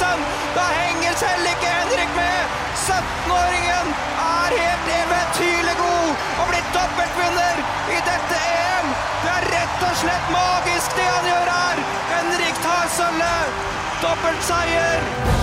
Jakob 0.00 0.20
Da 0.54 0.60
henger 0.60 1.14
selv 1.16 1.46
ikke 1.46 1.66
Henrik 1.66 2.10
med! 2.16 2.38
17-åringen 2.86 3.86
er 4.22 4.56
helt 4.62 4.88
eventyrlig 5.00 5.76
god 5.78 6.08
og 6.40 6.48
blir 6.50 6.64
dobbeltvinner 6.76 7.62
i 7.96 8.00
dette 8.08 8.40
EM! 8.54 8.90
Det 9.22 9.30
er 9.36 9.46
rett 9.54 9.86
og 9.90 9.94
slett 10.02 10.32
magisk 10.34 10.98
det 10.98 11.06
han 11.10 11.30
gjør 11.30 11.54
her! 11.58 11.84
Henrik 12.10 12.58
tar 12.66 12.90
sølvet! 12.96 13.62
Dobbeltseier! 14.02 15.33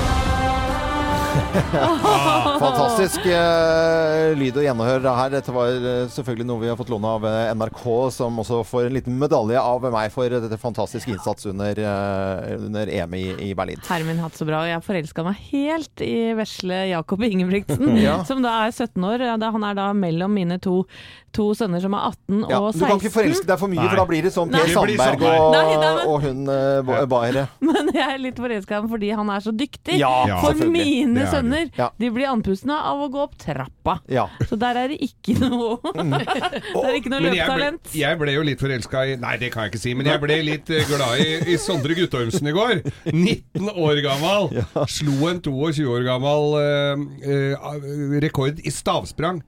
Fantastisk 2.62 3.26
uh, 3.28 4.32
lyd 4.38 4.58
og 4.60 4.66
gjennomhør 4.66 5.06
her. 5.18 5.32
Dette 5.34 5.54
var 5.56 5.72
eh, 5.74 6.04
selvfølgelig 6.12 6.47
noe 6.47 6.62
vi 6.64 6.70
har 6.72 6.78
fått 6.80 6.91
låne 6.91 7.10
av 7.18 7.26
eh, 7.28 7.52
NRK, 7.58 7.84
som 8.16 8.39
også 8.41 8.62
får 8.68 8.88
en 8.89 8.95
liten 8.95 9.18
medalje 9.20 9.60
av 9.62 9.86
meg 9.93 10.12
for 10.14 10.32
dette 10.32 10.60
fantastiske 10.62 11.12
innsats 11.14 11.47
under, 11.52 11.82
uh, 11.84 12.54
under 12.68 12.91
EM 12.91 13.16
i, 13.18 13.24
i 13.49 13.54
Berlin. 13.58 13.82
Hermin 13.89 14.22
hatt 14.24 14.38
så 14.39 14.47
bra, 14.47 14.64
og 14.66 14.72
jeg 14.72 14.86
forelska 14.86 15.26
meg 15.28 15.41
helt 15.52 16.06
i 16.06 16.14
vesle 16.38 16.84
Jakob 16.91 17.26
Ingebrigtsen, 17.28 17.97
Ja. 18.06 18.22
som 18.28 18.41
da 18.45 18.56
er 18.66 18.72
17 18.76 19.04
år. 19.08 19.26
Ja, 19.32 19.38
Han 19.52 19.66
er 19.68 19.78
da 19.78 19.89
mellom 19.97 20.34
mine 20.36 20.58
to, 20.64 20.82
to 21.36 21.49
sønner 21.58 21.82
som 21.84 21.93
er 21.97 22.08
18 22.12 22.45
Ja, 22.49 22.60
og 22.62 22.76
du 22.76 22.86
kan 22.86 22.97
ikke 22.99 23.14
forelske 23.14 23.47
deg 23.49 23.60
for 23.62 23.72
mye, 23.72 23.82
Nei. 23.82 23.89
for 23.91 24.02
da 24.02 24.08
blir 24.10 24.26
det 24.28 24.34
sånn 24.36 24.52
Per 24.54 24.72
Sandberg 24.72 25.26
og, 25.28 25.47
Nei, 25.56 25.64
nei, 25.68 25.91
men- 25.97 26.08
og 26.08 26.26
hun 26.26 26.41
uh, 26.49 27.06
Ba- 27.12 27.22
Men 27.72 27.91
jeg 27.93 28.06
er 28.08 28.20
litt 28.22 28.39
forelska 28.41 28.76
i 28.76 28.80
ham 28.80 28.89
fordi 28.91 29.12
han 29.16 29.30
er 29.32 29.43
så 29.43 29.54
dyktig. 29.56 29.97
Ja, 30.02 30.12
Ja, 30.28 30.39
For 30.43 30.58
mine 30.72 31.22
Det 31.22 31.28
er 31.41 31.49
sønner 31.49 31.71
Ja. 31.81 31.89
de 31.99 32.09
blir 32.13 32.29
andpustne 32.31 32.77
av 32.77 33.01
å 33.05 33.09
gå 33.11 33.19
opp 33.25 33.35
trappa. 33.41 33.97
Ja. 34.11 34.27
Så 34.47 34.55
der 34.61 34.77
er 34.83 34.87
det 34.93 34.99
ikke 35.01 35.35
noe 35.41 35.79
Det 35.91 36.85
er 36.85 36.95
ikke 36.99 37.11
noe 37.11 37.21
Men 37.25 37.33
jeg 37.35 37.47
ble, 37.49 37.57
løpetalent. 37.57 37.91
jeg 37.97 38.19
ble 38.21 38.31
jo 38.35 38.43
litt 38.47 38.61
forelska 38.61 39.01
i 39.11 39.15
Nei, 39.21 39.33
det 39.41 39.49
kan 39.53 39.65
jeg 39.65 39.69
ikke 39.73 39.81
si, 39.83 39.91
men 39.97 40.05
jeg 40.09 40.21
ble 40.23 40.37
litt 40.45 40.69
eh, 40.73 40.85
glad 40.89 41.21
i, 41.23 41.27
i 41.53 41.57
Sondre 41.61 41.93
Guttormsen 41.97 42.47
i 42.49 42.53
går. 42.55 42.75
19 43.11 43.67
år 43.75 43.99
gammel. 44.05 44.49
Slo 44.91 45.27
en 45.29 45.41
22 45.43 45.85
år 45.91 46.03
gammel 46.07 46.43
uh, 46.57 46.95
uh, 47.25 47.75
rekord 48.23 48.61
i 48.65 48.71
stavsprang. 48.73 49.41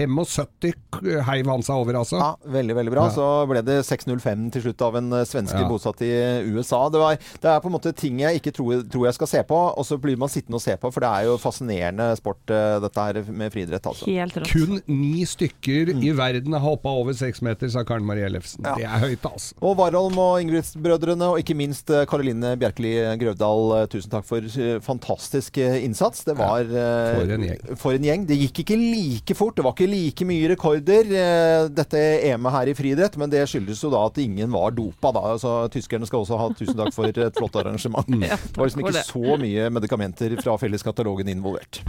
5,75 0.00 1.22
heiv 1.26 1.48
han 1.50 1.64
seg 1.64 1.80
over, 1.82 1.98
altså. 2.00 2.18
Ja, 2.20 2.30
veldig, 2.52 2.76
veldig 2.78 2.92
bra. 2.94 3.06
Ja. 3.08 3.14
Så 3.14 3.26
ble 3.50 3.62
det 3.66 3.78
6.05 3.88 4.46
til 4.54 4.64
slutt 4.68 4.84
av 4.86 4.98
en 5.00 5.10
svenske 5.28 5.60
Ja. 5.60 5.68
bosatt 5.68 6.00
i 6.06 6.10
USA. 6.50 6.84
Det, 6.92 7.00
var, 7.02 7.18
det 7.42 7.50
er 7.52 7.60
på 7.62 7.70
en 7.70 7.74
måte 7.76 7.92
ting 7.96 8.20
jeg 8.22 8.40
ikke 8.40 8.52
tror, 8.56 8.84
tror 8.90 9.08
jeg 9.08 9.18
skal 9.18 9.30
se 9.30 9.42
på, 9.48 9.58
og 9.74 9.86
så 9.86 9.98
blir 10.00 10.18
man 10.20 10.30
sittende 10.32 10.60
og 10.60 10.64
se 10.64 10.76
på, 10.80 10.90
for 10.92 10.99
det 11.02 11.10
er 11.10 11.26
jo 11.28 11.36
fascinerende 11.40 12.06
sport, 12.18 12.42
eh, 12.52 12.78
dette 12.84 13.06
her 13.06 13.20
med 13.30 13.52
friidrett, 13.54 13.86
altså. 13.90 14.06
Helt 14.10 14.36
rått. 14.40 14.50
Kun 14.52 14.80
ni 14.90 15.24
stykker 15.28 15.92
i 15.96 16.12
verden 16.16 16.52
har 16.56 16.62
hoppa 16.64 16.92
over 17.00 17.16
seks 17.16 17.42
meter, 17.44 17.70
sa 17.72 17.84
Karen 17.88 18.06
Marie 18.06 18.26
Ellefsen. 18.28 18.64
Ja. 18.66 18.74
Det 18.78 18.86
er 18.86 19.04
høyt, 19.06 19.26
altså. 19.28 19.54
Og 19.60 19.76
Warholm 19.80 20.18
og 20.20 20.40
Ingebrigtsen-brødrene, 20.44 21.30
og 21.34 21.40
ikke 21.42 21.56
minst 21.58 21.90
eh, 21.90 22.04
Karoline 22.10 22.54
Bjerkeli 22.60 22.94
Grøvdal, 23.20 23.64
eh, 23.80 23.86
tusen 23.92 24.12
takk 24.12 24.26
for 24.28 24.44
eh, 24.44 24.78
fantastisk 24.84 25.58
eh, 25.62 25.80
innsats. 25.84 26.24
Det 26.28 26.36
var 26.38 26.64
ja, 26.64 27.16
for 27.16 27.34
en 27.36 27.46
gjeng. 27.48 27.62
For 27.80 27.96
en 27.96 28.06
gjeng. 28.06 28.26
Det 28.28 28.38
gikk 28.44 28.62
ikke 28.64 28.78
like 28.80 29.36
fort, 29.38 29.56
det 29.58 29.64
var 29.66 29.74
ikke 29.76 29.90
like 29.90 30.26
mye 30.28 30.50
rekorder, 30.54 31.10
eh, 31.16 31.68
dette 31.74 32.00
EM-et 32.30 32.54
her 32.56 32.70
i 32.72 32.76
friidrett, 32.78 33.16
men 33.20 33.30
det 33.32 33.42
skyldes 33.50 33.82
jo 33.84 33.90
da 33.92 34.04
at 34.08 34.18
ingen 34.22 34.50
var 34.52 34.74
dopa, 34.76 35.12
da. 35.16 35.24
Altså, 35.34 35.54
tyskerne 35.72 36.08
skal 36.08 36.24
også 36.24 36.38
ha 36.40 36.48
tusen 36.56 36.76
takk 36.78 36.94
for 36.96 37.10
et 37.10 37.38
flott 37.38 37.56
arrangement. 37.62 38.06
Ja, 38.30 38.36
Det 38.36 38.58
var 38.58 38.68
liksom 38.68 38.82
ikke 38.84 39.02
så 39.06 39.36
mye 39.40 39.68
medikamenter 39.72 40.34
fra 40.42 40.54
felleskatalogen 40.90 41.28
involvert. 41.28 41.82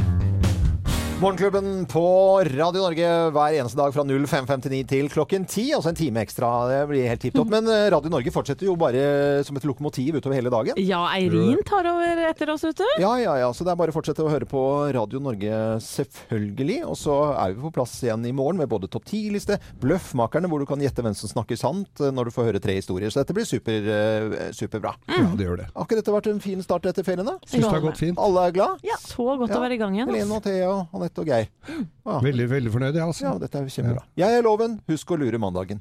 Morgenklubben 1.21 1.85
på 1.85 2.01
Radio 2.57 2.81
Norge 2.81 3.09
hver 3.29 3.53
eneste 3.59 3.77
dag 3.77 3.91
fra 3.93 4.01
05.59 4.01 4.79
til 4.89 5.09
klokken 5.13 5.43
10. 5.45 5.67
Altså 5.77 5.91
en 5.91 5.97
time 5.99 6.21
ekstra. 6.23 6.47
Det 6.65 6.79
blir 6.89 7.03
helt 7.11 7.21
tipp 7.21 7.35
topp. 7.37 7.51
Men 7.53 7.67
eh, 7.69 7.83
Radio 7.93 8.09
Norge 8.09 8.31
fortsetter 8.33 8.65
jo 8.65 8.73
bare 8.79 9.03
som 9.45 9.53
et 9.59 9.67
lokomotiv 9.69 10.17
utover 10.17 10.39
hele 10.39 10.49
dagen. 10.49 10.79
Ja, 10.81 11.03
Eirin 11.13 11.59
tar 11.67 11.85
over 11.91 12.23
etter 12.25 12.49
oss, 12.49 12.63
vet 12.65 12.81
du. 12.81 12.87
Ja, 13.03 13.11
ja, 13.21 13.35
ja. 13.37 13.51
Så 13.53 13.61
det 13.67 13.69
er 13.69 13.77
bare 13.77 13.93
å 13.93 13.97
fortsette 13.99 14.23
å 14.25 14.31
høre 14.33 14.47
på 14.49 14.63
Radio 14.97 15.21
Norge, 15.21 15.59
selvfølgelig. 15.85 16.79
Og 16.89 16.97
så 16.97 17.19
er 17.35 17.53
vi 17.53 17.61
på 17.67 17.73
plass 17.77 17.93
igjen 18.01 18.25
i 18.25 18.33
morgen 18.33 18.57
med 18.63 18.71
både 18.73 18.89
topp 18.89 19.05
10-liste, 19.11 19.59
Bløffmakerne, 19.83 20.49
hvor 20.49 20.65
du 20.65 20.65
kan 20.71 20.81
gjette 20.81 21.05
hvem 21.05 21.13
som 21.21 21.29
snakker 21.35 21.61
sant 21.61 22.01
eh, 22.01 22.09
når 22.09 22.31
du 22.31 22.35
får 22.39 22.49
høre 22.49 22.63
tre 22.65 22.79
historier. 22.79 23.13
Så 23.13 23.21
dette 23.21 23.37
blir 23.37 23.45
super, 23.45 23.77
eh, 23.93 24.49
superbra. 24.57 24.95
Ja, 25.05 25.21
det 25.37 25.45
gjør 25.51 25.61
det. 25.61 25.69
Har 25.77 25.85
ikke 25.85 26.01
dette 26.01 26.17
vært 26.17 26.31
en 26.33 26.41
fin 26.49 26.65
start 26.65 26.89
etter 26.95 27.05
feriene? 27.05 27.37
Syns 27.45 27.61
det 27.69 27.73
har 27.77 27.85
gått 27.85 28.01
fint. 28.01 28.17
Alle 28.25 28.49
er 28.49 28.57
glad? 28.57 28.81
Ja, 28.89 28.97
Så 29.05 29.29
godt 29.37 29.53
Ja. 29.53 29.61
å 29.61 29.65
være 29.67 29.77
i 29.77 29.81
gang 29.85 30.01
igjen. 30.01 30.09
Helene 30.09 30.41
og 30.41 30.45
Thea 30.49 30.73
og 30.81 31.10
Anette 31.11 31.23
og 31.23 31.27
Geir. 31.27 31.49
Ah. 32.01 32.17
Veldig, 32.23 32.47
veldig 32.49 32.71
fornøyd, 32.73 32.95
jeg, 32.95 33.05
altså. 33.05 33.23
Ja, 33.27 33.31
dette 33.37 33.59
er 33.59 33.67
kjempebra. 33.69 34.01
Jeg 34.17 34.37
er 34.37 34.41
Loven. 34.41 34.79
Husk 34.89 35.11
å 35.11 35.17
lure 35.19 35.37
mandagen. 35.37 35.79